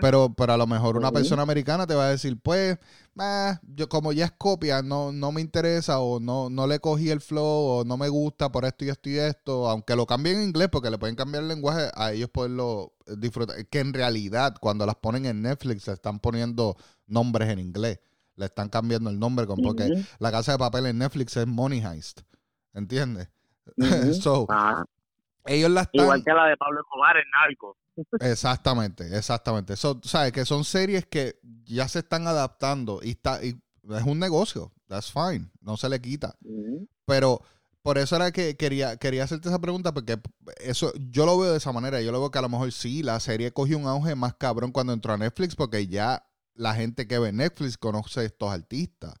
Pero, 0.00 0.34
pero 0.34 0.54
a 0.54 0.56
lo 0.56 0.66
mejor 0.66 0.96
una 0.96 1.12
persona 1.12 1.42
americana 1.42 1.86
te 1.86 1.94
va 1.94 2.06
a 2.06 2.10
decir, 2.10 2.40
pues, 2.40 2.78
ah, 3.18 3.60
yo 3.74 3.88
como 3.90 4.12
ya 4.12 4.24
es 4.24 4.32
copia, 4.32 4.80
no, 4.80 5.12
no 5.12 5.30
me 5.30 5.42
interesa, 5.42 6.00
o 6.00 6.20
no, 6.20 6.48
no 6.48 6.66
le 6.66 6.80
cogí 6.80 7.10
el 7.10 7.20
flow, 7.20 7.80
o 7.80 7.84
no 7.84 7.98
me 7.98 8.08
gusta 8.08 8.50
por 8.50 8.64
esto 8.64 8.86
y 8.86 8.88
esto 8.88 9.10
y 9.10 9.18
esto, 9.18 9.68
aunque 9.68 9.94
lo 9.94 10.06
cambien 10.06 10.38
en 10.38 10.44
inglés, 10.44 10.68
porque 10.72 10.90
le 10.90 10.98
pueden 10.98 11.16
cambiar 11.16 11.42
el 11.42 11.48
lenguaje 11.48 11.90
a 11.94 12.12
ellos 12.12 12.30
poderlo 12.30 12.94
eh, 13.06 13.14
disfrutar. 13.18 13.66
Que 13.66 13.80
en 13.80 13.92
realidad, 13.92 14.56
cuando 14.58 14.86
las 14.86 14.96
ponen 14.96 15.26
en 15.26 15.42
Netflix, 15.42 15.86
le 15.86 15.92
están 15.92 16.18
poniendo 16.18 16.76
nombres 17.06 17.50
en 17.50 17.58
inglés. 17.58 18.00
Le 18.40 18.46
están 18.46 18.70
cambiando 18.70 19.10
el 19.10 19.18
nombre, 19.18 19.46
porque 19.46 20.02
la 20.18 20.30
casa 20.30 20.52
de 20.52 20.58
papel 20.58 20.86
en 20.86 20.96
Netflix 20.96 21.36
es 21.36 21.46
Money 21.46 21.84
Heist. 21.84 22.22
¿Entiendes? 22.72 23.28
so, 24.22 24.46
Ajá. 24.48 24.86
ellos 25.44 25.70
la 25.70 25.82
están. 25.82 26.04
Igual 26.04 26.24
que 26.24 26.32
la 26.32 26.46
de 26.46 26.56
Pablo 26.56 26.80
Escobar 26.80 27.18
en 27.18 27.24
Narcos. 27.30 27.76
Exactamente, 28.20 29.14
exactamente. 29.14 29.76
So, 29.76 30.00
¿Sabes? 30.02 30.32
Que 30.32 30.46
son 30.46 30.64
series 30.64 31.04
que 31.04 31.38
ya 31.64 31.86
se 31.86 31.98
están 31.98 32.26
adaptando 32.26 33.00
y, 33.02 33.10
está, 33.10 33.44
y 33.44 33.60
es 33.90 34.02
un 34.04 34.18
negocio. 34.18 34.72
That's 34.88 35.12
fine. 35.12 35.50
No 35.60 35.76
se 35.76 35.90
le 35.90 36.00
quita. 36.00 36.34
Pero 37.04 37.42
por 37.82 37.98
eso 37.98 38.16
era 38.16 38.32
que 38.32 38.56
quería, 38.56 38.96
quería 38.96 39.24
hacerte 39.24 39.50
esa 39.50 39.60
pregunta, 39.60 39.92
porque 39.92 40.18
eso 40.60 40.94
yo 41.10 41.26
lo 41.26 41.38
veo 41.38 41.50
de 41.50 41.58
esa 41.58 41.72
manera. 41.72 42.00
Yo 42.00 42.10
lo 42.10 42.20
veo 42.20 42.30
que 42.30 42.38
a 42.38 42.42
lo 42.42 42.48
mejor 42.48 42.72
sí, 42.72 43.02
la 43.02 43.20
serie 43.20 43.52
cogió 43.52 43.76
un 43.76 43.86
auge 43.86 44.14
más 44.14 44.32
cabrón 44.32 44.72
cuando 44.72 44.94
entró 44.94 45.12
a 45.12 45.18
Netflix, 45.18 45.54
porque 45.54 45.86
ya 45.86 46.24
la 46.60 46.74
gente 46.74 47.08
que 47.08 47.18
ve 47.18 47.32
Netflix 47.32 47.78
conoce 47.78 48.20
a 48.20 48.24
estos 48.24 48.50
artistas. 48.50 49.14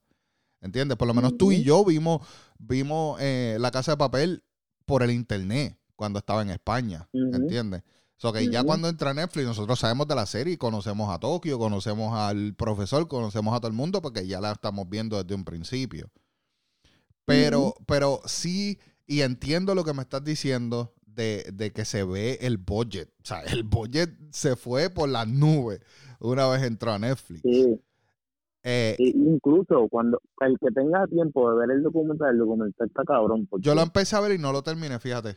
¿Entiendes? 0.60 0.98
Por 0.98 1.08
lo 1.08 1.14
menos 1.14 1.38
tú 1.38 1.52
y 1.52 1.62
yo 1.62 1.84
vimos, 1.86 2.20
vimos 2.58 3.18
eh, 3.18 3.56
La 3.58 3.70
Casa 3.70 3.92
de 3.92 3.96
Papel 3.96 4.44
por 4.84 5.02
el 5.02 5.10
internet 5.10 5.78
cuando 5.96 6.18
estaba 6.18 6.42
en 6.42 6.50
España. 6.50 7.08
Ujú. 7.12 7.34
¿Entiendes? 7.34 7.82
So 8.18 8.34
que 8.34 8.46
ya 8.50 8.62
cuando 8.62 8.86
entra 8.86 9.14
Netflix, 9.14 9.46
nosotros 9.46 9.80
sabemos 9.80 10.06
de 10.06 10.14
la 10.14 10.26
serie 10.26 10.52
y 10.52 10.56
conocemos 10.58 11.08
a 11.08 11.18
Tokio, 11.18 11.58
conocemos 11.58 12.12
al 12.12 12.54
profesor, 12.54 13.08
conocemos 13.08 13.54
a 13.54 13.60
todo 13.60 13.68
el 13.68 13.72
mundo 13.72 14.02
porque 14.02 14.26
ya 14.26 14.42
la 14.42 14.52
estamos 14.52 14.90
viendo 14.90 15.16
desde 15.22 15.34
un 15.34 15.46
principio. 15.46 16.10
Pero, 17.24 17.74
pero 17.86 18.20
sí, 18.26 18.78
y 19.06 19.22
entiendo 19.22 19.74
lo 19.74 19.84
que 19.84 19.94
me 19.94 20.02
estás 20.02 20.22
diciendo 20.22 20.92
de, 21.06 21.50
de 21.54 21.72
que 21.72 21.86
se 21.86 22.04
ve 22.04 22.38
el 22.42 22.58
budget. 22.58 23.08
O 23.22 23.24
sea, 23.24 23.40
el 23.44 23.62
budget 23.62 24.10
se 24.30 24.56
fue 24.56 24.90
por 24.90 25.08
las 25.08 25.26
nubes 25.26 25.80
una 26.20 26.48
vez 26.48 26.62
entró 26.62 26.92
a 26.92 26.98
Netflix. 26.98 27.40
Sí, 27.42 27.80
Eh, 28.62 28.94
sí, 28.98 29.12
incluso 29.16 29.88
cuando 29.88 30.20
el 30.40 30.58
que 30.58 30.70
tenga 30.72 31.06
tiempo 31.06 31.50
de 31.50 31.56
ver 31.66 31.70
el 31.76 31.82
documental, 31.82 32.30
el 32.32 32.38
documental 32.38 32.86
está 32.88 33.02
cabrón. 33.04 33.46
Porque 33.46 33.64
yo 33.64 33.74
lo 33.74 33.80
empecé 33.80 34.16
a 34.16 34.20
ver 34.20 34.32
y 34.32 34.38
no 34.38 34.52
lo 34.52 34.62
terminé, 34.62 34.98
fíjate. 34.98 35.36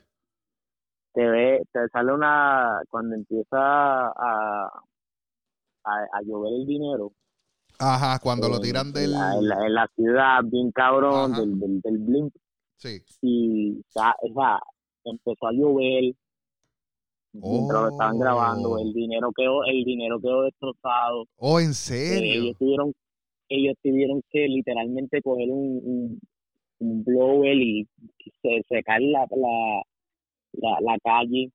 te 1.13 1.25
ve, 1.29 1.61
te 1.71 1.87
sale 1.89 2.11
una, 2.13 2.81
cuando 2.89 3.15
empieza 3.15 3.57
a, 3.57 4.67
a, 5.85 5.91
a 6.13 6.21
llover 6.25 6.53
el 6.61 6.65
dinero. 6.65 7.13
Ajá, 7.79 8.19
cuando 8.19 8.49
lo 8.49 8.55
en- 8.57 8.61
tiran 8.61 8.91
del... 8.93 9.13
en 9.13 9.47
la- 9.47 9.65
en 9.65 9.73
la 9.73 9.87
ciudad, 9.95 10.39
bien 10.43 10.71
cabrón, 10.71 11.31
Ajá. 11.33 11.41
del, 11.41 11.59
del, 11.59 11.81
del 11.81 11.97
blimp, 11.99 12.35
Sí. 12.77 13.01
y 13.21 13.79
o 13.79 13.83
sea, 13.91 14.15
empezó 15.05 15.47
a 15.47 15.51
llover 15.53 16.13
mientras 17.33 17.81
lo 17.81 17.89
estaban 17.89 18.15
Oh. 18.15 18.19
grabando, 18.19 18.77
el 18.79 18.93
dinero 18.93 19.31
quedó, 19.35 19.63
el 19.65 19.83
dinero 19.83 20.19
quedó 20.19 20.43
destrozado, 20.43 21.25
Oh, 21.37 21.59
¿en 21.59 21.69
Eh, 21.69 21.73
serio? 21.73 22.41
ellos 22.43 22.57
tuvieron, 22.57 22.93
ellos 23.49 23.75
tuvieron 23.83 24.21
que 24.31 24.47
literalmente 24.47 25.21
coger 25.21 25.49
un, 25.49 25.81
un, 25.83 26.19
un 26.79 27.03
blower 27.03 27.55
y 27.57 27.87
se, 28.41 28.63
secar 28.69 29.01
la, 29.01 29.25
la, 29.31 29.81
la, 30.53 30.77
la 30.81 30.97
calle. 31.03 31.49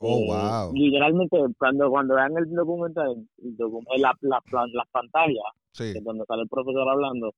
Oh, 0.00 0.18
Eh, 0.18 0.26
wow. 0.28 0.72
Literalmente, 0.74 1.36
cuando 1.58 1.90
cuando 1.90 2.14
vean 2.14 2.36
el 2.38 2.48
documental, 2.50 3.16
el 3.42 3.56
docu- 3.56 3.82
la, 3.98 4.12
la, 4.20 4.40
la- 4.52 4.66
las 4.72 4.88
pantallas, 4.90 5.42
Sí. 5.72 5.92
que 5.92 6.02
cuando 6.02 6.24
sale 6.26 6.42
el 6.42 6.48
profesor 6.48 6.88
hablando, 6.88 7.32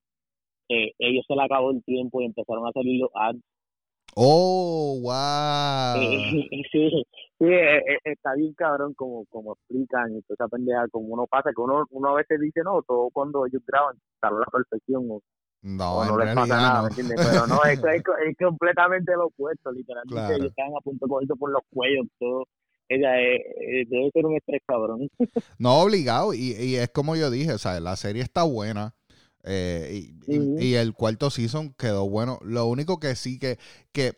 eh, 0.69 0.93
ellos 0.99 1.25
se 1.27 1.35
le 1.35 1.43
acabó 1.43 1.71
el 1.71 1.83
tiempo 1.85 2.21
y 2.21 2.27
empezaron 2.27 2.67
a 2.67 2.73
salir 2.73 3.01
los 3.01 3.11
ads. 3.15 3.41
Oh, 4.15 4.99
wow. 5.03 6.03
Eh, 6.03 6.67
sí, 6.73 7.05
sí, 7.41 7.47
eh, 7.47 7.79
eh, 7.79 7.99
está 8.05 8.35
bien 8.35 8.55
cabrón 8.55 8.95
como, 8.95 9.25
como 9.27 9.55
explican 9.55 10.15
y 10.17 10.23
toda 10.23 10.35
esa 10.35 10.49
pendeja, 10.49 10.87
como 10.93 11.09
uno 11.09 11.27
pasa, 11.27 11.51
que 11.51 11.61
uno, 11.61 11.85
uno 11.91 12.11
a 12.11 12.15
veces 12.15 12.39
dice, 12.41 12.61
no, 12.63 12.83
todo 12.87 13.09
cuando 13.13 13.45
ellos 13.47 13.63
graban 13.67 13.97
sale 14.21 14.37
a 14.37 14.41
la 14.41 14.47
perfección 14.47 15.07
o, 15.11 15.21
No, 15.63 15.97
o 15.99 16.05
no 16.05 16.19
les 16.19 16.35
pasa 16.35 16.57
nada. 16.57 16.83
¿me 16.83 16.89
entiendes? 16.91 17.17
Pero 17.23 17.47
no, 17.49 17.65
es, 17.65 17.79
es, 17.79 18.03
es 18.31 18.37
completamente 18.39 19.13
lo 19.17 19.27
opuesto, 19.27 19.73
literalmente 19.73 20.15
Claro. 20.15 20.35
ellos 20.37 20.49
están 20.51 20.69
a 20.77 20.81
punto 20.81 21.07
de 21.21 21.35
por 21.37 21.51
los 21.51 21.63
cuellos, 21.73 22.07
todo. 22.19 22.45
Ella 22.89 23.21
eh, 23.21 23.85
debe 23.89 24.11
ser 24.13 24.27
un 24.27 24.37
estrés 24.37 24.61
cabrón. 24.67 25.09
No, 25.59 25.81
obligado. 25.83 26.35
Y, 26.35 26.57
y 26.59 26.77
es 26.77 26.89
como 26.91 27.15
yo 27.17 27.31
dije, 27.31 27.53
o 27.53 27.59
sea, 27.59 27.79
la 27.81 27.95
serie 27.97 28.23
está 28.23 28.43
buena. 28.43 28.95
eh, 29.45 29.89
y, 29.93 30.35
y- 30.37 30.59
y 30.71 30.75
el 30.75 30.93
cuarto 30.93 31.31
season 31.31 31.73
quedó 31.79 32.09
bueno. 32.09 32.39
Lo 32.43 32.67
único 32.67 32.99
que 32.99 33.15
sí 33.15 33.39
que, 33.39 33.59
que 33.93 34.15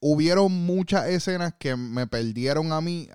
hubieron 0.00 0.52
muchas 0.52 1.08
escenas 1.08 1.54
que 1.58 1.76
me 1.76 2.06
perdieron 2.06 2.72
a 2.72 2.80
mí, 2.80 3.08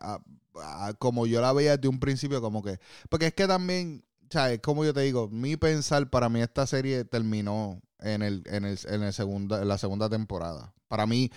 como 0.99 1.25
yo 1.27 1.41
la 1.41 1.53
veía 1.53 1.77
desde 1.77 1.87
un 1.87 1.99
principio, 1.99 2.41
como 2.41 2.61
que. 2.61 2.79
Porque 3.09 3.27
es 3.27 3.33
que 3.33 3.47
también 3.47 4.03
sea, 4.31 4.51
es 4.51 4.59
como 4.61 4.85
yo 4.85 4.93
te 4.93 5.01
digo, 5.01 5.29
mi 5.29 5.57
pensar, 5.57 6.09
para 6.09 6.29
mí 6.29 6.41
esta 6.41 6.65
serie 6.65 7.03
terminó 7.05 7.81
en 7.99 8.21
el, 8.21 8.43
en 8.47 8.65
el, 8.65 8.79
en 8.87 9.03
el 9.03 9.13
segunda, 9.13 9.61
en 9.61 9.67
la 9.67 9.77
segunda 9.77 10.09
temporada. 10.09 10.73
Para 10.87 11.05
mí, 11.05 11.31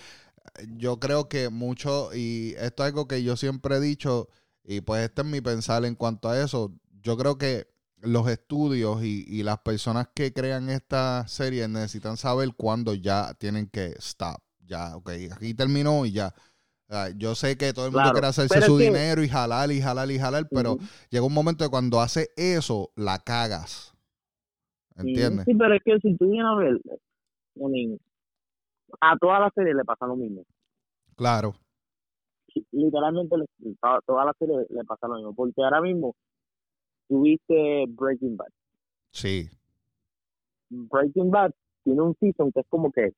yo 0.77 0.99
creo 0.99 1.29
que 1.29 1.49
mucho, 1.49 2.13
y 2.13 2.55
esto 2.57 2.83
es 2.83 2.87
algo 2.87 3.07
que 3.07 3.23
yo 3.23 3.35
siempre 3.35 3.77
he 3.77 3.79
dicho, 3.79 4.29
y 4.63 4.81
pues 4.81 5.03
este 5.03 5.21
es 5.21 5.27
mi 5.27 5.41
pensar 5.41 5.85
en 5.85 5.95
cuanto 5.95 6.29
a 6.29 6.41
eso, 6.41 6.73
yo 7.01 7.17
creo 7.17 7.37
que 7.37 7.67
los 7.97 8.27
estudios 8.29 9.03
y, 9.03 9.25
y 9.27 9.43
las 9.43 9.59
personas 9.59 10.07
que 10.13 10.33
crean 10.33 10.69
esta 10.69 11.27
serie 11.27 11.67
necesitan 11.67 12.17
saber 12.17 12.53
cuándo 12.55 12.93
ya 12.93 13.33
tienen 13.35 13.67
que 13.67 13.95
stop. 13.99 14.44
Ya, 14.65 14.95
ok, 14.95 15.09
aquí 15.33 15.53
terminó 15.53 16.05
y 16.05 16.11
ya. 16.13 16.33
Yo 17.17 17.33
sé 17.35 17.57
que 17.57 17.73
todo 17.73 17.85
el 17.87 17.91
mundo 17.91 18.01
Claro, 18.03 18.13
quiere 18.13 18.27
hacerse 18.27 18.61
su 18.61 18.77
que- 18.77 18.83
dinero 18.85 19.23
y 19.23 19.27
jalar 19.29 19.71
y 19.71 19.81
jalar 19.81 20.09
y 20.11 20.19
jalar, 20.19 20.47
pero 20.51 20.77
llega 21.09 21.25
un 21.25 21.33
momento 21.33 21.63
de 21.63 21.69
cuando 21.69 21.99
hace 21.99 22.29
eso, 22.35 22.91
la 22.95 23.19
cagas. 23.19 23.93
¿Entiendes? 24.95 25.45
Sí, 25.45 25.55
pero 25.55 25.73
es 25.75 25.81
que 25.83 25.99
si 25.99 26.15
tú 26.15 26.29
vienes 26.29 26.45
a 26.45 26.55
ver, 26.55 26.79
a 29.01 29.17
todas 29.17 29.39
las 29.41 29.53
series 29.53 29.75
le 29.75 29.83
pasa 29.83 30.05
lo 30.07 30.15
mismo. 30.15 30.43
Claro. 31.15 31.55
Literalmente 32.71 33.35
a 33.81 33.99
todas 34.05 34.25
las 34.25 34.35
series 34.37 34.69
le 34.69 34.83
pasa 34.85 35.07
lo 35.07 35.15
mismo. 35.15 35.33
Porque 35.35 35.61
ahora 35.63 35.81
mismo 35.81 36.15
tuviste 37.09 37.85
Breaking 37.89 38.37
Bad. 38.37 38.47
Sí. 39.11 39.49
Breaking 40.69 41.29
Bad 41.31 41.51
tiene 41.83 42.01
un 42.01 42.15
season 42.19 42.51
que 42.51 42.61
es 42.61 42.65
como 42.69 42.91
que 42.91 43.13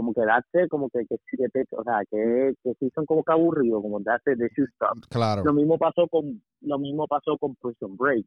como 0.00 0.14
que 0.14 0.22
darse 0.24 0.66
como 0.70 0.88
que, 0.88 1.00
que, 1.06 1.16
que 1.28 1.64
o 1.76 1.84
sea 1.84 2.00
que, 2.10 2.54
que 2.64 2.74
season 2.80 3.04
como 3.04 3.22
que 3.22 3.32
aburrido 3.32 3.82
como 3.82 4.00
darse 4.00 4.34
de 4.34 4.48
shoot 4.56 4.66
stop 4.70 4.98
Claro. 5.10 5.44
lo 5.44 5.52
mismo 5.52 5.76
pasó 5.76 6.08
con 6.08 6.42
lo 6.62 6.78
mismo 6.78 7.06
pasó 7.06 7.36
con 7.36 7.54
Prison 7.56 7.98
Break 7.98 8.24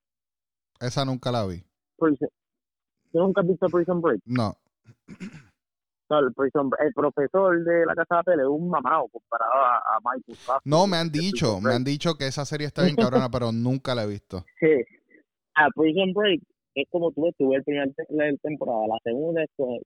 Esa 0.79 1.03
nunca 1.03 1.31
la 1.31 1.47
vi. 1.47 1.63
Prison, 1.97 2.29
¿tú 3.11 3.19
nunca 3.19 3.41
has 3.41 3.47
visto 3.47 3.65
Prison 3.69 4.01
Break? 4.01 4.21
No. 4.25 4.53
El, 6.09 6.31
Prison 6.35 6.69
el 6.79 6.93
profesor 6.93 7.63
de 7.63 7.85
la 7.87 7.95
casa 7.95 8.17
de 8.17 8.23
papel 8.23 8.39
es 8.41 8.45
un 8.45 8.69
mamado 8.69 9.07
comparado 9.07 9.51
a, 9.51 9.77
a 9.77 9.99
Michael 10.03 10.37
No, 10.63 10.85
me 10.85 10.97
han 10.97 11.09
dicho, 11.09 11.59
me 11.59 11.73
han 11.73 11.83
dicho 11.83 12.13
que 12.19 12.27
esa 12.27 12.45
serie 12.45 12.67
está 12.67 12.83
bien 12.83 12.95
cabrona, 12.95 13.29
pero 13.31 13.51
nunca 13.51 13.95
la 13.95 14.03
he 14.03 14.07
visto. 14.07 14.45
Sí. 14.59 14.83
A 15.55 15.69
Prison 15.75 16.13
Break 16.13 16.41
es 16.75 16.87
como 16.89 17.11
tú 17.11 17.23
ves, 17.23 17.35
tuve 17.37 17.57
el 17.57 17.63
primer 17.63 17.93
la 18.09 18.37
temporada, 18.41 18.87
la 18.87 18.97
segunda 19.03 19.43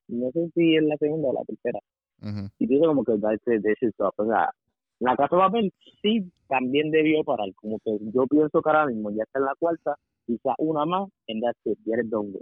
no 0.08 0.32
sé 0.32 0.50
si 0.56 0.76
es 0.76 0.84
la 0.84 0.98
segunda 0.98 1.30
o 1.30 1.34
la 1.34 1.44
tercera, 1.46 1.80
Ujú. 2.22 2.50
y 2.60 2.68
dice 2.68 2.86
como 2.86 3.04
que 3.04 3.14
de 3.14 3.76
stuff. 3.92 4.14
O 4.18 4.26
sea, 4.26 4.52
la 5.00 5.16
casa 5.16 5.36
de 5.36 5.42
papel 5.42 5.74
sí 6.02 6.32
también 6.48 6.92
debió 6.92 7.24
parar, 7.24 7.50
como 7.56 7.80
que 7.80 7.98
yo 8.14 8.26
pienso 8.28 8.62
que 8.62 8.70
ahora 8.70 8.88
mismo 8.88 9.12
ya 9.12 9.24
está 9.24 9.40
en 9.40 9.46
la 9.46 9.56
cuarta, 9.60 9.96
quizá 10.26 10.54
una 10.60 10.86
más, 10.86 11.10
en 11.28 11.42
get 11.66 12.00
it 12.04 12.10
done 12.10 12.30
with. 12.30 12.42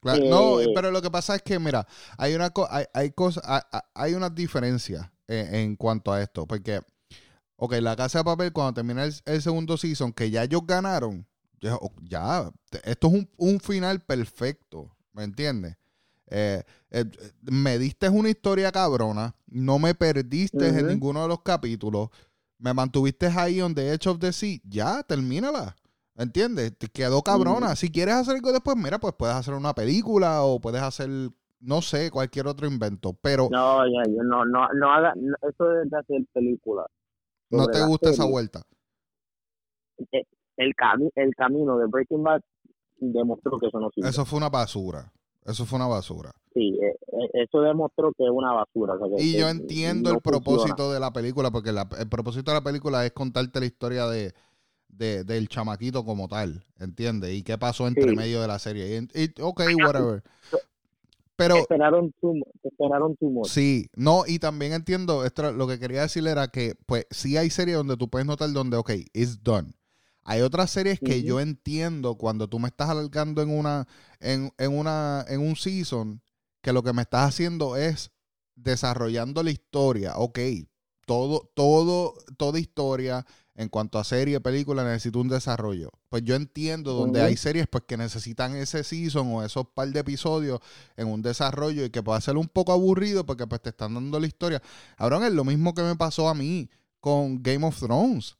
Claro, 0.00 0.24
no, 0.26 0.60
Eh, 0.60 0.72
pero 0.74 0.90
lo 0.92 1.02
que 1.02 1.10
pasa 1.10 1.34
es 1.34 1.42
que, 1.42 1.58
mira, 1.58 1.86
hay 2.16 2.34
una 2.34 2.50
co- 2.50 2.68
hay, 2.70 2.84
hay 2.94 3.10
cosas, 3.10 3.42
hay, 3.46 3.80
hay 3.94 4.14
unas 4.14 4.34
diferencias 4.34 5.10
en, 5.26 5.54
en 5.54 5.76
cuanto 5.76 6.12
a 6.12 6.22
esto, 6.22 6.46
porque, 6.46 6.80
ok, 7.56 7.74
la 7.80 7.96
casa 7.96 8.18
de 8.18 8.24
papel 8.24 8.52
cuando 8.52 8.74
termina 8.74 9.04
el, 9.04 9.12
el 9.26 9.42
segundo 9.42 9.76
season, 9.76 10.12
que 10.12 10.30
ya 10.30 10.44
ellos 10.44 10.62
ganaron, 10.66 11.26
ya, 12.02 12.50
esto 12.84 13.06
es 13.08 13.12
un, 13.12 13.30
un 13.36 13.60
final 13.60 14.00
perfecto, 14.00 14.94
¿me 15.12 15.24
entiendes? 15.24 15.76
Eh, 16.30 16.62
eh, 16.90 17.04
me 17.42 17.78
diste 17.78 18.08
una 18.08 18.28
historia 18.28 18.70
cabrona, 18.70 19.34
no 19.46 19.78
me 19.78 19.94
perdiste 19.94 20.68
en 20.68 20.86
ninguno 20.86 21.22
de 21.22 21.28
los 21.28 21.42
capítulos, 21.42 22.10
me 22.58 22.74
mantuviste 22.74 23.26
ahí 23.26 23.60
on 23.60 23.74
the 23.74 23.92
edge 23.92 24.08
of 24.08 24.18
the 24.18 24.32
sea, 24.32 24.60
ya, 24.64 25.02
termínala. 25.02 25.76
¿Entiendes? 26.16 26.76
Te 26.76 26.88
quedó 26.88 27.22
cabrona. 27.22 27.76
Si 27.76 27.92
quieres 27.92 28.16
hacer 28.16 28.34
algo 28.34 28.52
después, 28.52 28.76
mira, 28.76 28.98
pues 28.98 29.14
puedes 29.16 29.36
hacer 29.36 29.54
una 29.54 29.72
película 29.72 30.42
o 30.42 30.60
puedes 30.60 30.82
hacer, 30.82 31.08
no 31.60 31.80
sé, 31.80 32.10
cualquier 32.10 32.48
otro 32.48 32.66
invento. 32.66 33.12
Pero 33.22 33.48
no, 33.48 33.84
No, 33.84 33.86
ya, 33.86 34.10
yo 34.10 34.24
no, 34.24 34.44
no, 34.44 34.68
no 34.72 34.92
haga, 34.92 35.14
no, 35.14 35.36
eso 35.48 35.64
de 35.64 35.96
hacer 35.96 36.26
película. 36.32 36.84
sobre 37.48 37.72
te 37.72 37.86
gusta 37.86 38.10
esa 38.10 38.24
vuelta. 38.24 38.62
El, 40.58 40.74
cami 40.74 41.08
el 41.14 41.34
camino 41.34 41.78
de 41.78 41.86
Breaking 41.86 42.22
Bad 42.22 42.42
demostró 42.98 43.58
que 43.58 43.68
eso 43.68 43.80
no 43.80 43.88
sirve. 43.94 44.08
Eso 44.10 44.24
fue 44.26 44.36
una 44.36 44.50
basura. 44.50 45.10
Eso 45.46 45.64
fue 45.64 45.76
una 45.76 45.86
basura. 45.86 46.30
Sí, 46.52 46.78
eh, 46.82 46.94
eh, 47.12 47.30
eso 47.44 47.62
demostró 47.62 48.12
que 48.12 48.24
es 48.24 48.30
una 48.30 48.52
basura. 48.52 48.94
o 48.94 48.98
sea, 48.98 49.16
que- 49.16 49.22
Y 49.22 49.38
yo 49.38 49.48
entiendo 49.48 50.10
no 50.10 50.16
el 50.16 50.20
funciona. 50.22 50.44
propósito 50.44 50.92
de 50.92 51.00
la 51.00 51.12
película, 51.12 51.50
porque 51.50 51.72
la- 51.72 51.88
el 51.98 52.08
propósito 52.08 52.50
de 52.50 52.56
la 52.58 52.64
película 52.64 53.06
es 53.06 53.12
contarte 53.12 53.60
la 53.60 53.66
historia 53.66 54.06
de, 54.08 54.34
de- 54.88 55.24
del 55.24 55.48
chamaquito 55.48 56.04
como 56.04 56.28
tal, 56.28 56.64
¿entiendes? 56.78 57.32
Y 57.34 57.42
qué 57.42 57.56
pasó 57.56 57.86
entre 57.86 58.10
Sí. 58.10 58.16
medio 58.16 58.42
de 58.42 58.48
la 58.48 58.58
serie. 58.58 59.08
Y, 59.14 59.22
y- 59.22 59.32
ok, 59.40 59.62
whatever. 59.86 60.22
Pero 61.36 61.56
esperaron 61.58 62.12
too, 62.20 62.34
esperaron 62.64 63.14
too 63.16 63.30
much. 63.30 63.46
Sí, 63.48 63.86
no, 63.94 64.24
y 64.26 64.40
también 64.40 64.72
entiendo, 64.72 65.24
esto 65.24 65.52
lo 65.52 65.68
que 65.68 65.78
quería 65.78 66.02
decir 66.02 66.26
era 66.26 66.48
que, 66.48 66.74
pues, 66.86 67.06
sí 67.10 67.36
hay 67.36 67.48
series 67.48 67.76
donde 67.76 67.96
tú 67.96 68.08
puedes 68.08 68.26
notar 68.26 68.50
donde, 68.52 68.76
ok, 68.76 68.90
it's 69.12 69.40
done. 69.44 69.72
Hay 70.28 70.42
otras 70.42 70.70
series 70.70 71.00
que 71.00 71.22
yo 71.22 71.40
entiendo 71.40 72.16
cuando 72.16 72.48
tú 72.48 72.58
me 72.58 72.68
estás 72.68 72.90
alargando 72.90 73.40
en 73.40 73.48
una, 73.48 73.88
en, 74.20 74.52
en 74.58 74.76
una, 74.76 75.24
en 75.26 75.40
un 75.40 75.56
season, 75.56 76.20
que 76.60 76.74
lo 76.74 76.82
que 76.82 76.92
me 76.92 77.00
estás 77.00 77.30
haciendo 77.30 77.76
es 77.76 78.10
desarrollando 78.54 79.42
la 79.42 79.52
historia. 79.52 80.18
Ok, 80.18 80.38
todo, 81.06 81.50
todo, 81.54 82.12
toda 82.36 82.58
historia 82.58 83.24
en 83.54 83.70
cuanto 83.70 83.98
a 83.98 84.04
serie, 84.04 84.38
película, 84.38 84.84
necesita 84.84 85.18
un 85.18 85.28
desarrollo. 85.28 85.92
Pues 86.10 86.22
yo 86.24 86.34
entiendo 86.34 86.92
donde 86.92 87.22
hay 87.22 87.38
series 87.38 87.66
pues 87.66 87.84
que 87.88 87.96
necesitan 87.96 88.54
ese 88.54 88.84
season 88.84 89.32
o 89.32 89.42
esos 89.42 89.68
par 89.74 89.88
de 89.88 90.00
episodios 90.00 90.60
en 90.98 91.08
un 91.08 91.22
desarrollo 91.22 91.86
y 91.86 91.90
que 91.90 92.02
pueda 92.02 92.20
ser 92.20 92.36
un 92.36 92.48
poco 92.48 92.72
aburrido 92.72 93.24
porque 93.24 93.46
pues 93.46 93.62
te 93.62 93.70
están 93.70 93.94
dando 93.94 94.20
la 94.20 94.26
historia. 94.26 94.60
Ahora 94.98 95.26
es 95.26 95.32
lo 95.32 95.44
mismo 95.44 95.72
que 95.72 95.80
me 95.80 95.96
pasó 95.96 96.28
a 96.28 96.34
mí 96.34 96.68
con 97.00 97.42
Game 97.42 97.66
of 97.66 97.80
Thrones. 97.80 98.37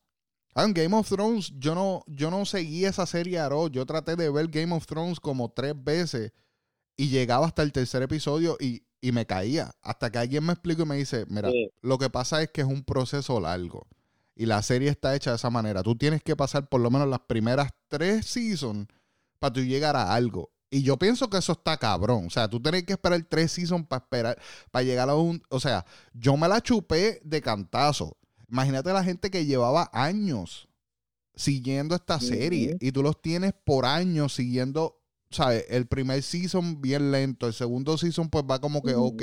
En 0.64 0.74
Game 0.74 0.94
of 0.96 1.08
Thrones 1.08 1.52
yo 1.58 1.74
no, 1.74 2.02
yo 2.06 2.30
no 2.30 2.44
seguí 2.44 2.84
esa 2.84 3.06
serie 3.06 3.38
a 3.38 3.48
Raw. 3.48 3.68
Yo 3.68 3.86
traté 3.86 4.16
de 4.16 4.28
ver 4.30 4.48
Game 4.48 4.74
of 4.74 4.86
Thrones 4.86 5.20
como 5.20 5.50
tres 5.50 5.74
veces 5.76 6.32
y 6.96 7.08
llegaba 7.08 7.46
hasta 7.46 7.62
el 7.62 7.72
tercer 7.72 8.02
episodio 8.02 8.56
y, 8.60 8.82
y 9.00 9.12
me 9.12 9.24
caía. 9.26 9.72
Hasta 9.82 10.10
que 10.10 10.18
alguien 10.18 10.44
me 10.44 10.52
explicó 10.52 10.82
y 10.82 10.86
me 10.86 10.96
dice, 10.96 11.24
mira, 11.28 11.50
Sí. 11.50 11.70
lo 11.82 11.96
que 11.98 12.10
pasa 12.10 12.42
es 12.42 12.50
que 12.50 12.62
es 12.62 12.66
un 12.66 12.82
proceso 12.82 13.40
largo. 13.40 13.86
Y 14.34 14.46
la 14.46 14.62
serie 14.62 14.88
está 14.90 15.14
hecha 15.16 15.30
de 15.30 15.36
esa 15.36 15.50
manera. 15.50 15.82
Tú 15.82 15.96
tienes 15.96 16.22
que 16.22 16.36
pasar 16.36 16.68
por 16.68 16.80
lo 16.80 16.90
menos 16.90 17.08
las 17.08 17.20
primeras 17.20 17.70
tres 17.88 18.26
seasons 18.26 18.86
para 19.38 19.52
tú 19.52 19.60
llegar 19.60 19.96
a 19.96 20.12
algo. 20.14 20.50
Y 20.70 20.82
yo 20.82 20.96
pienso 20.98 21.30
que 21.30 21.38
eso 21.38 21.52
está 21.52 21.76
cabrón. 21.76 22.26
O 22.26 22.30
sea, 22.30 22.48
tú 22.48 22.60
tienes 22.60 22.84
que 22.84 22.92
esperar 22.92 23.20
tres 23.28 23.52
seasons 23.52 23.86
para 23.86 24.02
esperar, 24.02 24.38
para 24.70 24.82
llegar 24.84 25.08
a 25.08 25.14
un. 25.14 25.42
O 25.50 25.58
sea, 25.60 25.84
yo 26.12 26.36
me 26.36 26.46
la 26.46 26.60
chupé 26.60 27.20
de 27.24 27.40
cantazo. 27.40 28.16
Imagínate 28.50 28.92
la 28.92 29.04
gente 29.04 29.30
que 29.30 29.44
llevaba 29.46 29.90
años 29.92 30.68
siguiendo 31.34 31.94
esta 31.94 32.18
serie. 32.20 32.76
Y 32.80 32.92
tú 32.92 33.02
los 33.02 33.20
tienes 33.20 33.52
por 33.64 33.84
años 33.86 34.34
siguiendo. 34.34 34.94
¿Sabes? 35.30 35.66
El 35.68 35.86
primer 35.86 36.22
season 36.22 36.80
bien 36.80 37.12
lento, 37.12 37.46
el 37.46 37.52
segundo 37.52 37.98
season 37.98 38.30
pues 38.30 38.44
va 38.50 38.62
como 38.62 38.82
que, 38.82 38.94
ok, 38.94 39.22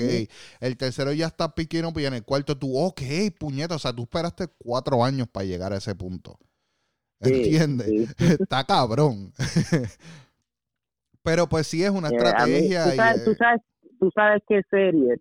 el 0.59 0.77
tercero 0.77 1.11
ya 1.13 1.25
está 1.25 1.55
piquino 1.55 1.91
y 1.95 2.05
en 2.05 2.13
el 2.13 2.23
cuarto 2.23 2.55
tú, 2.55 2.77
ok, 2.77 3.01
puñeta, 3.39 3.73
o 3.73 3.79
sea, 3.79 3.91
tú 3.91 4.03
esperaste 4.03 4.47
cuatro 4.59 5.03
años 5.03 5.27
para 5.27 5.47
llegar 5.47 5.73
a 5.73 5.77
ese 5.77 5.95
punto. 5.95 6.37
¿Entiendes? 7.19 7.87
sí. 7.87 8.05
Está 8.39 8.63
cabrón. 8.65 9.33
Pero 11.23 11.49
pues 11.49 11.65
sí 11.67 11.83
es 11.83 11.89
una 11.89 12.09
Eh, 12.09 12.11
mí- 12.11 12.17
estrategia. 12.17 12.83
tú, 12.83 12.89
y, 12.91 12.95
sabes, 12.97 13.25
tú, 13.25 13.35
sabes, 13.35 13.61
tú 13.99 14.11
sabes 14.13 14.43
qué 14.47 14.61
serie 14.69 15.15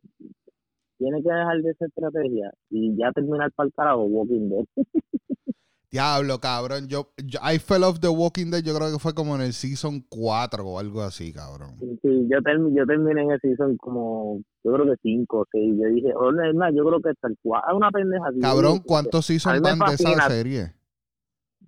tiene 0.98 1.22
que 1.22 1.28
dejar 1.28 1.60
de 1.62 1.70
esa 1.70 1.86
estrategia 1.86 2.52
y 2.70 2.96
ya 2.96 3.10
terminar 3.12 3.50
para 3.52 3.66
el 3.68 3.72
carajo 3.74 4.04
Walking 4.04 4.48
Dead. 4.50 4.64
Diablo, 5.90 6.40
cabrón. 6.40 6.88
Yo, 6.88 7.12
yo- 7.24 7.38
I 7.40 7.58
fell 7.60 7.84
off 7.84 8.00
the 8.00 8.08
Walking 8.08 8.50
Dead, 8.50 8.64
yo 8.64 8.74
creo 8.74 8.90
que 8.92 8.98
fue 8.98 9.14
como 9.14 9.36
en 9.36 9.42
el 9.42 9.52
season 9.52 10.04
4 10.08 10.64
o 10.66 10.78
algo 10.80 11.02
así, 11.02 11.32
cabrón. 11.32 11.76
Sí, 12.02 12.26
yo, 12.28 12.38
term- 12.38 12.74
yo 12.76 12.84
terminé 12.84 13.22
en 13.22 13.30
el 13.30 13.40
season 13.40 13.76
como, 13.76 14.40
yo 14.64 14.72
creo 14.72 14.86
que 14.86 14.96
5 15.02 15.38
o 15.38 15.46
6. 15.52 15.74
Yo 15.80 15.88
dije, 15.94 16.12
oh, 16.16 16.32
no, 16.32 16.44
es 16.50 16.54
más, 16.56 16.72
yo 16.74 16.84
creo 16.84 17.00
que 17.00 17.10
hasta 17.10 17.28
el 17.28 17.38
4. 17.40 17.70
Es 17.70 17.76
una 17.76 17.90
pendeja. 17.92 18.26
así. 18.28 18.40
Cabrón, 18.40 18.80
¿cuántos 18.84 19.26
seasons 19.26 19.60
van 19.60 19.78
de 19.78 19.94
esa 19.94 20.28
serie? 20.28 20.72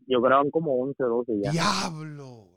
Yo 0.09 0.20
creo 0.20 0.43
que 0.43 0.51
como 0.51 0.74
11 0.83 1.05
o 1.05 1.09
12 1.09 1.33
ya. 1.45 1.51
Diablo. 1.53 2.49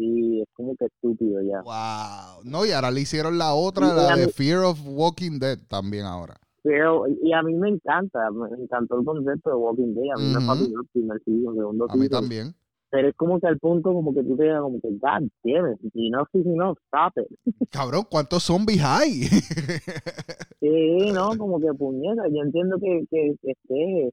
Sí, 0.00 0.40
es 0.40 0.48
como 0.54 0.74
que 0.76 0.86
estúpido 0.86 1.42
ya. 1.42 1.60
Wow. 1.60 2.42
No, 2.44 2.64
y 2.64 2.70
ahora 2.72 2.90
le 2.90 3.02
hicieron 3.02 3.36
la 3.36 3.52
otra, 3.52 3.86
Y 3.86 3.96
la 3.96 4.16
de 4.16 4.26
mí- 4.26 4.32
Fear 4.32 4.64
of 4.64 4.78
Walking 4.86 5.38
Dead 5.38 5.58
también 5.68 6.06
ahora. 6.06 6.36
Pero, 6.62 7.04
y 7.22 7.32
a 7.34 7.42
mí 7.42 7.52
me 7.54 7.68
encanta, 7.68 8.30
me 8.30 8.48
encantó 8.62 8.98
el 8.98 9.04
concepto 9.04 9.50
de 9.50 9.56
Walking 9.56 9.94
Dead. 9.94 10.10
A 10.14 10.18
mí 10.18 10.34
me 10.34 10.40
fascinó 10.46 10.80
el 10.80 10.86
primer 10.92 11.22
season, 11.24 11.54
segundo 11.54 11.84
A 11.90 11.94
mí 11.96 12.02
season. 12.06 12.20
también. 12.22 12.54
Pero 12.90 13.08
es 13.08 13.14
como 13.16 13.38
que 13.38 13.46
al 13.46 13.58
punto 13.58 13.92
como 13.92 14.12
que 14.14 14.22
tú 14.22 14.36
te 14.36 14.42
digas 14.44 14.62
como 14.62 14.80
que, 14.80 14.88
God 14.88 15.28
damn 15.44 15.72
it, 15.72 15.94
enough 15.94 16.28
is 16.32 16.44
enough, 16.46 16.76
stop 16.86 17.12
it. 17.18 17.68
Cabrón, 17.70 18.04
¿cuántos 18.10 18.42
zombies 18.42 18.82
hay? 18.82 19.22
Sí, 20.60 21.10
no, 21.12 21.36
como 21.38 21.58
que 21.60 21.72
puñeta, 21.72 22.22
yo 22.28 22.42
entiendo 22.42 22.78
que, 22.78 23.04
que, 23.10 23.34
que 23.40 23.50
esté 23.52 24.10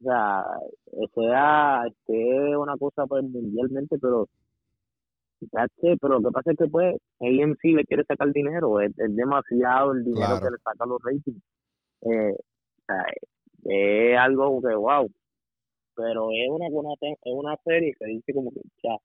o 0.00 0.04
sea, 0.04 0.44
sea 1.14 1.82
este, 1.86 2.56
una 2.56 2.76
cosa 2.76 3.06
pues 3.06 3.22
mundialmente, 3.24 3.96
pero 3.98 4.28
pero 6.00 6.18
lo 6.18 6.28
que 6.28 6.32
pasa 6.32 6.50
es 6.52 6.58
que 6.58 6.66
pues 6.68 6.96
AMC 7.20 7.64
le 7.64 7.84
quiere 7.84 8.04
sacar 8.04 8.32
dinero, 8.32 8.80
es, 8.80 8.92
demasiado 8.96 9.92
el 9.92 10.04
dinero 10.04 10.40
que 10.40 10.50
le 10.50 10.58
saca 10.64 10.86
los 10.86 11.00
ratings. 11.02 11.42
Eh, 12.02 12.32
o 12.32 12.84
sea, 12.86 13.04
es 13.64 14.18
algo 14.18 14.60
que 14.62 14.74
wow, 14.74 15.10
pero 15.96 16.28
es 16.30 16.48
una 16.48 16.68
buena 16.70 16.90
es 17.00 17.16
una 17.24 17.56
serie 17.64 17.94
que 17.98 18.06
dice 18.06 18.34
como 18.34 18.50
que 18.50 18.60
ya. 18.82 18.96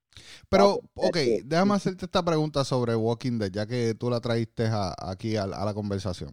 Pero, 0.49 0.81
ok, 0.95 1.15
este, 1.15 1.41
déjame 1.45 1.73
hacerte 1.73 2.05
esta 2.05 2.23
pregunta 2.23 2.63
sobre 2.63 2.95
Walking 2.95 3.39
Dead, 3.39 3.51
ya 3.51 3.65
que 3.65 3.95
tú 3.95 4.09
la 4.09 4.19
traíste 4.19 4.69
aquí 4.97 5.37
a, 5.37 5.47
la 5.47 5.73
conversación. 5.73 6.31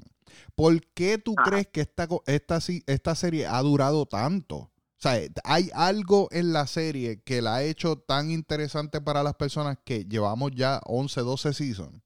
¿Por 0.54 0.80
qué 0.94 1.18
tú 1.18 1.34
crees 1.34 1.68
que 1.68 1.80
esta, 1.80 2.06
esta, 2.26 2.58
esta 2.86 3.14
serie 3.14 3.46
ha 3.46 3.60
durado 3.62 4.04
tanto? 4.06 4.70
O 4.98 5.00
sea, 5.00 5.20
¿hay 5.44 5.70
algo 5.74 6.26
en 6.32 6.52
la 6.52 6.66
serie 6.66 7.22
que 7.22 7.40
la 7.40 7.56
ha 7.56 7.62
hecho 7.62 7.98
tan 7.98 8.32
interesante 8.32 9.00
para 9.00 9.22
las 9.22 9.34
personas 9.34 9.78
que 9.84 10.04
llevamos 10.04 10.50
ya 10.50 10.80
11, 10.86 11.20
12 11.20 11.52
seasons? 11.52 12.02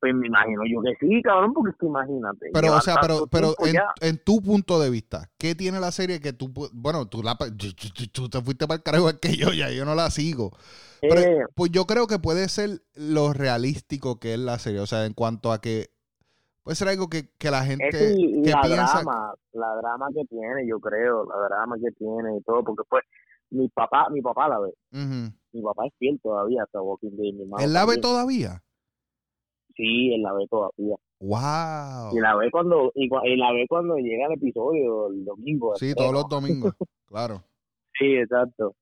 Pues 0.00 0.12
me 0.12 0.26
imagino 0.26 0.62
yo 0.66 0.82
que 0.82 0.94
sí, 0.98 1.22
cabrón, 1.22 1.54
porque 1.54 1.74
tú 1.78 1.86
imagínate. 1.86 2.50
Pero, 2.52 2.74
o 2.74 2.80
sea, 2.80 2.96
pero, 3.00 3.28
pero 3.28 3.54
en, 4.00 4.18
tu 4.18 4.42
punto 4.42 4.80
de 4.80 4.90
vista, 4.90 5.30
¿qué 5.38 5.54
tiene 5.54 5.78
la 5.78 5.92
serie 5.92 6.20
que 6.20 6.32
tú, 6.32 6.52
bueno, 6.72 7.06
tú, 7.06 7.22
la, 7.22 7.38
tú 8.12 8.28
te 8.28 8.42
fuiste 8.42 8.66
para 8.66 8.76
el 8.76 8.82
carajo 8.82 9.08
que 9.20 9.36
yo, 9.36 9.52
ya 9.52 9.70
yo 9.70 9.84
no 9.84 9.94
la 9.94 10.10
sigo. 10.10 10.50
Pero, 11.00 11.20
eh. 11.20 11.44
pues 11.54 11.70
yo 11.70 11.86
creo 11.86 12.08
que 12.08 12.18
puede 12.18 12.48
ser 12.48 12.82
lo 12.94 13.32
realístico 13.32 14.18
que 14.18 14.34
es 14.34 14.40
la 14.40 14.58
serie, 14.58 14.80
o 14.80 14.86
sea, 14.86 15.06
en 15.06 15.14
cuanto 15.14 15.52
a 15.52 15.60
que 15.60 15.90
puede 16.62 16.76
ser 16.76 16.88
algo 16.88 17.08
que, 17.08 17.28
que 17.38 17.50
la 17.50 17.64
gente 17.64 17.88
que 17.90 18.50
la 18.50 18.68
drama, 18.68 19.34
la 19.52 19.74
drama 19.76 20.08
que 20.14 20.24
tiene, 20.26 20.66
yo 20.66 20.80
creo, 20.80 21.24
la 21.26 21.36
drama 21.48 21.76
que 21.76 21.90
tiene 21.92 22.36
y 22.36 22.42
todo, 22.42 22.64
porque 22.64 22.82
pues 22.88 23.04
mi 23.50 23.68
papá, 23.68 24.08
mi 24.10 24.22
papá 24.22 24.48
la 24.48 24.60
ve. 24.60 24.72
Mi 25.52 25.62
papá 25.62 25.86
es 25.86 25.92
fiel 25.98 26.20
todavía 26.22 26.62
hasta 26.62 26.80
Walking 26.80 27.16
Dead. 27.16 27.34
Mi 27.34 27.64
¿Él 27.64 27.72
la 27.72 27.84
ve 27.84 27.98
todavía? 27.98 28.62
Sí, 29.76 30.12
él 30.14 30.22
la 30.22 30.32
ve 30.32 30.46
todavía. 30.48 30.96
Wow. 31.20 32.16
Y 32.16 32.20
la 32.20 32.36
ve 32.36 32.50
cuando 32.50 32.92
y, 32.94 33.08
la 33.36 33.52
ve 33.52 33.66
cuando 33.68 33.96
llega 33.96 34.26
el 34.26 34.32
episodio 34.32 35.08
el 35.08 35.24
domingo. 35.24 35.76
Sí, 35.76 35.94
todos 35.94 36.12
los 36.12 36.28
domingos, 36.28 36.72
claro. 37.06 37.42
Sí, 37.98 38.16
exacto. 38.16 38.74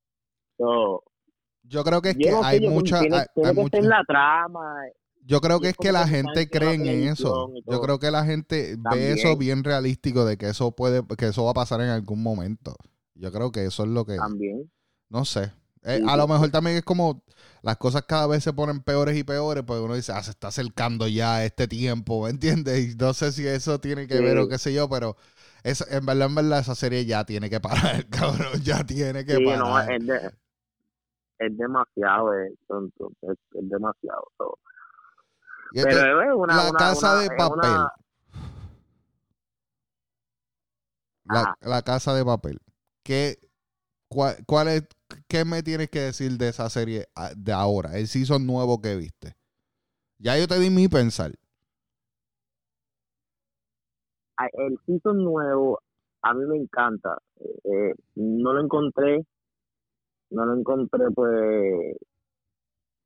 yo 0.58 1.84
creo 1.84 2.00
que 2.00 2.10
es 2.10 2.16
que 2.16 2.30
hay 2.30 2.60
mucha 2.68 3.00
tiene, 3.00 3.24
que 3.70 3.82
la 3.82 4.04
trama. 4.06 4.82
Yo 5.28 5.42
creo 5.42 5.60
que 5.60 5.68
es 5.68 5.76
que 5.76 5.92
la 5.92 6.08
gente 6.08 6.48
cree 6.48 6.74
en 6.74 7.08
eso. 7.08 7.52
Yo 7.66 7.80
creo 7.82 7.98
que 7.98 8.10
la 8.10 8.24
gente 8.24 8.76
ve 8.90 9.12
eso 9.12 9.36
bien 9.36 9.62
realístico 9.62 10.24
de 10.24 10.38
que 10.38 10.48
eso 10.48 10.72
puede 10.72 11.02
que 11.18 11.26
eso 11.26 11.44
va 11.44 11.50
a 11.50 11.54
pasar 11.54 11.82
en 11.82 11.90
algún 11.90 12.22
momento. 12.22 12.74
Yo 13.14 13.30
creo 13.30 13.52
que 13.52 13.66
eso 13.66 13.82
es 13.82 13.90
lo 13.90 14.06
que 14.06 14.16
También. 14.16 14.70
No 15.10 15.26
sé. 15.26 15.52
Eh, 15.84 16.02
a 16.08 16.16
lo 16.16 16.26
mejor 16.26 16.50
también 16.50 16.78
es 16.78 16.82
como 16.82 17.22
las 17.60 17.76
cosas 17.76 18.04
cada 18.04 18.26
vez 18.26 18.42
se 18.42 18.54
ponen 18.54 18.80
peores 18.80 19.16
y 19.18 19.22
peores, 19.22 19.64
pues 19.66 19.80
uno 19.80 19.94
dice, 19.94 20.12
ah, 20.12 20.22
se 20.22 20.30
está 20.30 20.48
acercando 20.48 21.06
ya 21.08 21.44
este 21.44 21.68
tiempo, 21.68 22.24
¿me 22.24 22.30
entiendes? 22.30 22.94
Y 22.94 22.96
no 22.96 23.12
sé 23.12 23.30
si 23.32 23.46
eso 23.46 23.78
tiene 23.80 24.06
que 24.06 24.20
ver 24.20 24.38
o 24.38 24.48
qué 24.48 24.56
sé 24.56 24.72
yo, 24.72 24.88
pero 24.88 25.16
es, 25.62 25.84
en 25.90 26.06
verdad, 26.06 26.28
en 26.28 26.34
verdad, 26.36 26.60
esa 26.60 26.74
serie 26.74 27.04
ya 27.04 27.24
tiene 27.24 27.50
que 27.50 27.60
parar, 27.60 28.06
cabrón, 28.10 28.62
ya 28.62 28.84
tiene 28.84 29.24
que 29.24 29.34
parar. 29.34 29.58
No, 29.58 29.78
es, 29.78 30.32
es 31.38 31.56
demasiado, 31.56 32.34
es, 32.34 32.52
es, 33.22 33.36
demasiado. 33.52 34.24
Pero 35.72 36.22
es 36.22 36.34
una, 36.34 36.64
la 36.64 36.72
casa 36.72 37.20
de 37.20 37.28
papel. 37.36 37.70
La, 41.24 41.56
la, 41.60 41.82
casa 41.82 42.14
de 42.14 42.24
papel. 42.24 42.58
¿Qué, 43.02 43.38
cuál, 44.08 44.36
cuál, 44.46 44.68
es, 44.68 44.88
¿qué 45.26 45.44
me 45.44 45.62
tienes 45.62 45.90
que 45.90 46.00
decir 46.00 46.38
de 46.38 46.48
esa 46.48 46.70
serie 46.70 47.06
ah, 47.14 47.32
de 47.36 47.52
ahora? 47.52 47.98
El 47.98 48.08
season 48.08 48.46
nuevo 48.46 48.80
que 48.80 48.96
viste. 48.96 49.36
Ya 50.18 50.38
yo 50.38 50.48
te 50.48 50.58
di 50.58 50.70
mi 50.70 50.88
pensar. 50.88 51.32
El 54.54 54.78
season 54.86 55.22
nuevo 55.22 55.80
a 56.22 56.34
mí 56.34 56.44
me 56.46 56.56
encanta. 56.56 57.18
Eh, 57.64 57.94
no 58.16 58.52
lo 58.52 58.62
encontré, 58.62 59.24
no 60.30 60.44
lo 60.44 60.54
encontré 60.54 61.04
pues 61.14 61.96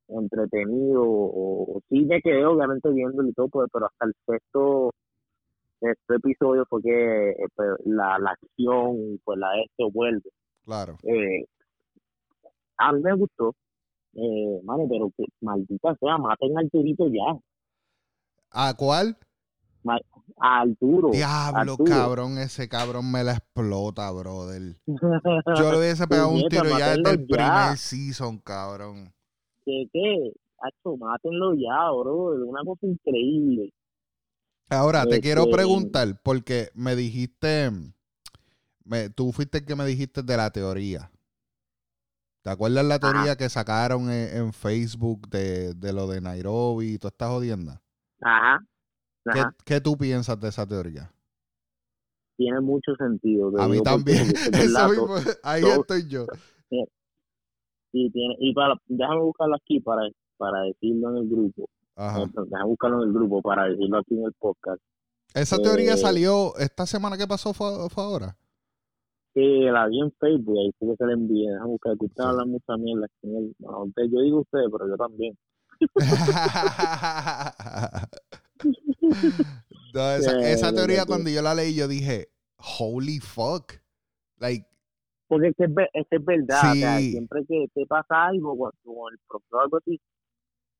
entretenido 0.08 1.02
o, 1.04 1.80
sí 1.88 2.04
me 2.04 2.20
quedé 2.20 2.44
obviamente 2.44 2.90
viendo 2.90 3.22
y 3.26 3.32
todo, 3.32 3.48
pues, 3.48 3.68
pero 3.72 3.86
hasta 3.86 4.06
el 4.06 4.14
sexto 4.26 4.90
este 5.80 6.14
episodio 6.14 6.64
fue 6.68 6.80
que 6.82 7.30
eh, 7.30 7.36
pues, 7.54 7.70
la, 7.84 8.18
la 8.18 8.30
acción 8.30 9.20
pues 9.24 9.38
la 9.38 9.48
esto 9.60 9.90
vuelve. 9.90 10.30
Claro. 10.64 10.96
Eh, 11.02 11.44
a 12.78 12.92
mí 12.92 13.00
me 13.02 13.14
gustó, 13.14 13.54
eh, 14.14 14.60
mano, 14.64 14.86
pero 14.88 15.10
que 15.16 15.24
maldita 15.40 15.94
sea, 15.96 16.18
maten 16.18 16.56
a 16.56 16.60
Arturito 16.60 17.06
ya. 17.08 17.38
¿A 18.50 18.74
cuál? 18.74 19.16
a 20.38 20.60
Arturo. 20.60 21.10
Diablo, 21.10 21.76
cabrón, 21.78 22.38
ese 22.38 22.68
cabrón 22.68 23.10
me 23.10 23.24
la 23.24 23.32
explota, 23.32 24.10
brother. 24.10 24.76
Yo 24.86 25.72
le 25.72 25.78
hubiese 25.78 26.06
pegado 26.06 26.30
un 26.30 26.48
tiro 26.48 26.78
ya 26.78 26.96
desde 26.96 27.10
el 27.10 27.26
primer 27.26 27.76
season, 27.76 28.38
cabrón. 28.38 29.12
¿Qué 29.64 29.88
qué? 29.92 30.32
Hacho, 30.58 30.96
mátenlo 30.96 31.54
ya, 31.54 31.90
bro. 31.90 32.34
Es 32.34 32.40
una 32.48 32.62
cosa 32.64 32.86
increíble. 32.86 33.72
Ahora, 34.68 35.04
te 35.04 35.20
quiero 35.20 35.42
este, 35.42 35.52
preguntar, 35.52 36.20
porque 36.22 36.70
me 36.74 36.96
dijiste, 36.96 37.70
me, 38.84 39.10
tú 39.10 39.32
fuiste 39.32 39.58
el 39.58 39.64
que 39.66 39.76
me 39.76 39.84
dijiste 39.84 40.22
de 40.22 40.36
la 40.36 40.50
teoría. 40.50 41.10
¿Te 42.42 42.50
acuerdas 42.50 42.84
la 42.84 42.98
teoría 42.98 43.36
que 43.36 43.48
sacaron 43.48 44.10
en, 44.10 44.52
Facebook 44.52 45.28
de, 45.28 45.74
lo 45.92 46.08
de 46.08 46.20
Nairobi 46.20 46.94
y 46.94 46.98
toda 46.98 47.10
esta 47.10 47.28
jodienda? 47.28 47.80
Ajá. 48.20 48.58
¿Qué, 49.64 49.80
tú 49.80 49.96
piensas 49.96 50.40
de 50.40 50.48
esa 50.48 50.66
teoría? 50.66 51.12
Tiene 52.36 52.60
mucho 52.60 52.96
sentido. 52.96 53.52
A 53.60 53.68
mí 53.68 53.80
también. 53.82 54.26
ahí 55.44 55.62
estoy 55.64 56.08
yo. 56.08 56.26
Sí, 57.92 58.10
tiene, 58.10 58.36
y 58.40 58.54
para, 58.54 58.74
déjame 58.86 59.20
buscarlo 59.20 59.54
aquí 59.54 59.80
para, 59.80 60.08
para 60.38 60.62
decirlo 60.62 61.10
en 61.10 61.16
el 61.18 61.28
grupo. 61.28 61.68
Ajá. 61.94 62.24
Déjame 62.26 62.64
buscarlo 62.64 63.02
en 63.02 63.08
el 63.08 63.14
grupo 63.14 63.42
para 63.42 63.68
decirlo 63.68 63.98
aquí 63.98 64.14
en 64.14 64.24
el 64.24 64.32
podcast. 64.32 64.80
Esa 65.34 65.58
teoría 65.58 65.94
eh, 65.94 65.98
salió 65.98 66.56
esta 66.56 66.86
semana 66.86 67.16
que 67.16 67.26
pasó, 67.26 67.52
fue 67.52 67.68
ahora. 67.96 68.36
Sí, 69.34 69.62
la 69.62 69.86
vi 69.86 70.00
en 70.00 70.12
Facebook, 70.12 70.58
ahí 70.58 70.70
sí 70.78 70.86
que 70.86 70.94
se 70.96 71.06
le 71.06 71.14
envié. 71.14 71.50
Déjame 71.50 71.70
buscar, 71.70 71.96
que 71.96 72.04
usted 72.04 72.22
habla 72.22 72.44
mucha 72.44 72.76
mierda. 72.76 73.06
No, 73.22 73.86
yo 73.96 74.20
digo 74.20 74.40
usted, 74.40 74.60
pero 74.70 74.86
yo 74.88 74.96
también. 74.96 75.34
esa, 80.44 80.72
teoría 80.72 81.06
cuando 81.06 81.30
yo 81.30 81.40
la 81.40 81.54
leí 81.54 81.74
yo 81.74 81.88
dije, 81.88 82.28
holy 82.78 83.20
fuck. 83.20 83.72
Like, 84.38 84.66
porque 85.32 85.48
es 85.48 85.56
que 85.56 85.64
es, 85.64 86.06
es 86.10 86.24
verdad, 86.26 86.98
siempre 87.00 87.42
que 87.48 87.64
te 87.72 87.86
pasa 87.86 88.26
algo 88.26 88.54
con, 88.54 88.70
el 89.10 89.18
profesor 89.26 89.62
algo 89.62 89.78
así, 89.78 89.98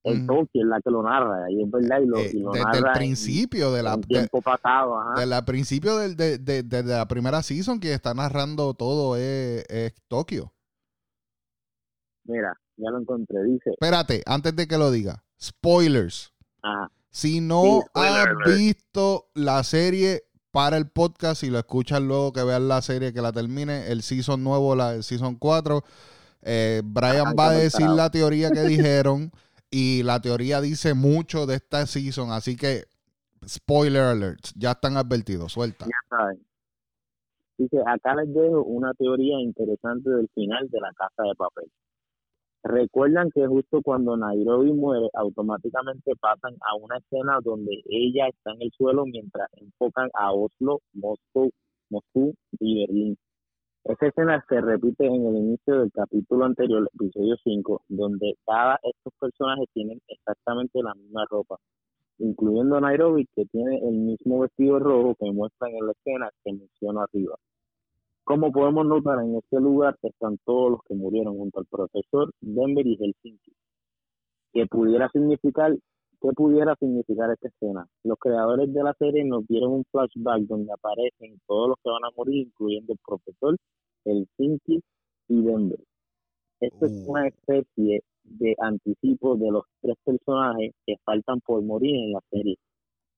el 0.03 0.26
Tokio 0.26 0.62
es 0.62 0.66
la 0.66 0.78
que 0.82 0.90
lo 0.90 1.03
narra, 1.03 1.50
y 1.50 1.62
es 1.62 1.70
verdad, 1.70 2.00
y 2.03 2.07
lo, 2.07 2.18
eh, 2.18 2.32
desde 2.53 2.78
el 2.86 2.92
principio 2.92 3.72
de 3.72 3.82
la 3.82 3.98
tiempo 3.98 4.42
pasado, 4.42 4.98
Desde 5.16 5.34
el 5.34 5.44
principio 5.46 5.96
de, 5.96 6.36
de, 6.38 6.82
la 6.82 7.09
primera 7.09 7.42
season 7.42 7.80
que 7.80 7.94
está 7.94 8.12
narrando 8.12 8.74
todo 8.74 9.16
es, 9.16 9.94
Tokio. 10.07 10.53
Mira, 12.24 12.55
ya 12.76 12.90
lo 12.90 12.98
encontré, 12.98 13.42
dice. 13.44 13.70
Espérate, 13.70 14.22
antes 14.26 14.55
de 14.55 14.66
que 14.66 14.76
lo 14.76 14.90
diga, 14.90 15.24
spoilers. 15.40 16.34
Si 17.09 17.40
no 17.40 17.80
has 17.94 18.26
visto 18.44 19.30
la 19.32 19.64
serie 19.64 20.24
para 20.53 20.76
el 20.76 20.88
podcast 20.88 21.42
y 21.42 21.50
lo 21.50 21.59
escuchas 21.59 22.00
luego 22.00 22.32
que 22.32 22.44
veas 22.44 22.61
la 22.61 22.82
serie 22.82 23.12
que 23.12 23.22
la 23.22 23.32
termine, 23.32 23.90
el 23.90 24.03
season 24.03 24.44
nuevo, 24.44 24.76
la 24.76 24.94
el 24.94 25.03
season 25.03 25.34
4, 25.36 25.82
eh, 26.42 26.82
Brian 26.84 27.34
va 27.38 27.48
a 27.48 27.53
decir 27.53 27.88
la 27.88 28.11
teoría 28.11 28.50
que 28.50 28.61
dijeron. 28.62 29.32
Y 29.74 30.03
la 30.03 30.20
teoría 30.20 30.61
dice 30.61 30.92
mucho 30.92 31.46
de 31.46 31.55
esta 31.55 31.86
season, 31.86 32.30
así 32.30 32.57
que 32.57 32.84
spoiler 33.48 34.03
alert, 34.03 34.50
ya 34.55 34.72
están 34.72 34.98
advertidos, 34.98 35.53
suelta. 35.53 35.86
Ya 35.86 36.16
saben. 36.16 36.44
Dice, 37.57 37.78
acá 37.86 38.14
les 38.16 38.34
dejo 38.34 38.62
una 38.64 38.92
teoría 38.92 39.40
interesante 39.40 40.11
del 40.11 40.28
final 40.34 40.68
de 40.68 40.78
la 40.78 40.92
casa 40.92 41.22
de 41.22 41.34
papel. 41.34 41.70
Recuerdan 42.64 43.30
que 43.32 43.44
justo 43.46 43.82
cuando 43.82 44.16
Nairobi 44.16 44.72
muere, 44.72 45.08
automáticamente 45.14 46.12
pasan 46.20 46.54
a 46.60 46.76
una 46.76 46.98
escena 46.98 47.38
donde 47.42 47.82
ella 47.86 48.28
está 48.28 48.52
en 48.52 48.62
el 48.62 48.70
suelo 48.76 49.04
mientras 49.04 49.48
enfocan 49.54 50.10
a 50.14 50.32
Oslo, 50.32 50.80
Moscú, 50.92 51.50
Moscú 51.90 52.34
y 52.60 52.80
Berlín. 52.80 53.18
Esa 53.84 54.06
escena 54.06 54.44
se 54.48 54.60
repite 54.60 55.06
en 55.06 55.26
el 55.26 55.36
inicio 55.38 55.80
del 55.80 55.90
capítulo 55.90 56.44
anterior, 56.44 56.88
episodio 56.94 57.34
5, 57.42 57.82
donde 57.88 58.36
cada 58.46 58.78
estos 58.84 59.12
personajes 59.18 59.68
tienen 59.74 60.00
exactamente 60.06 60.80
la 60.82 60.94
misma 60.94 61.24
ropa. 61.28 61.56
incluyendo 62.18 62.80
Nairobi, 62.80 63.26
que 63.34 63.44
tiene 63.46 63.78
el 63.78 63.94
mismo 63.96 64.40
vestido 64.40 64.78
rojo 64.78 65.16
que 65.18 65.32
muestran 65.32 65.72
en 65.72 65.86
la 65.86 65.92
escena 65.92 66.30
que 66.44 66.52
menciono 66.52 67.00
arriba. 67.00 67.36
Como 68.33 68.51
podemos 68.51 68.87
notar, 68.87 69.22
en 69.22 69.37
este 69.37 69.61
lugar 69.61 69.95
están 70.03 70.39
todos 70.47 70.70
los 70.70 70.80
que 70.89 70.95
murieron 70.95 71.37
junto 71.37 71.61
al 71.61 71.66
profesor 71.66 72.33
Denver 72.41 72.87
y 72.87 72.97
Helsinki. 72.97 73.53
¿Qué 74.55 74.64
pudiera 74.64 75.11
significar, 75.11 75.76
qué 76.18 76.28
pudiera 76.35 76.74
significar 76.76 77.30
esta 77.30 77.49
escena? 77.49 77.87
Los 78.05 78.18
creadores 78.18 78.72
de 78.72 78.83
la 78.83 78.95
serie 78.95 79.22
nos 79.26 79.47
dieron 79.47 79.72
un 79.72 79.85
flashback 79.85 80.45
donde 80.45 80.72
aparecen 80.72 81.43
todos 81.47 81.68
los 81.68 81.76
que 81.85 81.91
van 81.91 82.05
a 82.07 82.16
morir, 82.16 82.47
incluyendo 82.47 82.95
el 82.95 82.99
profesor, 83.07 83.55
Helsinki 84.07 84.80
y 85.28 85.43
Denver. 85.43 85.80
Esto 86.61 86.87
es 86.87 87.07
Uh. 87.07 87.11
una 87.11 87.28
especie 87.28 88.03
de 88.24 88.57
anticipo 88.61 89.37
de 89.37 89.51
los 89.51 89.64
tres 89.83 89.97
personajes 90.03 90.72
que 90.87 90.97
faltan 91.05 91.39
por 91.43 91.62
morir 91.62 91.95
en 91.97 92.12
la 92.12 92.20
serie. 92.30 92.57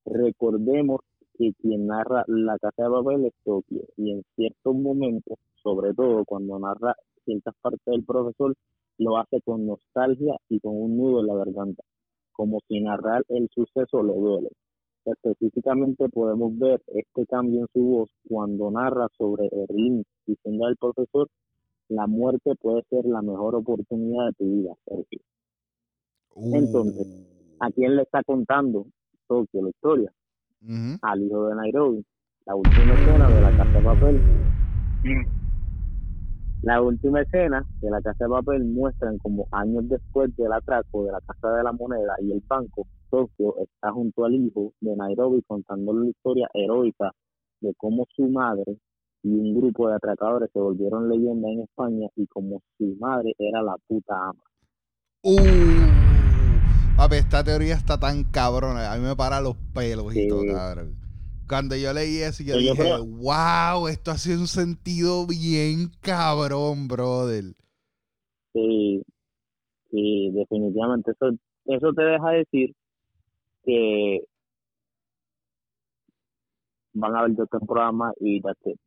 Recordemos 0.07 1.03
que 1.37 1.53
quien 1.61 1.87
narra 1.87 2.25
La 2.27 2.59
Casa 2.59 2.85
de 2.85 2.91
Papel 2.91 3.25
es 3.27 3.35
Tokio 3.45 3.83
y 3.97 4.13
en 4.13 4.23
ciertos 4.37 4.75
momentos, 4.75 5.39
sobre 5.63 5.93
todo 5.95 6.25
cuando 6.25 6.59
narra 6.59 6.95
ciertas 7.25 7.55
partes 7.61 7.85
del 7.87 8.05
profesor, 8.05 8.55
lo 8.99 9.19
hace 9.19 9.41
con 9.43 9.67
nostalgia 9.67 10.37
y 10.49 10.61
con 10.61 10.77
un 10.77 10.97
nudo 10.97 11.21
en 11.21 11.27
la 11.27 11.35
garganta, 11.35 11.83
como 12.33 12.61
si 12.69 12.81
narrar 12.81 13.25
el 13.29 13.49
suceso 13.53 14.03
le 14.03 14.15
duele. 14.15 14.51
Específicamente 15.05 16.09
podemos 16.09 16.57
ver 16.59 16.81
este 16.87 17.27
cambio 17.27 17.63
en 17.63 17.67
su 17.73 17.81
voz 17.81 18.11
cuando 18.29 18.71
narra 18.71 19.09
sobre 19.19 19.49
Erlin 19.53 20.05
diciendo 20.27 20.67
al 20.67 20.77
profesor 20.77 21.29
la 21.89 22.07
muerte 22.07 22.55
puede 22.57 22.83
ser 22.89 23.05
la 23.05 23.21
mejor 23.21 23.55
oportunidad 23.57 24.27
de 24.29 24.33
tu 24.33 24.45
vida, 24.45 24.75
Sergio. 24.87 25.21
Entonces. 26.37 27.07
¿A 27.61 27.71
quién 27.71 27.97
le 27.97 28.03
está 28.03 28.23
contando 28.25 28.87
Tokio 29.29 29.63
la 29.63 29.69
historia? 29.71 30.13
Al 31.03 31.23
hijo 31.23 31.49
de 31.49 31.55
Nairobi. 31.57 32.05
La 32.47 32.55
última 32.55 32.95
escena 32.95 33.29
de 33.31 33.41
la 33.41 33.53
casa 33.53 33.79
de 33.79 33.83
papel. 33.83 34.23
La 36.63 36.81
última 36.81 37.21
escena 37.21 37.63
de 37.83 37.91
la 37.91 38.01
casa 38.01 38.25
de 38.25 38.31
papel 38.31 38.65
muestran 38.65 39.19
como 39.19 39.47
años 39.51 39.87
después 39.89 40.35
del 40.37 40.53
atraco 40.53 41.05
de 41.05 41.13
la 41.13 41.21
casa 41.21 41.57
de 41.57 41.63
la 41.63 41.73
moneda 41.73 42.15
y 42.21 42.33
el 42.33 42.43
banco, 42.49 42.87
Tokio 43.11 43.57
está 43.59 43.93
junto 43.93 44.25
al 44.25 44.35
hijo 44.35 44.73
de 44.81 44.97
Nairobi 44.97 45.43
contándole 45.47 46.01
la 46.01 46.11
historia 46.11 46.49
heroica 46.55 47.13
de 47.61 47.75
cómo 47.77 48.07
su 48.17 48.29
madre 48.29 48.79
y 49.23 49.29
un 49.29 49.55
grupo 49.55 49.89
de 49.89 49.97
atracadores 49.97 50.51
se 50.53 50.59
volvieron 50.59 51.09
leyenda 51.09 51.49
en 51.49 51.61
España 51.61 52.09
y 52.17 52.27
como 52.27 52.63
su 52.79 52.97
madre 52.99 53.35
era 53.39 53.63
la 53.63 53.77
puta 53.87 54.15
ama. 54.15 54.43
Uh, 55.23 56.04
papi, 56.97 57.17
esta 57.17 57.43
teoría 57.45 57.75
está 57.75 57.99
tan 57.99 58.25
cabrona. 58.25 58.93
A 58.93 58.97
mí 58.97 59.05
me 59.05 59.17
para 59.17 59.41
los 59.41 59.57
pelos 59.75 60.15
y 60.15 60.29
todo, 60.29 60.45
cabrón. 60.47 60.97
Cuando 61.49 61.77
yo 61.77 61.93
leí 61.93 62.19
eso, 62.19 62.43
yo 62.43 62.55
yo 62.55 62.61
dije, 62.61 62.75
creo- 62.83 63.05
wow, 63.05 63.89
esto 63.89 64.11
hace 64.11 64.37
un 64.37 64.47
sentido 64.49 65.27
bien 65.27 65.91
cabrón, 66.01 66.89
brother. 66.89 67.45
Sí, 68.53 69.03
sí, 69.91 70.31
definitivamente. 70.33 71.11
Eso, 71.13 71.37
eso 71.67 71.93
te 71.93 72.03
deja 72.03 72.31
decir 72.31 72.75
que 73.65 74.21
van 76.95 77.15
a 77.17 77.21
haber 77.21 77.35
dos 77.35 77.49
temporadas 77.51 78.15
y 78.21 78.41
that's 78.41 78.61
it. 78.67 78.79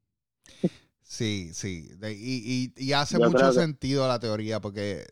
Sí, 1.02 1.52
sí. 1.54 1.90
Y, 2.02 2.74
y, 2.78 2.84
y 2.86 2.94
hace 2.94 3.18
Yo 3.20 3.26
mucho 3.30 3.46
que- 3.48 3.54
sentido 3.54 4.08
la 4.08 4.20
teoría, 4.20 4.60
porque 4.60 5.06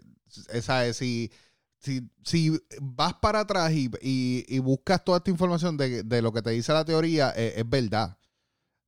esa 0.51 0.85
es 0.87 0.97
si, 0.97 1.31
si, 1.79 2.09
si 2.23 2.59
vas 2.81 3.13
para 3.15 3.41
atrás 3.41 3.71
y, 3.73 3.89
y, 4.01 4.45
y 4.47 4.59
buscas 4.59 5.03
toda 5.03 5.17
esta 5.19 5.31
información 5.31 5.77
de, 5.77 6.03
de 6.03 6.21
lo 6.21 6.31
que 6.33 6.41
te 6.41 6.51
dice 6.51 6.73
la 6.73 6.85
teoría, 6.85 7.33
eh, 7.35 7.53
es 7.57 7.69
verdad. 7.69 8.17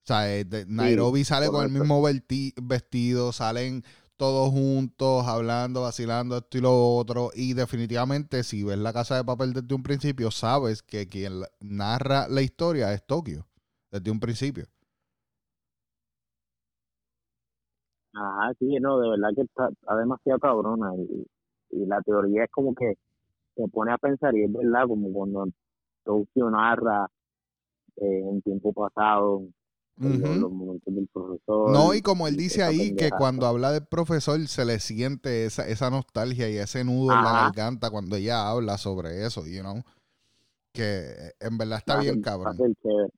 O 0.04 0.08
sea, 0.08 0.34
eh, 0.36 0.46
de- 0.46 0.66
Nairobi 0.68 1.24
sale 1.26 1.50
con 1.50 1.64
el 1.64 1.70
mismo 1.70 2.02
verti- 2.02 2.54
vestido, 2.62 3.32
salen 3.34 3.84
todos 4.18 4.52
juntos, 4.52 5.28
hablando, 5.28 5.82
vacilando, 5.84 6.38
esto 6.38 6.58
y 6.58 6.62
lo 6.62 6.96
otro. 6.98 7.32
Y 7.36 7.54
definitivamente, 7.54 8.44
si 8.44 8.64
ves 8.64 8.78
la 8.80 8.94
casa 8.94 9.16
de 9.18 9.26
papel 9.26 9.54
desde 9.54 9.76
un 9.76 9.84
principio, 9.84 10.32
sabes 10.32 10.82
que 10.84 11.08
quien 11.08 11.42
narra 11.60 12.28
la 12.30 12.42
historia 12.42 12.94
es 12.94 13.06
Tokio, 13.06 13.48
desde 13.92 14.12
un 14.12 14.20
principio. 14.20 14.68
Ajá, 18.14 18.54
sí, 18.60 18.66
no, 18.82 19.00
de 19.00 19.10
verdad 19.10 19.30
que 19.36 19.42
está, 19.44 19.70
está 19.70 19.96
demasiado 19.96 20.40
cabrona 20.40 20.92
y, 20.98 21.26
y 21.72 21.86
la 21.86 22.02
teoría 22.02 22.44
es 22.44 22.52
como 22.52 22.74
que 22.74 22.98
te 23.56 23.68
pone 23.68 23.92
a 23.92 23.98
pensar 23.98 24.36
y 24.36 24.44
es 24.44 24.52
verdad, 24.52 24.88
como 24.88 25.12
cuando 25.12 25.48
Tokio 26.04 26.50
narra 26.50 27.10
eh, 27.98 28.22
en 28.30 28.42
tiempo 28.42 28.72
pasado 28.74 29.44
en 30.00 30.42
los, 30.42 30.52
momentos 30.52 30.94
del 30.94 31.08
profesor. 31.08 31.72
No, 31.72 31.94
y 31.94 32.02
como 32.02 32.28
él 32.28 32.36
dice 32.38 32.62
ahí, 32.62 32.96
que 32.96 33.10
cuando 33.10 33.48
habla 33.48 33.72
del 33.72 33.86
profesor 33.86 34.40
se 34.48 34.64
le 34.64 34.80
siente 34.80 35.46
esa, 35.46 35.68
esa 35.68 35.90
nostalgia 35.90 36.50
y 36.50 36.58
ese 36.58 36.84
nudo 36.84 37.16
en 37.16 37.24
la 37.24 37.32
garganta 37.32 37.90
cuando 37.90 38.16
ella 38.16 38.48
habla 38.50 38.78
sobre 38.78 39.26
eso, 39.26 39.46
you 39.48 39.62
know. 39.62 39.82
Que 40.72 41.32
en 41.40 41.58
verdad 41.58 41.80
está 41.80 41.96
va 41.96 42.02
bien 42.02 42.16
ser- 42.16 42.24
Va 42.24 42.32
a 42.32 42.36
cabrón. 42.36 42.58
ser 42.58 42.76
chévere. 42.84 43.10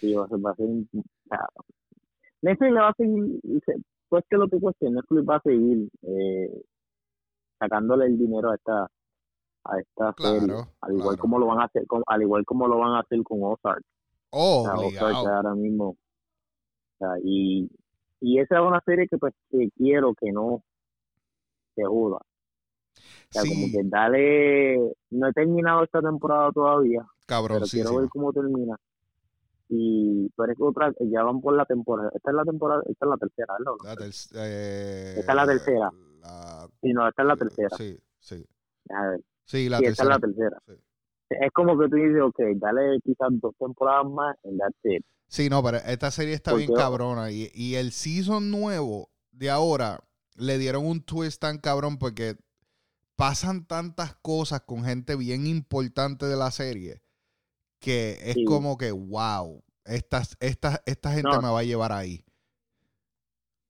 Sí, 0.00 0.14
va 0.14 0.24
a 0.24 0.28
ser, 0.28 0.38
va 0.38 0.50
a 0.50 0.56
ser 0.56 0.68
Netflix 2.42 2.72
le 2.72 2.80
va 2.80 2.88
a 2.88 2.94
seguir, 2.94 3.40
se- 3.64 3.82
pues 4.08 4.24
que 4.28 4.36
lo 4.36 4.48
que 4.48 4.60
cueste, 4.60 4.90
Netflix 4.90 5.28
va 5.28 5.36
a 5.36 5.42
seguir 5.42 5.88
eh, 6.02 6.62
sacándole 7.62 8.06
el 8.06 8.18
dinero 8.18 8.50
a 8.50 8.54
esta 8.56 8.88
a 9.64 9.78
esta 9.78 10.12
serie, 10.18 10.54
al 10.80 10.92
igual 10.92 11.14
claro. 11.16 11.18
como 11.18 11.38
lo 11.38 11.46
van 11.46 11.60
a 11.60 11.64
hacer 11.66 11.86
con, 11.86 12.02
al 12.06 12.22
igual 12.22 12.44
como 12.44 12.66
lo 12.66 12.78
van 12.78 12.94
a 12.96 13.00
hacer 13.00 13.22
con 13.22 13.38
Ozark, 13.42 13.82
Oh, 14.30 14.62
o 14.62 14.64
sea, 14.64 14.74
Ozark 14.74 15.14
ahora 15.36 15.54
mismo, 15.54 15.90
o 15.90 15.96
sea, 16.98 17.10
y 17.22 17.70
y 18.20 18.38
esa 18.40 18.56
es 18.56 18.60
una 18.62 18.80
serie 18.84 19.06
que 19.08 19.18
pues 19.18 19.34
que 19.50 19.68
quiero 19.76 20.14
que 20.14 20.32
no 20.32 20.62
se 21.76 21.84
joda, 21.84 22.16
o 22.16 22.22
sea, 23.30 23.42
como 23.48 23.66
que 23.72 23.80
dale, 23.84 24.78
no 25.10 25.28
he 25.28 25.32
terminado 25.32 25.84
esta 25.84 26.00
temporada 26.00 26.50
todavía, 26.52 27.06
pero 27.48 27.66
quiero 27.70 27.90
ver 28.00 28.08
cómo 28.10 28.32
termina. 28.32 28.76
Y 29.74 30.28
pero 30.36 30.52
es 30.52 30.58
que 30.58 30.64
otra, 30.64 30.92
ya 31.00 31.22
van 31.22 31.40
por 31.40 31.54
la 31.54 31.64
temporada, 31.64 32.10
esta 32.14 32.30
es 32.30 32.36
la 32.36 32.44
temporada, 32.44 32.82
esta 32.86 33.06
es 33.06 33.10
la 33.10 33.16
tercera, 33.16 33.54
¿verdad? 33.58 33.72
La 33.84 33.96
ter- 33.96 34.10
eh, 34.34 35.14
Esta 35.18 35.32
es 35.32 35.36
la 35.36 35.46
tercera. 35.46 35.90
La- 36.22 36.68
Sí, 36.80 36.92
no, 36.92 37.06
esta 37.08 37.22
es 37.22 37.28
la 37.28 37.36
tercera. 37.36 37.76
Sí, 37.76 37.98
sí. 38.20 38.46
A 38.90 39.08
ver, 39.08 39.20
Sí, 39.44 39.68
la 39.68 39.78
sí, 39.78 39.84
esta 39.86 40.02
es 40.04 40.08
tercera. 40.08 40.14
la 40.14 40.20
tercera. 40.20 40.62
Sí. 40.66 40.72
Es 41.40 41.50
como 41.52 41.78
que 41.78 41.88
tú 41.88 41.96
dices, 41.96 42.20
ok, 42.22 42.38
dale 42.56 42.98
quizás 43.04 43.28
dos 43.32 43.54
temporadas 43.58 44.06
más 44.10 44.36
and 44.44 44.58
that's 44.60 44.78
it. 44.84 45.04
Sí, 45.28 45.48
no, 45.48 45.62
pero 45.62 45.78
esta 45.78 46.10
serie 46.10 46.34
está 46.34 46.52
bien 46.54 46.72
cabrona. 46.74 47.30
Y, 47.30 47.50
y 47.54 47.76
el 47.76 47.92
season 47.92 48.50
nuevo 48.50 49.10
de 49.30 49.48
ahora 49.50 50.00
le 50.36 50.58
dieron 50.58 50.84
un 50.86 51.02
twist 51.02 51.40
tan 51.40 51.58
cabrón 51.58 51.98
porque 51.98 52.36
pasan 53.16 53.66
tantas 53.66 54.14
cosas 54.16 54.60
con 54.62 54.84
gente 54.84 55.16
bien 55.16 55.46
importante 55.46 56.26
de 56.26 56.36
la 56.36 56.50
serie 56.50 57.02
que 57.78 58.18
es 58.22 58.34
Sí. 58.34 58.44
como 58.44 58.76
que, 58.78 58.92
wow, 58.92 59.62
esta, 59.84 60.22
esta, 60.40 60.82
esta 60.86 61.12
gente 61.12 61.30
No. 61.32 61.40
me 61.42 61.48
va 61.50 61.60
a 61.60 61.64
llevar 61.64 61.92
ahí. 61.92 62.24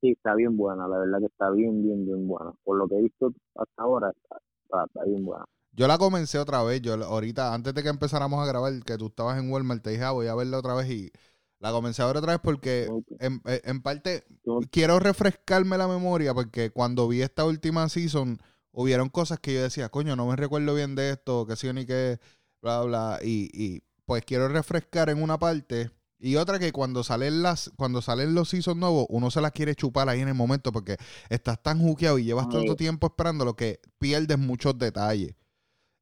Sí, 0.02 0.10
está 0.10 0.34
bien 0.34 0.56
buena, 0.56 0.88
la 0.88 0.98
verdad 0.98 1.20
que 1.20 1.26
está 1.26 1.48
bien, 1.50 1.80
bien, 1.80 2.04
bien 2.04 2.26
buena. 2.26 2.52
Por 2.64 2.76
lo 2.76 2.88
que 2.88 2.96
he 2.96 3.02
visto 3.02 3.32
hasta 3.54 3.82
ahora, 3.82 4.10
está, 4.10 4.36
está, 4.64 4.84
está 4.84 5.04
bien 5.04 5.24
buena. 5.24 5.44
Yo 5.70 5.86
la 5.86 5.96
comencé 5.96 6.38
otra 6.38 6.62
vez. 6.64 6.82
Yo 6.82 6.94
ahorita, 6.94 7.54
antes 7.54 7.72
de 7.72 7.84
que 7.84 7.88
empezáramos 7.88 8.42
a 8.42 8.46
grabar, 8.46 8.72
que 8.84 8.98
tú 8.98 9.06
estabas 9.06 9.38
en 9.38 9.48
Walmart, 9.48 9.80
te 9.80 9.90
dije, 9.90 10.02
ah, 10.02 10.10
voy 10.10 10.26
a 10.26 10.34
verla 10.34 10.58
otra 10.58 10.74
vez 10.74 10.90
y 10.90 11.12
la 11.60 11.70
comencé 11.70 12.02
a 12.02 12.06
ver 12.06 12.16
otra 12.16 12.32
vez 12.32 12.40
porque 12.42 12.88
en, 13.20 13.40
en 13.44 13.82
parte 13.82 14.24
quiero 14.72 14.98
refrescarme 14.98 15.78
la 15.78 15.86
memoria 15.86 16.34
porque 16.34 16.70
cuando 16.70 17.06
vi 17.06 17.22
esta 17.22 17.44
última 17.44 17.88
season 17.88 18.38
hubieron 18.72 19.08
cosas 19.08 19.38
que 19.38 19.54
yo 19.54 19.62
decía, 19.62 19.88
coño, 19.88 20.16
no 20.16 20.26
me 20.26 20.34
recuerdo 20.34 20.74
bien 20.74 20.96
de 20.96 21.10
esto, 21.10 21.46
que 21.46 21.54
sí 21.54 21.72
ni 21.72 21.86
qué, 21.86 22.18
bla, 22.60 22.82
bla, 22.82 23.20
y, 23.22 23.48
y 23.54 23.82
pues 24.04 24.24
quiero 24.24 24.48
refrescar 24.48 25.08
en 25.10 25.22
una 25.22 25.38
parte 25.38 25.92
y 26.24 26.36
otra 26.36 26.58
que 26.58 26.70
cuando 26.72 27.02
salen 27.02 27.42
las 27.42 27.70
cuando 27.76 28.00
salen 28.00 28.34
los 28.34 28.48
seasons 28.48 28.78
nuevos 28.78 29.06
uno 29.08 29.30
se 29.30 29.40
las 29.40 29.50
quiere 29.52 29.74
chupar 29.74 30.08
ahí 30.08 30.20
en 30.20 30.28
el 30.28 30.34
momento 30.34 30.70
porque 30.72 30.96
estás 31.28 31.60
tan 31.62 31.80
juqueado 31.80 32.18
y 32.18 32.24
llevas 32.24 32.46
Ay. 32.50 32.58
tanto 32.58 32.76
tiempo 32.76 33.08
esperándolo 33.08 33.54
que 33.54 33.80
pierdes 33.98 34.38
muchos 34.38 34.78
detalles. 34.78 35.34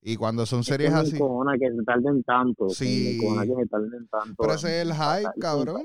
Y 0.02 0.16
cuando 0.16 0.46
son 0.46 0.62
series 0.64 0.90
Es 0.90 0.94
que 0.94 1.00
así, 1.08 1.16
encojona 1.16 1.58
que 1.58 1.70
se 1.70 1.82
tarden 1.84 2.22
tanto. 2.22 2.68
Sí. 2.70 2.84
Me 3.04 3.16
encojona 3.16 3.42
que 3.46 3.54
se 3.62 3.66
tarden 3.68 4.08
tanto. 4.08 4.34
Pero 4.38 4.54
ese 4.54 4.80
es 4.80 4.86
el 4.86 4.92
hype, 4.94 5.40
cabrón. 5.40 5.82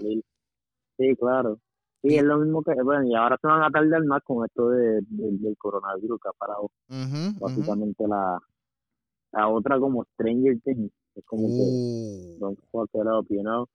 Sí, 0.97 1.15
claro. 1.19 1.59
Sí, 2.01 2.13
Y- 2.13 2.17
es 2.17 2.23
lo 2.23 2.38
mismo 2.38 2.61
que, 2.63 2.73
bueno, 2.81 3.03
y 3.05 3.13
ahora 3.15 3.38
se 3.41 3.47
van 3.47 3.63
a 3.63 3.69
tardar 3.69 4.05
más 4.05 4.21
con 4.23 4.45
esto 4.45 4.69
de, 4.69 5.01
de- 5.01 5.38
del 5.39 5.57
coronavirus 5.57 6.19
que 6.21 6.29
ha 6.29 6.33
parado 6.33 6.69
básicamente 7.39 8.07
la, 8.07 8.39
la 9.33 9.47
otra 9.49 9.79
como 9.79 10.05
Stranger 10.13 10.59
Things. 10.63 10.91
Es 11.15 11.23
como 11.25 11.47
que, 11.47 11.53
Uh, 11.53 12.38
don't 12.39 12.59
fuck 12.71 12.89
it 12.93 13.01
up, 13.01 13.25
you 13.29 13.41
know. 13.41 13.65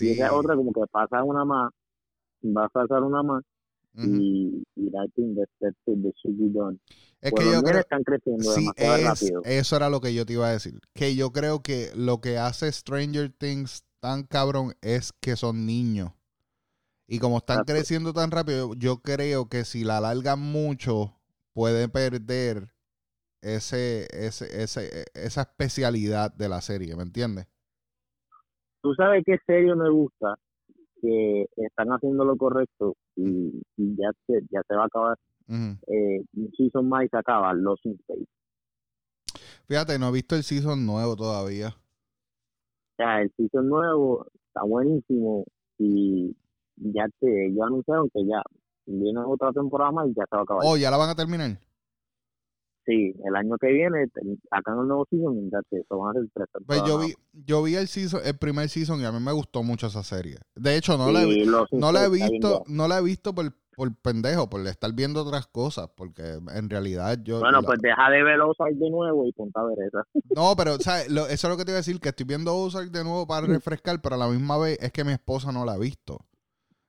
Y 0.00 0.10
sí. 0.10 0.12
esa 0.12 0.32
otra 0.34 0.56
como 0.56 0.72
que 0.72 0.82
pasa 0.90 1.22
una 1.24 1.44
más, 1.44 1.72
va 2.44 2.66
a 2.66 2.68
pasar 2.70 3.02
una 3.04 3.22
más, 3.22 3.44
y, 4.02 4.64
y 4.76 4.86
I 4.88 5.08
think 5.16 5.36
that, 5.38 5.48
that, 5.60 5.74
that 5.86 6.14
should 6.22 6.38
be 6.38 6.50
done. 6.50 6.78
Es 7.20 7.32
Pues 7.32 7.44
que 7.44 7.50
yo 7.52 7.62
creo, 7.62 7.82
están 7.82 8.02
creciendo 8.04 8.50
sí, 8.50 8.52
demasiado 8.52 8.76
es, 8.76 8.98
rápido. 8.98 9.42
eso 9.42 9.76
era 9.76 9.90
lo 9.90 10.00
que 10.00 10.14
yo 10.14 10.26
te 10.26 10.34
iba 10.34 10.48
a 10.48 10.52
decir. 10.52 10.80
Que 10.94 11.16
yo 11.16 11.32
creo 11.32 11.62
que 11.62 11.90
lo 11.94 12.20
que 12.20 12.38
hace 12.38 12.70
Stranger 12.72 13.32
Things 13.32 13.84
tan 14.00 14.24
cabrón 14.24 14.74
es 14.82 15.12
que 15.20 15.36
son 15.36 15.66
niños. 15.66 16.12
Y 17.08 17.18
como 17.20 17.38
están 17.38 17.60
Exacto. 17.60 17.64
creciendo 17.64 18.12
tan 18.12 18.30
rápido, 18.30 18.74
yo 18.74 19.02
creo 19.02 19.48
que 19.48 19.64
si 19.64 19.84
la 19.84 19.98
alargan 19.98 20.40
mucho, 20.40 21.16
puede 21.52 21.88
perder 21.88 22.74
ese, 23.42 24.08
ese, 24.12 24.62
ese, 24.62 25.06
esa 25.14 25.42
especialidad 25.42 26.32
de 26.34 26.48
la 26.48 26.60
serie, 26.62 26.96
¿me 26.96 27.04
entiendes? 27.04 27.46
Tú 28.82 28.94
sabes 28.94 29.22
qué 29.24 29.38
serio 29.46 29.76
me 29.76 29.90
gusta, 29.90 30.36
que 31.00 31.46
están 31.56 31.88
haciendo 31.88 32.24
lo 32.24 32.36
correcto 32.36 32.94
y, 33.16 33.62
y 33.76 33.96
ya, 33.96 34.10
se, 34.26 34.40
ya 34.50 34.62
se 34.66 34.74
va 34.74 34.84
a 34.84 34.86
acabar. 34.86 35.18
Ujú. 35.48 35.78
Eh, 35.86 36.24
un 36.34 36.52
season 36.56 36.88
más 36.88 37.04
y 37.04 37.08
se 37.08 37.16
acaba, 37.16 37.52
Los 37.54 37.78
Space. 37.84 38.26
Fíjate, 39.66 39.98
no 39.98 40.08
he 40.08 40.12
visto 40.12 40.36
el 40.36 40.42
season 40.42 40.86
nuevo 40.86 41.16
todavía. 41.16 41.68
O 41.68 42.96
sea, 42.96 43.22
el 43.22 43.32
season 43.36 43.68
nuevo 43.68 44.26
está 44.46 44.62
buenísimo 44.62 45.44
y 45.78 46.34
ya 46.76 47.06
te, 47.20 47.52
ya 47.52 47.64
anunciaron 47.66 48.08
que 48.10 48.24
ya 48.24 48.42
viene 48.86 49.20
otra 49.20 49.52
temporada 49.52 49.92
más 49.92 50.08
y 50.08 50.14
ya 50.14 50.24
se 50.28 50.36
va 50.36 50.40
a 50.40 50.42
acabar. 50.44 50.62
Oh, 50.64 50.76
ya 50.76 50.90
la 50.90 50.96
van 50.96 51.10
a 51.10 51.14
terminar. 51.14 51.58
Sí, 52.86 53.14
el 53.24 53.34
año 53.34 53.56
que 53.58 53.66
viene 53.66 54.06
sacan 54.48 54.78
el 54.78 54.86
nuevo 54.86 55.06
season 55.10 55.36
y 55.36 55.50
se 55.50 55.84
van 55.90 56.06
a 56.06 56.10
hacer 56.10 56.30
tres 56.32 56.48
Pues 56.64 56.82
yo 56.86 57.00
vi, 57.00 57.14
yo 57.32 57.62
vi 57.64 57.74
el 57.74 57.88
season, 57.88 58.20
el 58.24 58.38
primer 58.38 58.68
season 58.68 59.00
y 59.00 59.04
a 59.04 59.10
mí 59.10 59.18
me 59.18 59.32
gustó 59.32 59.64
mucho 59.64 59.88
esa 59.88 60.04
serie. 60.04 60.38
De 60.54 60.76
hecho, 60.76 60.96
no 60.96 61.10
la 61.10 61.22
he, 61.24 61.44
no 61.72 61.92
la 61.92 62.08
visto, 62.08 62.62
no 62.68 62.86
la 62.86 62.98
he 62.98 63.02
visto 63.02 63.34
por, 63.34 63.52
por 63.74 63.92
pendejo, 63.96 64.48
por 64.48 64.64
estar 64.68 64.92
viendo 64.92 65.22
otras 65.22 65.48
cosas, 65.48 65.90
porque 65.96 66.38
en 66.54 66.70
realidad 66.70 67.18
yo 67.24 67.40
Bueno, 67.40 67.60
la- 67.60 67.66
pues 67.66 67.80
deja 67.82 68.08
de 68.08 68.22
ver 68.22 68.40
Ozark 68.40 68.74
de 68.76 68.88
nuevo 68.88 69.26
y 69.26 69.32
ponte 69.32 69.58
a 69.58 69.64
ver 69.64 69.78
esa. 69.88 70.04
no, 70.36 70.54
pero 70.56 70.78
¿sabes? 70.78 71.10
Lo- 71.10 71.26
eso 71.26 71.48
es 71.48 71.50
lo 71.50 71.56
que 71.56 71.64
te 71.64 71.72
iba 71.72 71.78
a 71.78 71.80
decir, 71.80 71.98
que 72.00 72.10
estoy 72.10 72.24
viendo 72.26 72.54
Ozark 72.56 72.90
de 72.92 73.02
nuevo 73.02 73.26
para 73.26 73.48
refrescar, 73.48 74.00
pero 74.00 74.14
a 74.14 74.18
la 74.18 74.28
misma 74.28 74.58
vez 74.58 74.78
es 74.80 74.92
que 74.92 75.02
mi 75.02 75.12
esposa 75.12 75.50
no 75.50 75.64
la 75.64 75.72
ha 75.72 75.78
visto. 75.78 76.20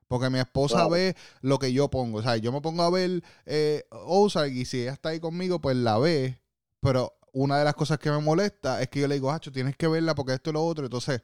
Porque 0.08 0.30
mi 0.30 0.40
esposa 0.40 0.88
ve 0.88 1.16
lo 1.42 1.60
que 1.60 1.74
yo 1.74 1.90
pongo. 1.90 2.20
O 2.20 2.22
sea, 2.22 2.38
yo 2.38 2.52
me 2.52 2.62
pongo 2.62 2.84
a 2.84 2.90
ver 2.90 3.24
eh, 3.46 3.84
Ozark 3.92 4.52
y 4.52 4.66
si 4.66 4.82
ella 4.82 4.94
está 4.94 5.10
ahí 5.10 5.20
conmigo, 5.20 5.60
pues 5.60 5.76
la 5.76 5.98
ve. 5.98 6.40
Pero 6.80 7.14
una 7.34 7.60
de 7.60 7.66
las 7.66 7.76
cosas 7.76 8.00
que 8.00 8.10
me 8.10 8.20
molesta 8.20 8.82
es 8.82 8.88
que 8.88 9.02
yo 9.02 9.08
le 9.08 9.16
digo, 9.16 9.32
Hacho, 9.32 9.52
tienes 9.52 9.76
que 9.76 9.88
verla 9.88 10.16
porque 10.16 10.34
esto 10.34 10.50
y 10.50 10.54
lo 10.54 10.66
otro. 10.66 10.86
Entonces, 10.86 11.22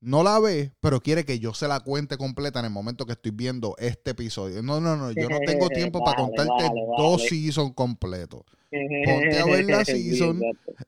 no 0.00 0.22
la 0.22 0.38
ve, 0.38 0.70
pero 0.80 1.00
quiere 1.00 1.24
que 1.24 1.38
yo 1.38 1.54
se 1.54 1.66
la 1.66 1.80
cuente 1.80 2.18
completa 2.18 2.58
en 2.58 2.66
el 2.66 2.70
momento 2.70 3.06
que 3.06 3.12
estoy 3.12 3.30
viendo 3.30 3.74
este 3.78 4.10
episodio. 4.10 4.62
No, 4.62 4.78
no, 4.80 4.96
no, 4.96 5.12
yo 5.12 5.28
no 5.30 5.38
tengo 5.46 5.68
tiempo 5.70 6.04
para 6.04 6.18
contarte 6.22 6.52
vale, 6.52 6.80
dos 6.98 7.16
vale. 7.22 7.28
seasons 7.28 7.72
completos. 7.74 8.42
Ponte 8.70 9.38
a 9.38 9.44
ver 9.46 9.64
la 9.64 9.84
season. 9.84 10.42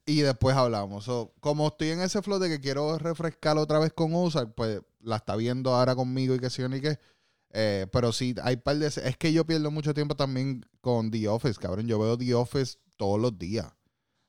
Y 0.04 0.20
después 0.20 0.54
hablamos. 0.54 1.04
So, 1.04 1.32
como 1.40 1.68
estoy 1.68 1.90
en 1.90 2.02
ese 2.02 2.20
flow 2.20 2.38
de 2.38 2.48
que 2.48 2.60
quiero 2.60 2.98
refrescar 2.98 3.56
otra 3.56 3.78
vez 3.78 3.92
con 3.92 4.14
Ozark, 4.14 4.54
pues 4.54 4.80
la 5.00 5.16
está 5.16 5.34
viendo 5.36 5.74
ahora 5.74 5.94
conmigo 5.94 6.34
y 6.34 6.38
que 6.38 6.50
sí 6.50 6.62
o 6.62 6.68
ni 6.68 6.80
qué. 6.80 6.98
Eh, 7.58 7.86
pero 7.90 8.12
sí, 8.12 8.34
hay 8.42 8.56
par 8.56 8.76
de... 8.76 8.86
Es 8.86 9.16
que 9.16 9.32
yo 9.32 9.46
pierdo 9.46 9.70
mucho 9.70 9.94
tiempo 9.94 10.14
también 10.14 10.66
con 10.82 11.10
The 11.10 11.26
Office, 11.28 11.58
cabrón. 11.58 11.86
Yo 11.86 11.98
veo 11.98 12.18
The 12.18 12.34
Office 12.34 12.76
todos 12.98 13.18
los 13.18 13.38
días. 13.38 13.66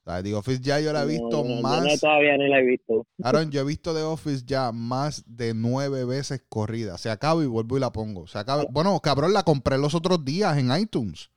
O 0.06 0.10
sea, 0.10 0.24
The 0.24 0.34
Office 0.34 0.62
ya 0.62 0.80
yo 0.80 0.94
la 0.94 1.04
he 1.04 1.08
visto 1.08 1.44
No, 1.44 1.44
no, 1.44 1.56
yo 1.58 1.62
más... 1.62 1.84
no, 1.84 1.98
todavía 2.00 2.38
no 2.38 2.48
la 2.48 2.60
he 2.60 2.66
visto. 2.66 3.06
Aaron, 3.22 3.52
yo 3.52 3.60
he 3.60 3.66
visto 3.66 3.94
The 3.94 4.04
Office 4.04 4.44
ya 4.46 4.72
más 4.72 5.26
de 5.28 5.54
nueve 5.54 6.06
veces 6.06 6.42
corrida. 6.48 6.98
Se 6.98 7.10
acaba 7.10 7.44
y 7.44 7.48
vuelvo 7.48 7.76
y 7.76 7.82
la 7.82 7.92
pongo. 7.92 8.28
Se 8.28 8.38
acaba... 8.38 8.64
Bueno, 8.72 8.98
cabrón, 9.02 9.34
la 9.34 9.44
compré 9.44 9.78
los 9.78 9.94
otros 9.94 10.24
días 10.24 10.58
en 10.58 10.74
iTunes. 10.74 11.30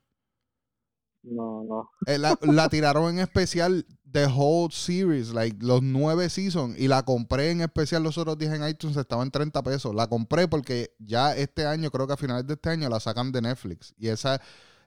No, 1.23 1.65
no. 1.65 1.89
Eh, 2.07 2.17
la, 2.17 2.39
la 2.41 2.69
tiraron 2.69 3.13
en 3.13 3.19
especial 3.19 3.85
The 4.11 4.25
Whole 4.25 4.69
Series, 4.71 5.33
like 5.33 5.57
los 5.61 5.81
nueve 5.81 6.29
seasons, 6.29 6.77
y 6.79 6.87
la 6.87 7.03
compré 7.03 7.51
en 7.51 7.61
especial 7.61 8.03
los 8.03 8.17
otros 8.17 8.37
días 8.37 8.53
en 8.53 8.67
iTunes, 8.67 8.97
estaba 8.97 9.23
en 9.23 9.31
30 9.31 9.61
pesos. 9.63 9.93
La 9.95 10.07
compré 10.07 10.47
porque 10.47 10.91
ya 10.99 11.35
este 11.35 11.65
año, 11.65 11.89
creo 11.91 12.07
que 12.07 12.13
a 12.13 12.17
finales 12.17 12.45
de 12.47 12.53
este 12.53 12.69
año, 12.69 12.89
la 12.89 12.99
sacan 12.99 13.31
de 13.31 13.41
Netflix. 13.41 13.93
Y 13.97 14.09
esa, 14.09 14.35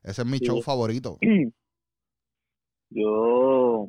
ese 0.02 0.22
es 0.22 0.26
mi 0.26 0.38
Sí. 0.38 0.44
show 0.46 0.60
favorito. 0.62 1.18
Yo, 2.90 3.88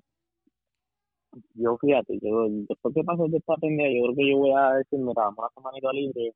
yo 1.54 1.78
fíjate, 1.78 2.18
yo 2.24 2.48
después 2.68 2.96
que 2.96 3.04
pasó 3.04 3.28
de 3.28 3.38
esta 3.38 3.56
pendeja, 3.58 3.90
yo 3.90 4.04
creo 4.06 4.16
que 4.16 4.30
yo 4.32 4.38
voy 4.38 4.52
a 4.52 4.74
decir, 4.78 4.98
mira, 4.98 5.14
vamos 5.26 5.38
a 5.40 5.42
una 5.42 5.50
semanita 5.54 5.92
libre 5.94 6.34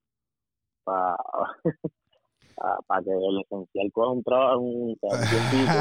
para 0.84 1.16
para 2.88 3.04
que 3.04 3.12
el 3.12 3.42
esencial 3.42 3.92
coja 3.94 4.12
un 4.12 4.24
trabajo, 4.24 4.60
un, 4.60 4.90
un 4.90 4.98
tiempito. 5.00 5.74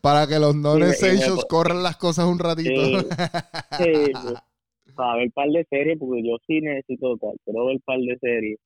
Para 0.00 0.26
que 0.26 0.38
los 0.38 0.54
non-essentials 0.56 1.42
po- 1.44 1.48
corran 1.48 1.82
las 1.82 1.96
cosas 1.96 2.26
un 2.26 2.38
ratito. 2.38 2.70
Sí. 3.78 3.92
Sí, 4.86 4.92
para 4.94 5.16
ver 5.16 5.26
un 5.26 5.32
par 5.32 5.48
de 5.50 5.66
series, 5.68 5.98
porque 5.98 6.22
yo 6.26 6.36
sí 6.46 6.60
necesito, 6.60 7.16
quiero 7.44 7.66
ver 7.66 7.76
un 7.76 7.82
par 7.84 7.98
de 7.98 8.18
series, 8.18 8.58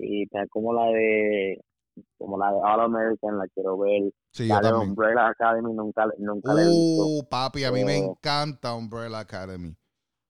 y 0.00 0.26
tal 0.26 0.48
como 0.48 0.72
la 0.74 0.86
de, 0.86 1.60
como 2.18 2.36
la 2.38 2.50
de 2.50 2.56
All 2.56 2.80
American, 2.80 3.38
la 3.38 3.46
quiero 3.54 3.78
ver, 3.78 4.10
Sí, 4.32 4.48
yo 4.48 4.60
la 4.60 4.72
de. 4.72 4.78
Umbrella 4.78 5.28
Academy 5.28 5.72
nunca, 5.72 6.06
nunca 6.18 6.52
la 6.54 6.62
he 6.62 6.66
visto. 6.66 7.06
Uh, 7.06 7.24
papi, 7.28 7.64
a 7.64 7.70
mí 7.72 7.84
me 7.84 8.00
Oh. 8.00 8.12
encanta 8.12 8.74
Umbrella 8.74 9.20
Academy. 9.20 9.74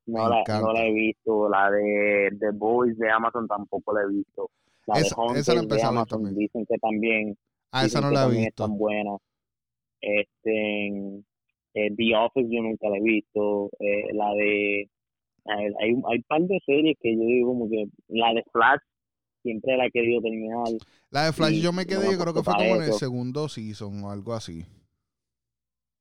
No 0.08 0.28
la, 0.28 0.42
no 0.60 0.72
la 0.72 0.86
he 0.86 0.92
visto. 0.92 1.48
La 1.48 1.70
de 1.70 2.30
The 2.40 2.50
Boys 2.54 2.96
de 2.98 3.10
Amazon 3.10 3.46
tampoco 3.46 3.92
la 3.92 4.02
he 4.02 4.08
visto. 4.08 4.50
La 4.86 4.94
Esa- 5.00 5.16
de 5.34 5.40
esa 5.40 5.54
la 5.54 5.62
de 5.62 5.82
Amazon 5.82 6.22
también. 6.22 6.34
dicen 6.36 6.64
que 6.66 6.78
también, 6.78 7.36
Ah, 7.70 7.84
esa 7.84 8.00
no 8.00 8.10
la 8.10 8.24
he 8.26 8.30
visto. 8.30 8.64
están 8.64 8.78
buenas. 8.78 9.18
Este, 10.00 10.96
eh, 11.74 11.90
The 11.96 12.14
Office 12.16 12.48
yo 12.50 12.62
nunca 12.62 12.88
la 12.88 12.96
he 12.96 13.02
visto. 13.02 13.70
Eh, 13.80 14.12
la 14.14 14.32
de 14.34 14.88
hay, 15.44 15.66
hay 15.80 15.92
un 15.92 16.02
hay 16.10 16.20
par 16.22 16.40
de 16.42 16.58
series 16.64 16.96
que 17.00 17.14
yo 17.16 17.22
digo 17.22 17.48
como 17.48 17.68
que 17.68 17.86
la 18.08 18.32
de 18.34 18.44
Flash 18.52 18.80
siempre 19.42 19.76
la 19.76 19.86
he 19.86 19.90
querido 19.90 20.20
terminar. 20.22 20.64
La 21.10 21.26
de 21.26 21.32
Flash 21.32 21.54
y 21.54 21.60
yo 21.62 21.72
me 21.72 21.86
quedé, 21.86 22.10
yo 22.12 22.18
creo 22.18 22.34
que 22.34 22.42
fue 22.42 22.54
como 22.54 22.76
en 22.76 22.82
el 22.82 22.92
segundo 22.94 23.48
season 23.48 24.02
o 24.04 24.10
algo 24.10 24.34
así. 24.34 24.64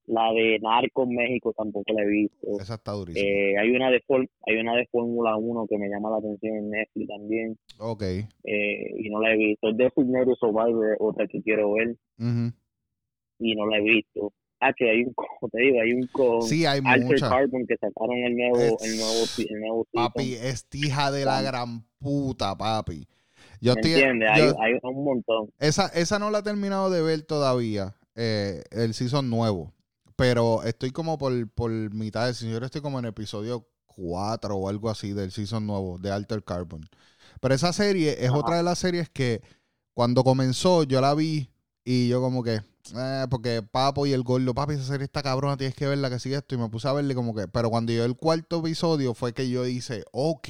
La 0.07 0.31
de 0.33 0.57
Narcos 0.59 1.07
México 1.09 1.53
tampoco 1.57 1.91
la 1.93 2.03
he 2.03 2.07
visto. 2.07 2.47
Esa 2.61 2.75
está 2.75 2.93
durísima. 2.93 3.25
Eh, 3.27 3.57
hay 3.59 3.69
una 3.71 3.91
de 3.91 3.99
For- 4.07 4.29
hay 4.45 4.55
una 4.57 4.73
de 4.75 4.87
Fórmula 4.87 5.35
1 5.35 5.67
que 5.69 5.77
me 5.77 5.89
llama 5.89 6.09
la 6.11 6.17
atención 6.17 6.55
en 6.55 6.69
Netflix 6.69 7.07
también. 7.09 7.57
ok. 7.77 8.03
eh, 8.03 8.27
y 8.97 9.09
no 9.09 9.19
la 9.21 9.33
he 9.33 9.37
visto. 9.37 9.71
Designated 9.73 10.33
Survivor 10.39 10.93
es 10.93 10.97
otra 10.99 11.27
que 11.27 11.41
quiero 11.41 11.73
ver 11.73 11.95
y 13.39 13.55
no 13.55 13.67
la 13.67 13.77
he 13.77 13.81
visto. 13.81 14.33
Ah, 14.59 14.73
que 14.73 14.89
hay 14.89 15.03
un, 15.03 15.13
como 15.13 15.49
te 15.51 15.61
digo, 15.61 15.81
hay 15.81 15.93
un 15.93 16.07
con 16.07 16.41
Sí, 16.41 16.65
hay 16.65 16.81
muchas. 16.81 17.29
Carbon 17.29 17.65
que 17.67 17.75
sacaron 17.77 18.15
el 18.17 18.35
nuevo, 18.35 18.57
Es- 18.57 18.89
el 18.91 18.97
nuevo, 18.97 19.49
el 19.53 19.59
nuevo 19.59 19.87
season. 19.91 20.07
Papi, 20.13 20.33
es 20.33 20.67
hija 20.73 21.11
de 21.11 21.25
la 21.25 21.41
gran 21.41 21.83
puta, 21.99 22.55
papi. 22.57 23.05
Yo 23.61 23.73
¿Me 23.75 23.81
estoy, 23.81 23.91
entiendes? 24.01 24.29
yo- 24.37 24.59
Hay, 24.61 24.71
hay 24.73 24.79
un 24.83 25.03
montón. 25.03 25.49
esa, 25.59 25.87
esa 25.89 26.17
no 26.17 26.31
la 26.31 26.39
he 26.39 26.43
terminado 26.43 26.89
de 26.89 27.01
ver 27.01 27.23
todavía, 27.23 27.95
eh, 28.15 28.63
el 28.71 28.93
season 28.93 29.29
nuevo. 29.29 29.73
Pero 30.17 30.63
estoy 30.63 30.91
como 30.91 31.17
por, 31.17 31.49
por 31.51 31.71
mitad 31.71 32.25
del. 32.25 32.35
Yo 32.35 32.57
estoy 32.57 32.81
como 32.81 32.99
en 32.99 33.05
episodio 33.05 33.65
4 33.85 34.55
o 34.55 34.67
algo 34.67 34.89
así 34.89 35.13
del 35.13 35.31
season 35.31 35.65
nuevo 35.65 35.97
de 35.99 36.11
Alter 36.11 36.43
Carbon. 36.43 36.89
Pero 37.39 37.53
esa 37.55 37.71
serie 37.71 38.17
es 38.23 38.29
Ajá. 38.29 38.37
otra 38.37 38.57
de 38.57 38.63
las 38.63 38.79
series 38.79 39.09
que 39.09 39.41
cuando 39.93 40.23
comenzó 40.23 40.83
yo 40.83 41.01
la 41.01 41.13
vi 41.13 41.49
y 41.85 42.07
yo 42.09 42.19
como 42.19 42.43
que, 42.43 42.61
eh, 42.95 43.25
porque 43.29 43.61
Papo 43.61 44.05
y 44.07 44.11
el 44.13 44.23
gordo, 44.23 44.53
papi, 44.53 44.73
esa 44.73 44.83
serie 44.83 45.05
está 45.05 45.21
cabrona, 45.23 45.55
tienes 45.55 45.75
que 45.75 45.85
verla, 45.87 46.09
que 46.09 46.19
sigue 46.19 46.35
esto. 46.35 46.55
Y 46.55 46.57
me 46.57 46.67
puse 46.69 46.87
a 46.87 46.93
verle 46.93 47.13
como 47.15 47.33
que, 47.35 47.47
pero 47.47 47.69
cuando 47.69 47.93
yo 47.93 48.03
el 48.03 48.15
cuarto 48.17 48.59
episodio 48.59 49.13
fue 49.13 49.33
que 49.33 49.49
yo 49.49 49.65
hice, 49.67 50.03
ok, 50.11 50.47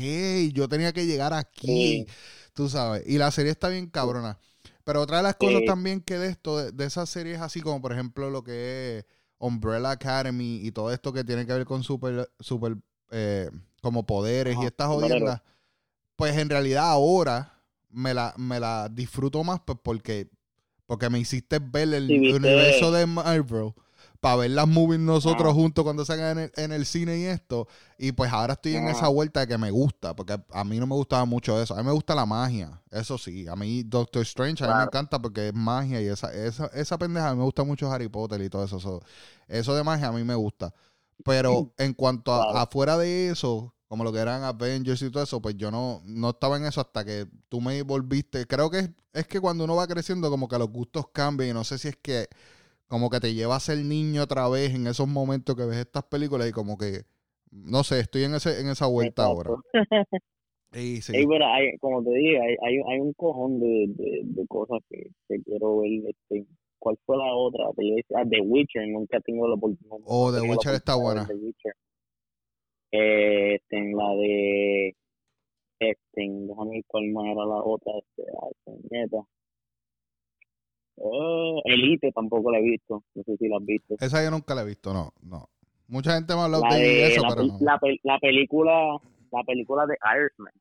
yo 0.54 0.68
tenía 0.70 0.94
que 0.94 1.06
llegar 1.06 1.34
aquí, 1.34 1.68
Sí. 1.68 2.08
tú 2.54 2.70
sabes. 2.70 3.04
Y 3.06 3.18
la 3.18 3.32
serie 3.32 3.52
está 3.52 3.68
bien 3.70 3.88
cabrona. 3.90 4.40
Pero 4.86 5.02
otra 5.02 5.18
de 5.18 5.24
las 5.24 5.36
cosas 5.36 5.60
Sí. 5.60 5.66
también 5.66 6.00
que 6.02 6.18
de 6.18 6.30
esto, 6.30 6.58
de, 6.58 6.72
de 6.72 6.86
esas 6.86 7.10
series 7.10 7.42
así 7.42 7.60
como 7.62 7.82
por 7.82 7.92
ejemplo 7.92 8.30
lo 8.30 8.44
que 8.44 9.00
es 9.00 9.06
Umbrella 9.40 9.92
Academy 9.92 10.58
y 10.64 10.72
todo 10.72 10.92
esto 10.92 11.14
que 11.14 11.24
tiene 11.24 11.46
que 11.46 11.54
ver 11.54 11.66
con 11.66 11.84
super, 11.84 12.30
super 12.40 12.78
eh, 13.12 13.50
como 13.82 14.06
poderes 14.06 14.58
y 14.58 14.66
estas 14.66 14.88
jodiendas, 14.88 15.42
pues 16.16 16.38
en 16.38 16.50
realidad 16.50 16.90
ahora 16.90 17.62
me 17.90 18.14
la, 18.14 18.34
me 18.38 18.60
la 18.60 18.90
disfruto 18.90 19.44
más 19.44 19.62
pues 19.66 19.80
porque, 19.84 20.30
porque 20.88 21.10
me 21.10 21.20
hiciste 21.20 21.60
ver 21.60 21.94
el 21.94 22.24
Sí, 22.24 22.34
universo 22.34 22.92
de 22.92 23.06
Marvel 23.08 23.74
para 24.20 24.36
ver 24.38 24.52
las 24.52 24.68
movies 24.68 25.00
nosotros 25.00 25.54
juntos 25.54 25.84
cuando 25.84 26.06
salgan 26.06 26.38
en 26.38 26.44
el, 26.46 26.64
en 26.64 26.72
el 26.72 26.86
cine 26.86 27.18
y 27.20 27.26
esto. 27.26 27.68
Y 27.98 28.12
pues 28.12 28.32
ahora 28.32 28.54
estoy 28.54 28.76
en 28.76 28.88
esa 28.90 29.08
vuelta 29.08 29.42
de 29.42 29.48
que 29.48 29.58
me 29.58 29.72
gusta, 29.72 30.16
porque 30.16 30.40
a 30.52 30.64
mí 30.64 30.80
no 30.80 30.88
me 30.88 30.96
gustaba 30.96 31.26
mucho 31.26 31.62
eso. 31.62 31.74
A 31.76 31.78
mí 31.78 31.84
me 31.84 31.92
gusta 31.92 32.16
la 32.16 32.26
magia, 32.26 32.82
eso 32.92 33.18
sí. 33.18 33.48
A 33.48 33.56
mí 33.56 33.84
Doctor 33.84 34.22
Strange, 34.24 34.64
a 34.64 34.68
mí 34.68 34.74
me 34.76 34.84
encanta 34.84 35.20
porque 35.22 35.48
es 35.50 35.54
magia 35.54 36.02
y 36.02 36.08
esa, 36.08 36.34
esa, 36.34 36.68
esa 36.68 36.98
pendeja, 36.98 37.30
a 37.30 37.34
mí 37.34 37.38
me 37.40 37.46
gusta 37.46 37.64
mucho 37.64 37.92
Harry 37.92 38.10
Potter 38.10 38.42
y 38.42 38.50
todo 38.50 38.64
eso. 38.66 38.80
so, 38.80 39.02
eso 39.48 39.76
de 39.76 39.84
magia 39.84 40.08
a 40.08 40.12
mí 40.12 40.24
me 40.24 40.36
gusta. 40.36 40.74
Pero 41.24 41.74
en 41.78 41.94
cuanto 41.94 42.34
a 42.34 42.44
Claro. 42.44 42.60
afuera 42.60 42.98
de 42.98 43.30
eso, 43.30 43.74
como 43.88 44.04
lo 44.04 44.14
que 44.14 44.20
eran 44.20 44.44
Avengers 44.44 45.02
y 45.02 45.10
todo 45.12 45.24
eso, 45.24 45.42
pues 45.42 45.56
yo 45.58 45.72
no, 45.72 46.02
no 46.06 46.30
estaba 46.32 46.58
en 46.58 46.66
eso 46.66 46.82
hasta 46.82 47.04
que 47.06 47.28
tú 47.50 47.60
me 47.62 47.82
volviste. 47.82 48.46
Creo 48.48 48.70
que 48.70 48.80
es, 48.80 48.90
es 49.14 49.28
que 49.28 49.40
cuando 49.42 49.64
uno 49.64 49.76
va 49.76 49.88
creciendo, 49.88 50.30
como 50.30 50.48
que 50.48 50.58
los 50.58 50.70
gustos 50.70 51.08
cambian 51.14 51.50
y 51.50 51.54
no 51.54 51.64
sé 51.64 51.78
si 51.78 51.88
es 51.90 51.98
que 51.98 52.28
como 52.88 53.10
que 53.10 53.20
te 53.20 53.34
lleva 53.34 53.56
a 53.56 53.60
ser 53.60 53.78
niño 53.80 54.24
otra 54.24 54.48
vez 54.50 54.74
en 54.74 54.88
esos 54.88 55.08
momentos 55.08 55.56
que 55.56 55.66
ves 55.66 55.78
estas 55.78 56.04
películas 56.04 56.50
y 56.50 56.52
como 56.52 56.78
que, 56.78 57.04
no 57.52 57.84
sé, 57.84 58.00
estoy 58.00 58.24
en, 58.24 58.36
ese, 58.36 58.60
en 58.62 58.70
esa 58.70 58.88
vuelta 58.88 59.24
ahora. 59.24 59.52
Sí, 60.74 61.02
sí. 61.02 61.14
pero 61.28 61.46
hay, 61.48 61.78
como 61.78 62.04
te 62.04 62.12
dije, 62.12 62.40
hay, 62.42 62.56
hay, 62.62 62.76
hay 62.90 63.00
un 63.00 63.14
cojón 63.14 63.58
de, 63.58 63.86
de, 63.88 64.22
de 64.26 64.48
cosas 64.48 64.80
que, 64.90 65.12
que, 65.28 65.42
quiero 65.44 65.80
ver. 65.80 65.90
Este, 66.10 66.46
¿Cuál 66.78 66.98
fue 67.06 67.18
la 67.18 67.34
otra? 67.34 67.66
Ah, 68.16 68.24
The 68.30 68.42
Witcher, 68.42 68.88
nunca 68.88 69.20
tengo 69.22 69.48
la 69.48 69.56
oportunidad. 69.56 69.98
Oh, 70.06 70.32
The 70.32 70.42
Witcher 70.42 70.76
está 70.76 70.96
buena. 70.96 71.26
The 71.26 71.36
Witcher. 71.36 71.74
Eh, 72.92 73.56
este, 73.56 73.78
en 73.78 73.96
la 73.96 74.16
de. 74.16 74.96
Este, 75.80 75.98
déjame 76.16 76.72
ver 76.72 76.84
cuál 76.88 77.08
más 77.12 77.26
era 77.26 77.46
la 77.46 77.64
otra. 77.64 77.94
Este, 77.98 78.24
este 78.24 78.88
neta. 78.92 79.18
Oh, 80.98 81.62
Elite 81.66 82.12
tampoco 82.12 82.52
la 82.52 82.60
he 82.60 82.64
visto. 82.64 83.04
No 83.16 83.24
sé 83.24 83.38
si 83.38 83.48
la 83.48 83.58
has 83.58 83.66
visto. 83.66 83.96
Esa 84.00 84.24
yo 84.24 84.32
nunca 84.32 84.56
la 84.56 84.64
he 84.64 84.66
visto, 84.66 84.94
no. 84.94 85.14
no. 85.22 85.50
Mucha 85.88 86.16
gente 86.16 86.34
me 86.34 86.42
ha 86.42 86.46
hablado 86.46 86.64
de, 86.72 87.08
eso, 87.08 87.22
la, 87.22 87.30
pero 87.30 87.44
no. 87.44 87.58
La, 87.62 87.80
la 88.04 88.20
película 88.20 89.00
la 89.32 89.44
película 89.44 89.86
de 89.86 89.98
Irishman. 90.16 90.54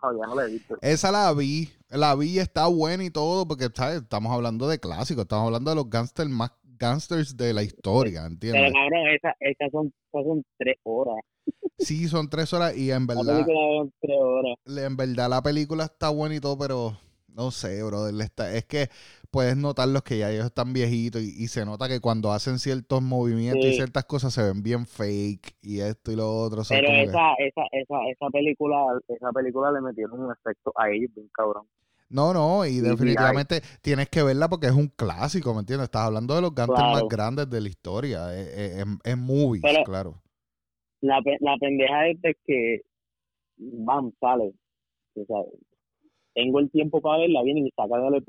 Todavía 0.00 0.26
no 0.26 0.34
la 0.34 0.44
he 0.44 0.52
visto. 0.52 0.78
Esa 0.80 1.12
la 1.12 1.32
vi, 1.34 1.68
la 1.90 2.14
vi, 2.14 2.38
está 2.38 2.66
buena 2.68 3.04
y 3.04 3.10
todo, 3.10 3.46
porque 3.46 3.68
¿sabes? 3.74 4.02
estamos 4.02 4.32
hablando 4.32 4.66
de 4.66 4.78
clásicos, 4.78 5.22
estamos 5.22 5.46
hablando 5.46 5.70
de 5.70 5.76
los 5.76 5.90
gangsters 5.90 6.30
más 6.30 6.52
gangsters 6.78 7.36
de 7.36 7.52
la 7.52 7.62
historia, 7.62 8.24
¿entiendes? 8.24 8.62
Pero 8.62 8.72
cabrón, 8.72 9.08
esas 9.08 9.34
esa 9.40 9.70
son, 9.70 9.92
son 10.12 10.42
tres 10.56 10.78
horas. 10.84 11.16
Sí, 11.78 12.08
son 12.08 12.30
tres 12.30 12.52
horas 12.54 12.76
y 12.76 12.90
en 12.90 13.06
verdad. 13.06 13.24
La 13.24 13.32
película 13.44 13.90
tres 14.00 14.16
horas. 14.18 14.56
En 14.66 14.96
verdad 14.96 15.28
la 15.28 15.42
película 15.42 15.84
está 15.84 16.08
buena 16.08 16.34
y 16.34 16.40
todo, 16.40 16.56
pero 16.56 16.98
no 17.34 17.50
sé, 17.50 17.82
brother. 17.82 18.14
Es 18.54 18.64
que 18.64 18.88
puedes 19.30 19.56
notar 19.56 19.88
los 19.88 20.02
que 20.02 20.18
ya 20.18 20.30
ellos 20.30 20.46
están 20.46 20.72
viejitos 20.72 21.22
y, 21.22 21.48
se 21.48 21.64
nota 21.64 21.88
que 21.88 22.00
cuando 22.00 22.32
hacen 22.32 22.58
ciertos 22.58 23.02
movimientos 23.02 23.64
y 23.64 23.74
ciertas 23.74 24.04
cosas 24.04 24.34
se 24.34 24.42
ven 24.42 24.62
bien 24.62 24.86
fake 24.86 25.56
y 25.62 25.80
esto 25.80 26.12
y 26.12 26.16
lo 26.16 26.30
otro. 26.30 26.62
Pero 26.68 26.88
esa, 26.88 27.34
esa, 27.38 27.62
esa, 27.72 27.96
esa 28.10 28.30
película, 28.30 28.76
esa 29.08 29.32
película 29.32 29.72
le 29.72 29.80
metieron 29.80 30.20
un 30.20 30.32
efecto 30.32 30.72
a 30.76 30.90
ellos 30.90 31.10
bien 31.14 31.28
cabrón. 31.32 31.66
No, 32.10 32.34
no, 32.34 32.66
y 32.66 32.80
definitivamente 32.80 33.60
tienes 33.82 34.08
que 34.08 34.24
verla 34.24 34.48
porque 34.48 34.66
es 34.66 34.72
un 34.72 34.88
clásico, 34.88 35.54
¿me 35.54 35.60
entiendes? 35.60 35.84
Estás 35.84 36.06
hablando 36.06 36.34
de 36.34 36.42
los 36.42 36.52
gantes 36.52 36.80
más 36.80 37.04
grandes 37.08 37.48
de 37.48 37.60
la 37.60 37.68
historia, 37.68 38.36
es, 38.36 38.84
es, 39.04 39.16
movies, 39.16 39.62
claro. 39.84 40.20
La, 41.00 41.20
la 41.40 41.56
pendeja 41.60 42.08
es 42.08 42.36
que 42.44 42.80
van, 43.58 44.12
sale, 44.18 44.52
o 45.14 45.24
sea, 45.24 45.36
tengo 46.34 46.60
el 46.60 46.70
tiempo 46.70 47.00
para 47.00 47.18
verla, 47.18 47.42
vienen 47.42 47.66
y 47.66 47.70
sacan 47.70 48.14
el, 48.14 48.24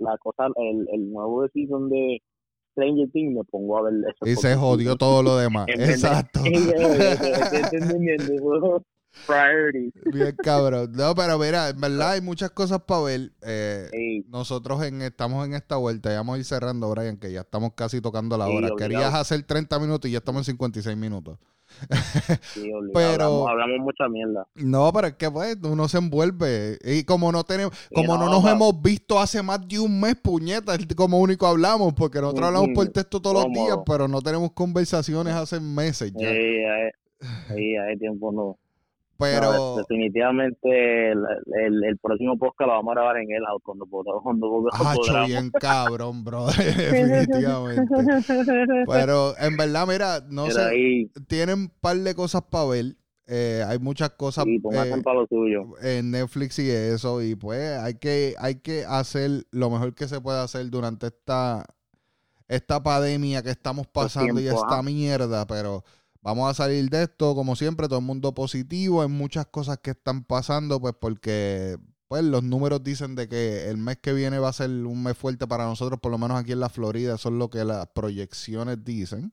la 0.00 0.18
cosa, 0.18 0.46
el, 0.56 0.86
el 0.92 1.10
nuevo 1.10 1.46
season 1.48 1.88
de 1.88 2.22
Stranger 2.72 3.10
Things, 3.10 3.34
me 3.34 3.44
pongo 3.44 3.78
a 3.78 3.82
ver 3.82 3.94
eso. 3.94 4.26
Y 4.30 4.36
se 4.36 4.54
jodió 4.54 4.96
todo 4.96 5.22
lo 5.22 5.36
demás. 5.36 5.66
Exacto. 5.78 6.40
Priority. 9.26 9.90
Bien 10.12 10.36
cabrón. 10.36 10.92
No, 10.92 11.14
pero 11.14 11.38
mira, 11.38 11.70
en 11.70 11.80
verdad 11.80 12.12
hay 12.12 12.20
muchas 12.20 12.50
cosas 12.50 12.82
para 12.82 13.02
ver. 13.02 13.32
Eh, 13.42 14.22
nosotros 14.28 14.84
en, 14.84 15.02
estamos 15.02 15.46
en 15.46 15.54
esta 15.54 15.76
vuelta, 15.76 16.10
ya 16.10 16.18
vamos 16.18 16.36
a 16.36 16.38
ir 16.38 16.44
cerrando, 16.44 16.90
Brian, 16.90 17.16
que 17.16 17.32
ya 17.32 17.40
estamos 17.40 17.72
casi 17.74 18.00
tocando 18.00 18.36
la 18.36 18.46
hora. 18.48 18.68
Querías 18.76 19.14
hacer 19.14 19.42
30 19.42 19.78
minutos 19.80 20.08
y 20.08 20.12
ya 20.12 20.18
estamos 20.18 20.46
en 20.46 20.52
56 20.52 20.96
minutos. 20.96 21.38
pero 22.94 23.48
hablamos, 23.48 23.78
mucha 23.80 24.08
mierda. 24.08 24.46
No, 24.54 24.92
pero 24.92 25.08
es 25.08 25.14
que 25.14 25.30
pues 25.30 25.56
uno 25.62 25.88
se 25.88 25.98
envuelve. 25.98 26.78
Y 26.84 27.04
como 27.04 27.30
no 27.32 27.44
tenemos, 27.44 27.72
como 27.94 28.16
no, 28.16 28.26
nos 28.26 28.44
hemos 28.50 28.80
visto 28.80 29.18
hace 29.18 29.42
más 29.42 29.66
de 29.66 29.78
un 29.78 30.00
mes, 30.00 30.16
puñetas, 30.16 30.78
como 30.96 31.20
único 31.20 31.46
hablamos, 31.46 31.94
porque 31.94 32.20
nosotros 32.20 32.46
hablamos 32.46 32.70
por 32.74 32.88
texto 32.88 33.20
todos 33.20 33.44
los 33.44 33.52
días, 33.52 33.78
pero 33.86 34.08
no 34.08 34.20
tenemos 34.20 34.52
conversaciones 34.52 35.34
hace 35.34 35.60
meses 35.60 36.12
ya. 36.14 36.28
Sí, 37.54 37.76
hay 37.76 37.98
tiempo 37.98 38.32
no. 38.32 38.58
Pero. 39.18 39.76
definitivamente 39.78 41.10
el, 41.10 41.84
el, 41.84 41.98
próximo 41.98 42.38
podcast 42.38 42.68
lo 42.68 42.74
vamos 42.74 42.92
a 42.92 42.94
grabar 42.94 43.16
en 43.16 43.32
el 43.32 43.44
auto 43.46 43.64
cuando, 43.64 43.86
cuando, 44.22 44.68
cuando 44.70 45.26
bien 45.26 45.50
cabrón, 45.60 46.22
bro. 46.24 46.46
definitivamente. 46.56 47.94
Pero 48.86 49.36
en 49.38 49.56
verdad, 49.56 49.86
mira, 49.88 50.20
no 50.30 50.48
sé. 50.50 51.10
Tienen 51.26 51.58
un 51.58 51.68
par 51.80 51.96
de 51.96 52.14
cosas 52.14 52.42
para 52.42 52.66
ver. 52.66 52.84
Eh, 53.30 53.62
hay 53.66 53.78
muchas 53.78 54.10
cosas 54.10 54.44
sí, 54.44 54.58
eh, 54.72 55.02
lo 55.04 55.26
suyo. 55.26 55.74
en 55.82 56.12
Netflix 56.12 56.58
y 56.60 56.70
eso. 56.70 57.20
Y 57.20 57.34
pues 57.34 57.76
hay 57.78 57.94
que, 57.94 58.34
hay 58.38 58.60
que 58.60 58.84
hacer 58.86 59.44
lo 59.50 59.68
mejor 59.68 59.94
que 59.94 60.08
se 60.08 60.20
puede 60.20 60.40
hacer 60.40 60.70
durante 60.70 61.08
esta, 61.08 61.66
esta 62.46 62.82
pandemia 62.82 63.42
que 63.42 63.50
estamos 63.50 63.86
pasando 63.88 64.40
y 64.40 64.46
esta 64.46 64.80
mierda. 64.82 65.46
Pero 65.46 65.84
Vamos 66.20 66.50
a 66.50 66.54
salir 66.54 66.90
de 66.90 67.04
esto, 67.04 67.34
como 67.34 67.56
siempre, 67.56 67.88
todo 67.88 68.00
el 68.00 68.04
mundo 68.04 68.34
positivo. 68.34 69.02
Hay 69.02 69.08
muchas 69.08 69.46
cosas 69.46 69.78
que 69.78 69.90
están 69.90 70.24
pasando, 70.24 70.80
pues 70.80 70.94
porque 70.98 71.78
pues 72.08 72.24
los 72.24 72.42
números 72.42 72.82
dicen 72.82 73.14
de 73.14 73.28
que 73.28 73.68
el 73.68 73.76
mes 73.76 73.98
que 73.98 74.14
viene 74.14 74.38
va 74.38 74.48
a 74.48 74.52
ser 74.52 74.70
un 74.70 75.02
mes 75.02 75.16
fuerte 75.16 75.46
para 75.46 75.66
nosotros, 75.66 76.00
por 76.00 76.10
lo 76.10 76.18
menos 76.18 76.40
aquí 76.40 76.52
en 76.52 76.60
la 76.60 76.70
Florida, 76.70 77.14
eso 77.14 77.28
es 77.28 77.34
lo 77.34 77.50
que 77.50 77.64
las 77.64 77.86
proyecciones 77.88 78.82
dicen, 78.82 79.30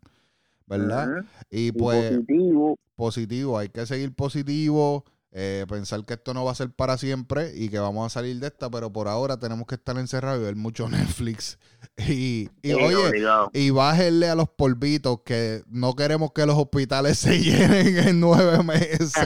¿verdad? 0.67 1.23
Y 1.49 1.71
pues 1.71 2.17
positivo. 2.17 2.77
positivo, 2.95 3.57
hay 3.57 3.69
que 3.69 3.85
seguir 3.85 4.13
positivo. 4.13 5.05
Eh, 5.37 5.65
pensar 5.67 6.05
que 6.05 6.13
esto 6.13 6.33
no 6.33 6.45
va 6.45 6.51
a 6.51 6.55
ser 6.55 6.69
para 6.71 6.95
siempre 6.95 7.51
y 7.53 7.67
que 7.67 7.77
vamos 7.77 8.05
a 8.05 8.09
salir 8.09 8.39
de 8.39 8.47
esta, 8.47 8.69
pero 8.69 8.93
por 8.93 9.09
ahora 9.09 9.37
tenemos 9.37 9.67
que 9.67 9.75
estar 9.75 9.97
encerrados 9.97 10.39
y 10.39 10.45
ver 10.45 10.55
mucho 10.55 10.87
Netflix. 10.89 11.59
Y, 11.97 12.47
y 12.61 12.73
oye, 12.73 13.21
y 13.51 13.69
bájenle 13.69 14.29
a 14.29 14.35
los 14.35 14.47
polvitos 14.47 15.23
que 15.25 15.61
no 15.67 15.93
queremos 15.93 16.31
que 16.31 16.45
los 16.45 16.57
hospitales 16.57 17.19
se 17.19 17.37
llenen 17.37 17.97
en 18.07 18.21
nueve 18.21 18.63
meses. 18.63 19.13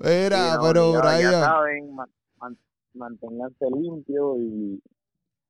Mira, 0.00 0.58
pero 0.60 0.94
Brian. 0.94 1.30
Ya 1.30 1.40
saben, 1.44 1.94
manténganse 2.94 3.64
limpios 3.80 4.38
y 4.40 4.82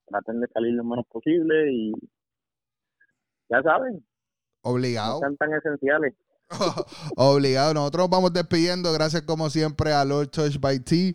traten 0.06 0.40
de 0.40 0.48
salir 0.48 0.74
lo 0.74 0.84
menos 0.84 1.06
posible 1.06 1.72
y 1.72 1.94
ya 3.48 3.62
saben. 3.62 4.04
Obligado. 4.60 5.14
No 5.14 5.20
sean 5.20 5.36
tan 5.38 5.54
esenciales. 5.54 6.12
Obligado. 7.16 7.74
Nosotros 7.74 8.08
vamos 8.10 8.32
despidiendo. 8.32 8.92
Gracias 8.92 9.22
como 9.22 9.50
siempre 9.50 9.92
a 9.92 10.04
Lord 10.04 10.30
Touch 10.30 10.58
by 10.58 10.80
T. 10.80 11.14